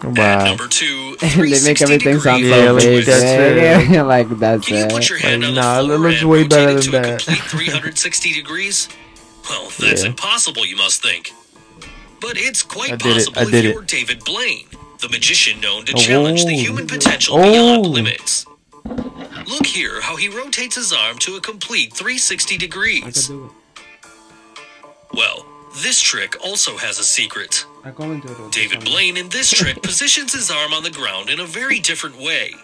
At 0.03 0.17
Wow. 0.17 0.43
number 0.45 0.67
two, 0.67 1.15
they 1.21 1.35
make 1.63 1.81
everything 1.81 2.19
sound 2.19 2.41
degree 2.43 2.49
Yeah, 2.49 2.65
so 2.67 2.73
like 2.73 2.83
big. 2.83 3.05
that's 3.05 3.23
man. 3.23 3.93
it. 3.95 4.03
like 4.05 4.29
that's 4.39 4.67
Can 4.67 4.77
you 4.77 4.83
it. 4.85 4.91
put 4.91 5.09
your 5.09 5.17
hand 5.19 5.41
Like, 5.41 5.49
on 5.49 5.55
nah, 5.55 5.75
the 5.81 5.81
it 5.81 5.85
floor 5.97 5.97
looks 6.09 6.21
and 6.21 6.29
way 6.29 6.37
rotate 6.43 6.49
better 6.49 6.77
it 6.77 6.81
to 6.83 6.91
than 6.91 7.05
a 7.05 7.07
that. 7.07 7.19
complete 7.25 7.41
360 7.49 8.33
degrees? 8.33 8.89
Well, 9.49 9.71
that's 9.79 10.01
Yeah. 10.03 10.09
impossible, 10.09 10.65
you 10.65 10.75
must 10.75 11.01
think. 11.01 11.31
But 12.19 12.37
it's 12.37 12.61
quite 12.61 12.93
I 12.93 12.95
did 12.97 13.17
it, 13.17 13.25
possible 13.33 13.41
if 13.47 13.53
it. 13.53 13.63
you're 13.65 13.81
David 13.83 14.23
Blaine, 14.25 14.67
the 15.05 15.11
magician 15.11 15.59
known 15.59 15.85
to 15.85 15.93
Oh. 15.95 15.99
challenge 16.01 16.45
the 16.45 16.55
human 16.55 16.87
potential 16.87 17.37
Oh. 17.37 17.43
beyond 17.51 17.85
limits. 17.85 18.45
Look 19.45 19.67
here 19.67 20.01
how 20.01 20.15
he 20.15 20.27
rotates 20.27 20.75
his 20.75 20.91
arm 20.91 21.19
to 21.19 21.35
a 21.35 21.41
complete 21.41 21.93
360 21.93 22.57
degrees. 22.57 23.29
Well, 25.13 25.45
this 25.83 26.01
trick 26.01 26.35
also 26.43 26.77
has 26.77 26.97
a 26.97 27.03
secret. 27.03 27.65
David 28.51 28.83
Blaine 28.83 29.17
in 29.17 29.29
this 29.29 29.51
trick 29.51 29.81
positions 29.89 30.33
his 30.33 30.49
arm 30.49 30.73
on 30.73 30.81
the 30.81 30.89
ground 30.89 31.29
in 31.29 31.39
a 31.39 31.45
very 31.45 31.79
different 31.79 32.17
way. 32.17 32.55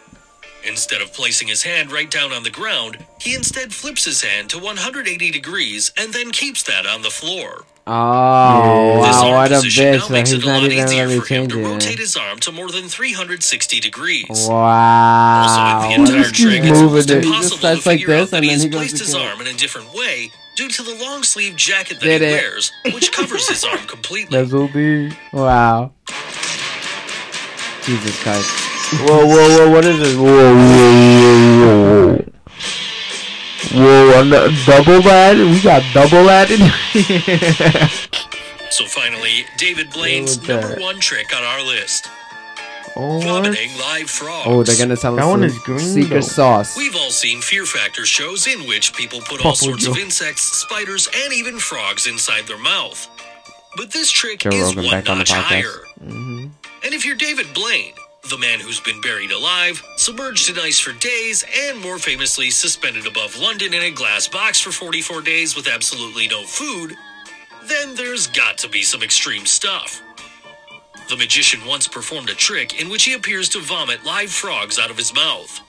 Instead 0.64 1.02
of 1.02 1.14
placing 1.14 1.48
his 1.48 1.62
hand 1.64 1.92
right 1.92 2.10
down 2.10 2.32
on 2.32 2.42
the 2.44 2.50
ground, 2.50 2.98
he 3.20 3.36
instead 3.36 3.72
flips 3.74 4.04
his 4.06 4.22
hand 4.24 4.50
to 4.50 4.58
180 4.60 5.30
degrees 5.32 5.92
and 5.98 6.12
then 6.14 6.32
keeps 6.32 6.64
that 6.64 6.86
on 6.88 7.02
the 7.04 7.10
floor. 7.12 7.66
Oh, 7.88 9.02
This 9.04 9.16
wow, 9.16 9.24
arm 9.26 9.34
what 9.34 9.52
a 9.52 9.56
position 9.56 9.86
bitch. 9.86 9.94
now 10.00 10.06
So 10.08 10.14
makes 10.14 10.30
he's 10.30 10.40
it 10.40 10.44
a 10.44 10.48
not 10.48 10.62
lot 10.62 10.72
even 10.72 10.86
easier 10.88 11.04
really 11.08 11.20
for 11.20 11.26
him 11.34 11.48
to 11.48 11.56
changing 11.56 11.72
rotate 11.72 12.00
his 12.00 12.16
arm 12.16 12.40
to 12.40 12.52
more 12.52 12.70
than 12.72 12.88
360 12.88 13.80
degrees. 13.80 14.26
Wow. 14.48 15.42
Also, 15.48 15.90
in 15.96 16.04
the 16.04 16.12
entire 16.12 16.32
trick, 16.32 16.62
it's 16.64 16.80
almost 16.80 17.10
it. 17.10 17.24
He 17.24 17.30
just 17.32 17.34
impossible 17.34 17.50
to 17.50 17.58
starts 17.58 17.86
like 17.86 18.00
figure 18.00 18.16
out 18.16 18.30
that 18.30 18.36
and 18.38 18.46
he 18.46 18.52
has 18.52 18.66
placed 18.68 19.00
his 19.00 19.14
kill. 19.14 19.24
arm 19.24 19.42
in 19.42 19.48
a 19.48 19.54
different 19.54 19.94
way 19.94 20.32
due 20.56 20.70
to 20.70 20.84
the 20.84 20.96
long 21.04 21.24
sleeve 21.24 21.56
jacket 21.56 22.00
that 22.00 22.06
Did 22.06 22.22
he 22.22 22.28
it. 22.28 22.32
wears, 22.32 22.72
which 22.94 23.12
covers 23.12 23.48
his 23.50 23.64
arm 23.64 23.80
completely. 23.88 24.38
That's 24.38 24.54
OD. 24.54 25.18
Wow. 25.34 25.92
Jesus 27.84 28.22
Christ. 28.22 28.50
Whoa, 29.08 29.26
whoa, 29.26 29.48
whoa! 29.58 29.70
What 29.72 29.86
is 29.86 29.98
this? 30.00 30.16
Whoa, 30.16 30.26
whoa, 30.54 31.60
whoa, 31.62 32.18
whoa! 32.18 32.31
Whoa! 33.74 34.14
I'm 34.20 34.30
not- 34.30 34.52
double 34.66 35.02
that? 35.02 35.36
We 35.38 35.62
got 35.62 35.84
double 35.94 36.26
that 36.26 36.52
in 36.52 36.60
here. 37.02 37.90
So 38.72 38.86
finally, 38.86 39.44
David 39.58 39.92
Blaine's 39.92 40.38
number 40.48 40.78
one 40.80 40.98
trick 41.02 41.36
on 41.36 41.44
our 41.44 41.62
list: 41.62 42.08
Oh, 42.96 43.20
vomiting 43.20 43.70
live 43.78 44.10
frogs. 44.10 44.48
Oh, 44.48 44.64
they're 44.64 44.78
gonna 44.78 44.96
tell 44.96 45.16
That 45.18 45.24
us 45.26 45.30
one 45.30 45.40
some 45.42 45.44
is 45.50 45.60
green, 45.60 45.80
secret 45.80 46.10
though. 46.10 46.20
sauce. 46.22 46.78
We've 46.78 46.96
all 46.96 47.12
seen 47.12 47.42
Fear 47.42 47.66
Factor 47.66 48.06
shows 48.06 48.48
in 48.48 48.62
which 48.68 48.94
people 48.94 49.20
put 49.20 49.40
all 49.46 49.52
Papa 49.52 49.58
sorts 49.58 49.88
of 49.88 49.98
insects, 49.98 50.44
spiders, 50.44 51.10
and 51.14 51.34
even 51.34 51.60
frogs 51.60 52.08
inside 52.08 52.48
their 52.48 52.58
mouth. 52.58 53.10
But 53.76 53.92
this 53.92 54.10
trick 54.10 54.40
Joe 54.40 54.52
is 54.52 54.62
Rogan 54.74 54.86
one 54.86 54.92
back 54.94 55.10
on 55.10 55.18
the 55.18 55.26
notch 55.26 55.32
higher. 55.34 55.84
Mm-hmm. 56.02 56.48
And 56.86 56.94
if 56.94 57.06
you're 57.06 57.18
David 57.18 57.48
Blaine, 57.54 57.94
the 58.30 58.38
man 58.38 58.60
who's 58.60 58.80
been 58.80 59.02
buried 59.02 59.32
alive, 59.32 59.82
submerged 59.98 60.50
in 60.50 60.60
ice 60.60 60.80
for 60.80 60.94
days, 61.00 61.44
and 61.68 61.80
more 61.80 61.98
famously 61.98 62.50
suspended 62.50 63.08
above 63.08 63.38
London 63.40 63.74
in 63.74 63.82
a 63.82 63.92
glass 63.92 64.28
box 64.28 64.60
for 64.60 64.72
44 64.72 65.22
days 65.22 65.56
with 65.56 65.68
absolutely 65.68 66.28
no 66.28 66.44
food, 66.44 66.96
then 67.66 67.96
there's 67.96 68.28
got 68.28 68.58
to 68.60 68.70
be 68.70 68.84
some 68.84 69.04
extreme 69.04 69.46
stuff. 69.46 70.02
The 71.10 71.18
magician 71.18 71.66
once 71.66 71.88
performed 71.88 72.30
a 72.30 72.36
trick 72.36 72.80
in 72.82 72.90
which 72.90 73.04
he 73.04 73.14
appears 73.14 73.50
to 73.50 73.60
vomit 73.60 74.06
live 74.06 74.32
frogs 74.32 74.80
out 74.80 74.92
of 74.92 74.98
his 74.98 75.14
mouth. 75.14 75.60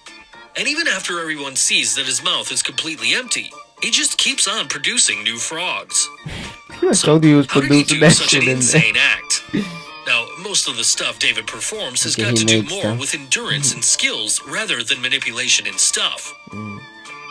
And 0.56 0.68
even 0.68 0.86
after 0.86 1.20
everyone 1.20 1.56
sees 1.56 1.94
that 1.96 2.06
his 2.06 2.22
mouth 2.22 2.52
is 2.52 2.62
completely 2.62 3.14
empty, 3.14 3.50
he 3.82 3.90
just 3.90 4.18
keeps 4.18 4.46
on 4.46 4.68
producing 4.68 5.24
new 5.24 5.38
frogs. 5.38 6.08
I 6.82 6.92
told 6.92 7.24
you 7.24 7.30
he 7.30 7.36
was 7.36 7.46
How 7.50 7.60
did 7.60 7.72
he 7.72 7.82
do 7.82 7.98
that 8.00 8.12
such 8.12 8.34
an 8.34 8.48
insane 8.48 8.96
act? 8.96 9.42
Now, 10.06 10.26
most 10.42 10.68
of 10.68 10.76
the 10.76 10.84
stuff 10.84 11.18
David 11.18 11.46
performs 11.46 12.02
has 12.04 12.14
Okay, 12.18 12.24
got 12.30 12.36
to 12.36 12.44
do 12.44 12.62
more 12.64 12.82
stuff. 12.82 12.98
with 13.00 13.14
endurance 13.14 13.72
and 13.74 13.84
skills 13.84 14.40
rather 14.48 14.82
than 14.82 15.00
manipulation 15.00 15.66
and 15.66 15.78
stuff. 15.78 16.32
Mm. 16.50 16.80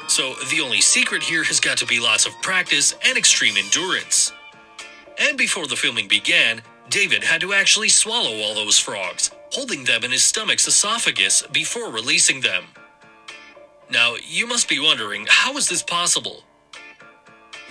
So, 0.07 0.35
the 0.49 0.61
only 0.61 0.81
secret 0.81 1.23
here 1.23 1.43
has 1.43 1.59
got 1.59 1.77
to 1.79 1.85
be 1.85 1.99
lots 1.99 2.25
of 2.25 2.33
practice 2.41 2.95
and 3.05 3.17
extreme 3.17 3.55
endurance. 3.57 4.31
And 5.19 5.37
before 5.37 5.67
the 5.67 5.75
filming 5.75 6.07
began, 6.07 6.61
David 6.89 7.23
had 7.23 7.41
to 7.41 7.53
actually 7.53 7.89
swallow 7.89 8.39
all 8.41 8.55
those 8.55 8.79
frogs, 8.79 9.31
holding 9.51 9.83
them 9.85 10.03
in 10.03 10.11
his 10.11 10.23
stomach's 10.23 10.67
esophagus 10.67 11.43
before 11.51 11.91
releasing 11.91 12.41
them. 12.41 12.65
Now, 13.89 14.15
you 14.25 14.47
must 14.47 14.69
be 14.69 14.79
wondering, 14.79 15.25
how 15.29 15.57
is 15.57 15.69
this 15.69 15.83
possible? 15.83 16.43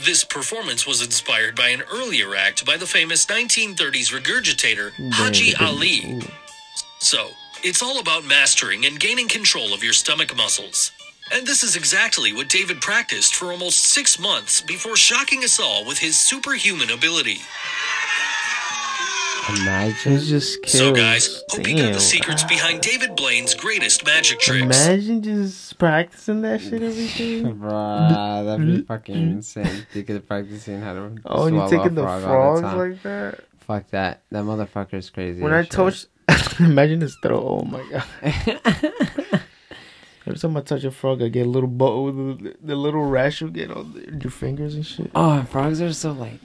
This 0.05 0.25
performance 0.25 0.87
was 0.87 1.03
inspired 1.03 1.55
by 1.55 1.69
an 1.69 1.83
earlier 1.93 2.35
act 2.35 2.65
by 2.65 2.79
the 2.79 2.87
famous 2.87 3.27
1930s 3.27 4.11
regurgitator 4.19 4.93
Haji 5.13 5.55
Ali. 5.57 6.23
So, 7.01 7.29
it's 7.63 7.83
all 7.83 8.01
about 8.01 8.25
mastering 8.25 8.87
and 8.87 8.99
gaining 8.99 9.29
control 9.29 9.75
of 9.75 9.85
your 9.85 9.93
stomach 9.93 10.35
muscles. 10.35 10.93
And 11.31 11.47
this 11.47 11.63
is 11.63 11.77
exactly 11.77 12.33
what 12.33 12.49
David 12.49 12.81
practiced 12.81 13.35
for 13.35 13.53
almost 13.53 13.81
six 13.81 14.19
months 14.19 14.63
before 14.63 14.97
shocking 14.97 15.45
us 15.45 15.61
all 15.61 15.85
with 15.85 15.99
his 15.99 16.17
superhuman 16.17 16.91
ability. 16.91 17.41
Imagine. 19.49 20.13
It's 20.13 20.29
just 20.29 20.63
kills. 20.63 20.73
So, 20.73 20.93
guys, 20.93 21.43
hope 21.49 21.67
you 21.67 21.77
got 21.77 21.93
the 21.95 22.01
secrets 22.01 22.45
behind 22.45 22.83
David 22.83 23.17
Blaine's 23.17 23.55
greatest 23.55 24.05
magic 24.05 24.39
tricks. 24.39 24.63
Imagine 24.63 25.23
just 25.23 25.79
practicing 25.79 26.43
that 26.43 26.61
shit 26.61 26.83
every 26.83 27.07
day. 27.17 27.43
Bruh, 27.43 28.45
that'd 28.45 28.67
be 28.67 28.83
fucking 28.83 29.15
insane. 29.17 29.87
You 29.95 30.03
could 30.05 30.27
practicing 30.29 30.81
how 30.81 30.93
to 30.95 31.01
Oh, 31.25 31.47
and 31.47 31.57
you 31.57 31.61
swallow 31.67 31.71
taking 31.71 31.87
a 31.87 31.91
the 31.95 32.03
frog 32.03 32.23
all 32.25 32.59
frogs 32.59 32.61
time. 32.63 32.79
like 32.79 33.03
that? 33.03 33.45
Fuck 33.61 33.91
that. 33.91 34.23
That 34.31 34.45
motherfucker's 34.45 35.11
crazy. 35.11 35.43
When 35.43 35.53
I 35.53 35.63
shit. 35.63 35.71
touch, 35.73 36.07
imagine 36.61 37.01
his 37.01 37.17
throat. 37.23 37.43
Oh 37.45 37.65
my 37.65 37.83
god. 37.91 38.05
Every 40.27 40.39
time 40.39 40.57
I 40.57 40.61
touch 40.61 40.85
a 40.85 40.91
frog, 40.91 41.23
I 41.23 41.29
get 41.29 41.47
a 41.47 41.51
little 41.51 41.69
bow. 41.69 42.11
The, 42.13 42.55
the 42.63 42.77
little 42.77 43.05
rash 43.05 43.41
you 43.41 43.51
get 43.51 43.71
on 43.71 43.95
the, 43.95 44.19
your 44.23 44.31
fingers 44.31 44.75
and 44.75 44.85
shit. 44.87 45.11
Oh, 45.15 45.43
frogs 45.45 45.81
are 45.81 45.93
so 45.93 46.13
like 46.13 46.39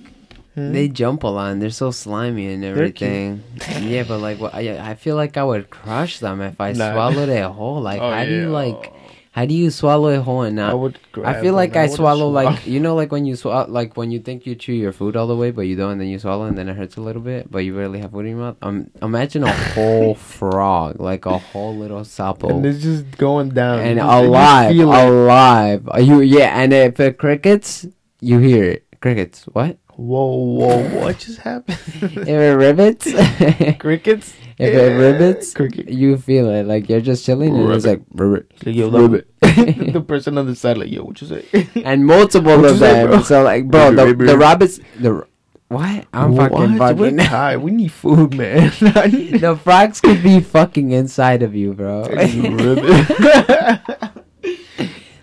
Hmm? 0.56 0.72
they 0.72 0.88
jump 0.88 1.24
a 1.24 1.28
lot 1.28 1.52
and 1.52 1.62
they're 1.62 1.70
so 1.70 1.92
slimy 1.92 2.48
and 2.54 2.64
everything. 2.64 3.44
yeah, 3.82 4.04
but 4.08 4.20
like 4.20 4.40
what 4.40 4.54
I, 4.56 4.92
I 4.92 4.96
feel 4.96 5.16
like 5.18 5.36
I 5.36 5.44
would 5.44 5.70
crush 5.70 6.20
them 6.20 6.40
if 6.42 6.60
I 6.62 6.72
Nah. 6.72 6.94
swallowed 6.94 7.28
it 7.30 7.44
whole. 7.44 7.82
Like 7.82 8.00
Oh, 8.02 8.10
how 8.10 8.24
do 8.24 8.32
you 8.32 8.48
like 8.50 8.94
how 9.36 9.44
do 9.44 9.54
you 9.54 9.70
swallow 9.70 10.08
it 10.16 10.22
whole 10.22 10.44
and 10.44 10.56
not? 10.56 10.72
I 10.72 10.74
would. 10.76 10.98
I 11.26 11.42
feel 11.42 11.54
like 11.56 11.76
I 11.76 11.82
would've 11.82 11.96
swallow 11.98 12.30
like 12.30 12.66
you 12.66 12.80
know 12.80 12.96
like 12.96 13.12
when 13.12 13.26
you 13.26 13.36
swallow 13.36 13.68
like 13.68 13.98
when 13.98 14.10
you 14.12 14.20
think 14.22 14.46
you 14.48 14.56
chew 14.56 14.72
your 14.72 14.94
food 14.94 15.18
all 15.18 15.28
the 15.28 15.36
way 15.36 15.52
but 15.52 15.64
you 15.68 15.76
don't 15.76 15.92
and 15.92 16.00
then 16.00 16.08
you 16.08 16.20
swallow 16.20 16.46
and 16.46 16.58
then 16.58 16.70
it 16.70 16.78
hurts 16.78 16.96
a 16.96 17.02
little 17.02 17.22
bit 17.22 17.52
but 17.52 17.60
you 17.60 17.74
barely 17.76 18.00
have 18.00 18.12
food 18.12 18.24
in 18.24 18.38
your 18.38 18.40
mouth. 18.40 18.56
Um, 18.62 18.90
imagine 19.02 19.44
a 19.44 19.52
whole 19.76 20.16
frog 20.16 21.02
like 21.02 21.26
a 21.26 21.38
whole 21.38 21.76
little 21.76 22.06
sapo 22.06 22.48
and 22.50 22.66
it's 22.66 22.82
just 22.82 23.12
going 23.18 23.50
down. 23.50 23.80
and 23.80 23.98
You 24.00 24.06
just- 24.06 24.24
alive, 24.24 24.72
feel 24.72 24.94
it. 24.94 25.06
alive. 25.06 25.90
You 26.00 26.22
yeah, 26.22 26.58
and 26.62 26.72
if 26.72 26.98
it 27.02 27.18
crickets, 27.18 27.86
you 28.22 28.40
hear 28.40 28.64
it. 28.64 28.86
Crickets. 29.02 29.44
What? 29.52 29.78
Whoa, 29.98 30.36
whoa, 30.36 31.00
what 31.00 31.20
just 31.20 31.40
happened? 31.40 31.80
if 32.02 32.28
it 32.28 32.56
rivets, 32.56 33.06
crickets. 33.80 34.34
If 34.58 34.74
Yeah, 34.74 34.80
it 34.82 34.98
rivets, 35.00 35.54
cricket. 35.54 35.90
you 35.90 36.18
feel 36.18 36.50
it. 36.50 36.66
Like 36.66 36.90
you're 36.90 37.00
just 37.02 37.26
chilling 37.26 37.56
and 37.56 37.72
it's 37.72 37.86
like 37.86 38.02
rivet, 38.12 38.52
Like, 38.66 38.76
yo, 38.76 38.90
the, 39.42 40.04
person 40.06 40.38
on 40.38 40.48
the 40.48 40.56
side, 40.56 40.78
like, 40.78 40.92
yo, 40.92 41.04
what 41.04 41.22
you 41.22 41.28
say? 41.28 41.70
and 41.86 42.06
multiple 42.06 42.58
What 42.58 42.66
of 42.66 42.72
you 42.74 42.78
say, 42.80 43.06
them. 43.08 43.24
So 43.24 43.44
like, 43.44 43.68
bro, 43.68 43.92
the, 43.92 44.14
the 44.14 44.38
rabbits, 44.38 44.80
the 45.00 45.26
what? 45.68 46.06
I'm 46.14 46.36
fucking 46.36 46.78
What? 46.78 46.96
We're. 46.98 47.58
We 47.58 47.72
need 47.72 47.92
food, 47.92 48.36
man. 48.36 48.70
The 48.80 49.60
frogs 49.64 50.00
could 50.00 50.22
be 50.22 50.40
fucking 50.40 50.92
inside 50.92 51.42
of 51.42 51.56
you, 51.56 51.74
bro. 51.74 52.04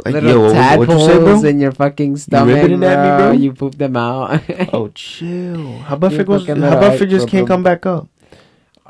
Like, 0.05 0.15
Little 0.15 0.31
yo, 0.31 0.41
what, 0.53 0.79
what 0.81 0.89
you 0.89 0.99
say, 1.07 1.13
tadpoles 1.13 1.45
in 1.45 1.61
your 1.61 1.73
fucking 1.73 2.17
stomach, 2.17 2.57
ribbiting 2.57 2.81
bro. 2.81 2.89
me, 3.03 3.19
bro? 3.19 3.33
You 3.33 3.53
poop 3.53 3.77
them 3.77 3.97
out. 3.97 4.43
Oh, 4.73 4.89
chill. 4.89 5.79
How 5.79 5.95
about 5.97 6.13
if 6.13 6.21
it 6.21 6.27
goes? 6.27 6.47
How 6.47 6.55
about 6.55 7.01
if 7.01 7.09
just 7.09 7.29
can't 7.29 7.47
come 7.47 7.63
back 7.63 7.87
up? 7.87 8.09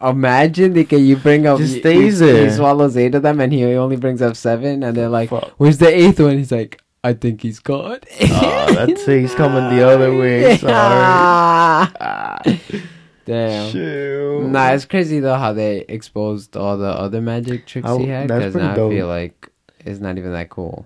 Imagine 0.02 0.72
that 0.72 0.90
you 0.90 1.16
bring 1.16 1.46
up 1.46 1.58
Just 1.58 1.74
he- 1.74 1.80
stays 1.80 2.18
he, 2.20 2.26
there. 2.26 2.44
He 2.48 2.50
swallows 2.52 2.96
eight 2.96 3.14
of 3.14 3.22
them 3.22 3.40
and 3.40 3.52
he 3.52 3.62
only 3.74 3.96
brings 3.96 4.20
up 4.22 4.34
seven, 4.36 4.82
and 4.82 4.96
they're 4.96 5.08
like, 5.08 5.30
Fuck. 5.30 5.50
"Where's 5.58 5.78
the 5.78 5.86
eighth 5.94 6.18
one?" 6.18 6.38
He's 6.38 6.50
like, 6.50 6.80
"I 7.04 7.12
think 7.12 7.42
he's 7.42 7.60
gone." 7.60 8.00
Oh, 8.20 8.72
that's 8.74 9.06
it. 9.06 9.20
He's 9.20 9.34
coming 9.34 9.76
the 9.76 9.86
other 9.86 10.16
way. 10.16 10.56
Sorry. 10.56 10.72
Ah, 10.74 12.40
Damn. 13.24 13.70
chill. 13.70 14.40
Nah, 14.48 14.70
it's 14.72 14.84
crazy 14.86 15.20
though 15.20 15.36
how 15.36 15.52
they 15.52 15.80
exposed 15.88 16.56
all 16.56 16.76
the 16.76 16.86
other 16.88 17.20
magic 17.20 17.66
tricks 17.66 17.86
How- 17.86 17.98
he 17.98 18.06
had. 18.06 18.26
Because 18.28 18.54
now 18.56 18.72
I 18.72 18.74
feel 18.74 19.06
like 19.06 19.48
it's 19.84 20.00
not 20.00 20.18
even 20.18 20.32
that 20.32 20.50
cool. 20.50 20.84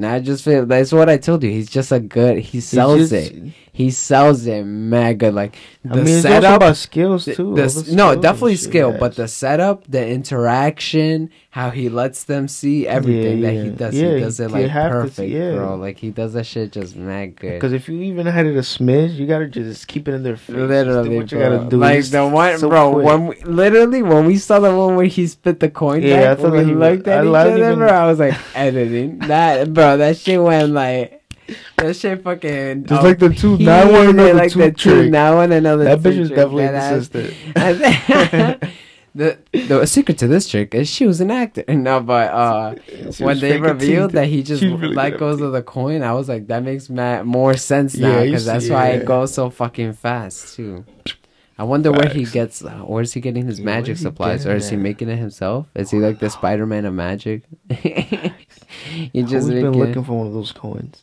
Now 0.00 0.14
I 0.14 0.20
just 0.20 0.44
feel 0.44 0.64
that's 0.64 0.92
what 0.92 1.08
I 1.10 1.16
told 1.18 1.42
you. 1.42 1.50
He's 1.50 1.68
just 1.68 1.90
a 1.90 1.98
good. 1.98 2.38
He 2.38 2.60
sells 2.60 3.10
just- 3.10 3.32
it. 3.32 3.52
He 3.78 3.92
sells 3.92 4.44
it 4.44 4.64
good. 5.18 5.34
Like 5.34 5.56
the 5.84 5.92
I 5.92 5.96
mean, 6.02 6.08
it's 6.08 6.22
setup. 6.22 6.56
about 6.56 6.76
skills 6.76 7.26
too. 7.26 7.54
the 7.54 7.62
the 7.62 7.62
no, 7.62 7.68
skills 7.68 8.12
and 8.14 8.22
definitely 8.22 8.56
skill, 8.56 8.90
but 8.98 9.14
the 9.14 9.28
setup, 9.28 9.84
the 9.86 10.04
interaction, 10.04 11.30
how 11.50 11.70
he 11.70 11.88
lets 11.88 12.24
them 12.24 12.48
see 12.48 12.88
everything 12.88 13.40
that 13.42 13.52
he 13.52 13.70
does. 13.70 13.94
Yeah, 13.94 14.14
he 14.14 14.20
does 14.20 14.40
it 14.40 14.50
like 14.50 14.66
have 14.66 14.90
to 14.90 14.98
see- 15.02 15.02
perfect, 15.10 15.30
yeah. 15.30 15.54
bro. 15.54 15.76
Like 15.76 15.96
he 15.98 16.10
does 16.10 16.32
that 16.32 16.44
shit 16.46 16.72
just 16.72 16.96
mad 16.96 17.36
good. 17.36 17.52
Because 17.52 17.72
if 17.72 17.88
you 17.88 18.00
even 18.02 18.26
had 18.26 18.46
it 18.46 18.56
a 18.56 18.62
smidge, 18.62 19.14
you 19.14 19.28
gotta 19.28 19.46
just 19.46 19.86
keep 19.86 20.08
it 20.08 20.14
in 20.14 20.24
their 20.24 20.36
face. 20.36 20.56
Literally, 20.56 21.16
what 21.16 21.30
you 21.30 21.38
bro. 21.38 21.58
gotta 21.58 21.70
do. 21.70 21.76
Like 21.76 22.04
the 22.06 22.26
one, 22.26 22.58
so 22.58 22.68
bro. 22.68 22.92
quick. 22.94 23.06
When 23.06 23.26
we, 23.28 23.36
literally 23.44 24.02
when 24.02 24.26
we 24.26 24.38
saw 24.38 24.58
the 24.58 24.74
one 24.76 24.96
where 24.96 25.06
he 25.06 25.24
spit 25.28 25.60
the 25.60 25.70
coin 25.70 26.02
Yeah, 26.02 26.16
I 26.16 26.20
back, 26.34 26.38
thought 26.38 26.50
when 26.50 26.52
that 26.52 26.64
we 26.66 26.70
he 26.70 26.74
was- 26.74 26.98
at 27.06 27.08
I 27.08 27.22
each 27.22 27.34
other, 27.34 27.56
even- 27.58 27.78
bro, 27.78 27.88
I 27.88 28.06
was 28.06 28.18
like 28.18 28.34
editing 28.56 29.18
that, 29.20 29.72
bro. 29.72 29.96
That 29.98 30.16
shit 30.16 30.42
went 30.42 30.72
like. 30.72 31.17
That 31.76 31.96
shit 31.96 32.22
fucking 32.22 32.84
Just 32.86 33.02
like 33.02 33.18
the 33.18 33.30
two 33.30 33.58
now 33.58 33.90
one, 33.90 34.08
another 34.08 34.34
like 34.34 34.52
two 34.52 34.60
the 34.60 34.72
two 34.72 35.10
now 35.10 35.36
one 35.36 35.52
another 35.52 35.84
That 35.84 36.00
bitch 36.00 36.18
is 36.18 36.28
definitely 36.28 36.64
that 36.66 36.74
ass. 36.74 37.08
consistent. 37.08 37.34
And 37.56 37.80
then- 37.80 38.72
the 39.14 39.38
the 39.52 39.86
secret 39.86 40.18
to 40.18 40.28
this 40.28 40.48
trick 40.48 40.74
is 40.74 40.88
she 40.88 41.06
was 41.06 41.20
an 41.20 41.30
actor. 41.30 41.64
No, 41.68 42.00
but 42.00 42.30
uh, 42.32 42.74
when 43.18 43.38
they 43.40 43.58
revealed 43.58 44.12
that 44.12 44.28
he 44.28 44.42
just 44.42 44.62
really 44.62 44.88
let 44.94 45.18
goes 45.18 45.40
of 45.40 45.52
the 45.52 45.62
coin, 45.62 46.02
I 46.02 46.12
was 46.12 46.28
like, 46.28 46.46
that 46.48 46.62
makes 46.62 46.88
ma- 46.88 47.22
more 47.22 47.56
sense 47.56 47.96
now 47.96 48.22
because 48.22 48.44
that's 48.44 48.68
why 48.68 48.90
yeah. 48.90 48.96
it 48.96 49.06
goes 49.06 49.34
so 49.34 49.50
fucking 49.50 49.94
fast 49.94 50.54
too. 50.54 50.84
I 51.58 51.64
wonder 51.64 51.90
where 51.90 52.08
he 52.08 52.24
gets. 52.24 52.62
Uh, 52.64 52.70
where's 52.86 53.12
he 53.12 53.20
getting 53.20 53.46
his 53.46 53.60
magic 53.60 53.96
supplies, 53.96 54.46
or 54.46 54.54
is 54.54 54.68
he 54.70 54.76
making 54.76 55.08
it 55.08 55.16
himself? 55.16 55.66
Is 55.74 55.90
he 55.90 55.98
like 55.98 56.20
the 56.20 56.30
Spider 56.38 56.66
Man 56.66 56.84
of 56.84 56.94
magic? 56.94 57.42
he 57.70 59.22
just 59.24 59.48
been 59.48 59.72
looking 59.72 60.04
for 60.04 60.18
one 60.18 60.26
of 60.28 60.32
those 60.32 60.52
coins. 60.52 61.02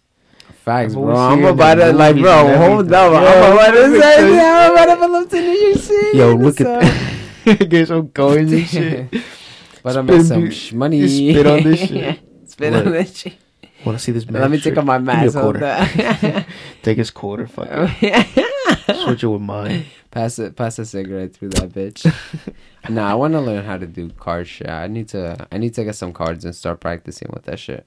Facts, 0.66 0.94
bro. 0.94 1.16
I'm 1.16 1.38
seen 1.38 1.46
it 1.46 1.48
in 1.50 1.54
about 1.54 1.76
to 1.76 1.94
like, 1.94 2.16
bro. 2.18 2.58
Hold 2.58 2.92
up. 2.92 3.14
I'm 3.14 3.54
about 3.54 3.72
to 3.72 4.02
say, 4.02 4.16
because- 4.18 4.40
I'm 4.40 4.72
about 4.74 5.08
to 5.08 5.14
up 5.24 5.30
to 5.30 5.40
New 5.42 5.52
York 5.52 5.78
City. 5.78 6.18
Yo, 6.18 6.34
look 6.36 6.60
at 6.62 6.82
that. 6.82 7.70
Get 7.70 7.88
some 7.88 8.10
coins 8.10 8.52
and 8.52 8.68
shit. 8.68 9.14
But 9.84 9.98
I'm 9.98 10.10
at 10.10 10.26
some 10.26 10.50
sh- 10.50 10.74
money. 10.74 11.08
spit 11.08 11.46
on 11.46 11.62
this 11.62 11.80
shit. 11.88 12.20
spit 12.50 12.74
Look. 12.74 12.88
on 12.88 12.92
this 12.92 13.18
shit. 13.18 13.34
Want 13.86 14.00
to 14.00 14.04
see 14.04 14.12
this? 14.12 14.28
man? 14.28 14.42
Let 14.42 14.50
me 14.50 14.60
take 14.60 14.76
off 14.80 14.84
my 14.84 14.98
Give 14.98 15.06
me 15.06 15.14
a 15.14 15.16
mask. 15.18 15.40
Quarter. 15.40 16.46
Take 16.82 16.98
his 16.98 17.12
quarter. 17.12 17.46
Fuck 17.46 17.68
it. 18.02 18.96
Switch 19.06 19.24
it 19.24 19.28
with 19.28 19.42
mine. 19.44 19.86
pass 20.10 20.40
it. 20.40 20.56
Pass 20.56 20.80
a 20.80 20.86
cigarette 20.86 21.36
through 21.36 21.50
that 21.50 21.70
bitch. 21.70 22.02
nah, 22.90 23.12
I 23.12 23.14
want 23.14 23.34
to 23.34 23.42
learn 23.42 23.64
how 23.64 23.78
to 23.78 23.86
do 23.86 24.10
card 24.10 24.48
shit. 24.48 24.68
I 24.68 24.88
need 24.88 25.10
to. 25.10 25.46
I 25.52 25.58
need 25.60 25.76
to 25.76 25.84
get 25.84 25.94
some 25.96 26.14
cards 26.14 26.46
and 26.46 26.56
start 26.56 26.80
practicing 26.80 27.30
with 27.32 27.44
that 27.44 27.60
shit. 27.60 27.86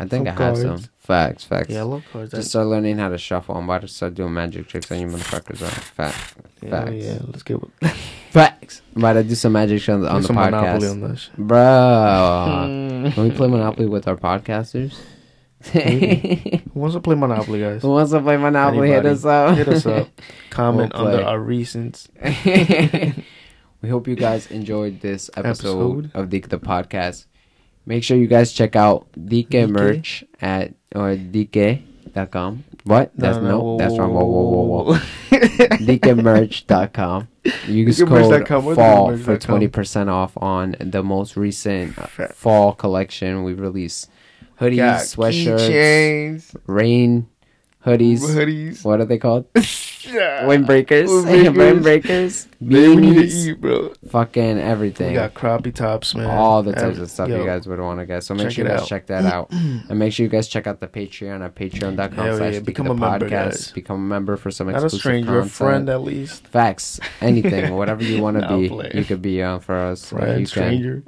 I 0.00 0.06
think 0.08 0.26
I 0.28 0.32
have 0.32 0.56
some 0.56 0.78
facts. 0.98 1.44
Facts. 1.44 1.68
Yeah, 1.70 1.80
I 1.80 1.82
love 1.82 2.04
cards. 2.12 2.32
Just 2.32 2.48
start 2.50 2.66
learning 2.68 2.98
how 2.98 3.08
to 3.10 3.18
shuffle. 3.18 3.54
I'm 3.56 3.64
about 3.64 3.82
to 3.82 3.88
start 3.88 4.14
doing 4.14 4.32
magic 4.32 4.66
tricks 4.68 4.90
on 4.90 4.98
you 5.00 5.06
motherfuckers. 5.08 5.60
Right? 5.62 5.70
Fact. 5.72 6.34
yeah, 6.62 6.70
Facts. 6.70 6.92
yeah, 6.94 7.18
let's 7.26 7.42
get 7.42 7.60
with 7.60 7.70
Facts. 8.30 8.82
I'm 8.94 9.02
about 9.02 9.12
to 9.14 9.24
do 9.24 9.34
some 9.34 9.52
magic 9.52 9.86
on, 9.88 10.00
the- 10.00 10.08
on 10.08 10.14
get 10.16 10.20
the 10.22 10.26
some 10.28 10.36
Monopoly 10.36 10.88
podcast. 10.88 11.28
on. 11.38 11.46
Bro, 11.46 13.10
can 13.14 13.22
we 13.24 13.30
play 13.30 13.48
Monopoly 13.48 13.86
with 13.86 14.08
our 14.08 14.16
podcasters? 14.16 14.94
Who 15.72 16.80
wants 16.80 16.94
to 16.94 17.00
play 17.00 17.14
Monopoly, 17.16 17.60
guys? 17.60 17.82
Who 17.82 17.90
wants 17.90 18.12
to 18.12 18.20
play 18.22 18.36
Monopoly? 18.38 18.88
Hit 18.88 19.04
us 19.04 19.24
up. 19.26 19.56
Hit 19.58 19.68
us 19.68 19.84
up. 19.84 20.08
Comment 20.48 20.90
We'll 20.94 21.06
under 21.08 21.22
our 21.24 21.38
recent 21.38 22.06
we 23.82 23.88
hope 23.88 24.06
you 24.08 24.14
guys 24.14 24.50
enjoyed 24.50 25.00
this 25.00 25.30
episode, 25.36 26.06
Episode. 26.06 26.10
of 26.14 26.28
Dike 26.30 26.48
the 26.50 26.58
podcast. 26.58 27.26
Make 27.90 28.04
sure 28.04 28.16
you 28.16 28.28
guys 28.28 28.52
check 28.52 28.76
out 28.76 29.08
Dike 29.18 29.50
Dike? 29.50 29.68
merch 29.68 30.22
at 30.40 30.74
or 30.94 31.16
Dike.com. 31.16 32.62
What? 32.84 33.10
That's 33.16 33.36
No, 33.38 33.42
no, 33.42 33.48
no, 33.48 33.60
whoa, 33.62 33.78
that's 33.78 33.98
wrong. 33.98 34.14
Whoa, 34.14 34.24
whoa, 34.24 34.62
whoa, 34.62 34.82
whoa. 34.84 34.98
DikeMerch.com. 35.90 37.26
Use 37.66 38.00
code 38.04 38.46
fall 38.76 39.16
for 39.16 39.36
twenty 39.36 39.66
percent 39.66 40.08
off 40.08 40.36
on 40.36 40.76
the 40.78 41.02
most 41.02 41.36
recent 41.36 41.96
fall 42.32 42.74
collection 42.74 43.42
we've 43.42 43.58
released. 43.58 44.08
Hoodies, 44.60 45.16
sweatshirts, 45.16 46.54
rain 46.68 47.26
hoodies. 47.84 48.20
hoodies. 48.20 48.84
What 48.84 49.00
are 49.00 49.04
they 49.04 49.18
called? 49.18 49.50
Windbreakers. 49.54 51.06
Windbreakers. 51.08 51.52
Windbreakers. 51.54 52.46
We 52.60 52.96
need 52.96 53.14
to 53.14 53.20
Beanies. 53.22 53.46
eat, 53.48 53.60
bro. 53.60 53.92
Fucking 54.08 54.56
We 54.56 54.62
everything. 54.62 55.14
got 55.14 55.34
crappie 55.34 55.74
tops, 55.74 56.14
man. 56.14 56.26
All 56.30 56.62
the 56.62 56.72
types 56.72 56.82
Every- 56.84 57.02
of 57.02 57.10
stuff 57.10 57.28
yo, 57.28 57.38
you 57.38 57.44
guys 57.44 57.66
would 57.66 57.78
want 57.80 58.00
to 58.00 58.06
get. 58.06 58.24
So 58.24 58.34
make 58.34 58.50
sure 58.50 58.64
you 58.64 58.70
guys 58.70 58.80
out. 58.82 58.88
check 58.88 59.06
that 59.06 59.24
out. 59.26 59.50
and 59.52 59.98
make 59.98 60.12
sure 60.12 60.24
you 60.24 60.30
guys 60.30 60.48
check 60.48 60.66
out 60.66 60.80
the 60.80 60.88
Patreon 60.88 61.44
at 61.44 61.54
patreon.com 61.54 62.12
Hell 62.12 62.36
slash 62.38 62.54
yeah, 62.54 62.60
become 62.60 62.86
a 62.88 62.94
member, 62.94 63.26
podcast. 63.26 63.30
guys. 63.30 63.72
Become 63.72 63.96
a 63.96 64.08
member 64.08 64.36
for 64.36 64.50
some 64.50 64.68
exclusive 64.68 64.92
Not 64.92 64.96
a 64.96 65.00
stranger, 65.00 65.38
a 65.40 65.46
friend 65.46 65.88
at 65.90 66.02
least. 66.02 66.46
Facts. 66.48 66.98
Anything. 67.20 67.74
whatever 67.76 68.02
you 68.02 68.22
want 68.22 68.36
to 68.36 68.40
Nah, 68.40 68.56
be, 68.56 68.68
play. 68.68 68.90
you 68.94 69.04
could 69.04 69.22
be 69.22 69.42
on 69.42 69.60
for 69.60 69.76
us. 69.76 70.08
Friend, 70.08 70.48
stranger. 70.48 71.02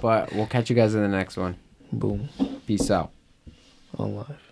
But 0.00 0.32
we'll 0.34 0.46
catch 0.46 0.68
you 0.70 0.76
guys 0.76 0.94
in 0.94 1.02
the 1.02 1.08
next 1.08 1.36
one. 1.36 1.56
Boom. 1.92 2.28
Peace 2.66 2.90
out. 2.90 3.12
On 3.98 4.14
live. 4.16 4.49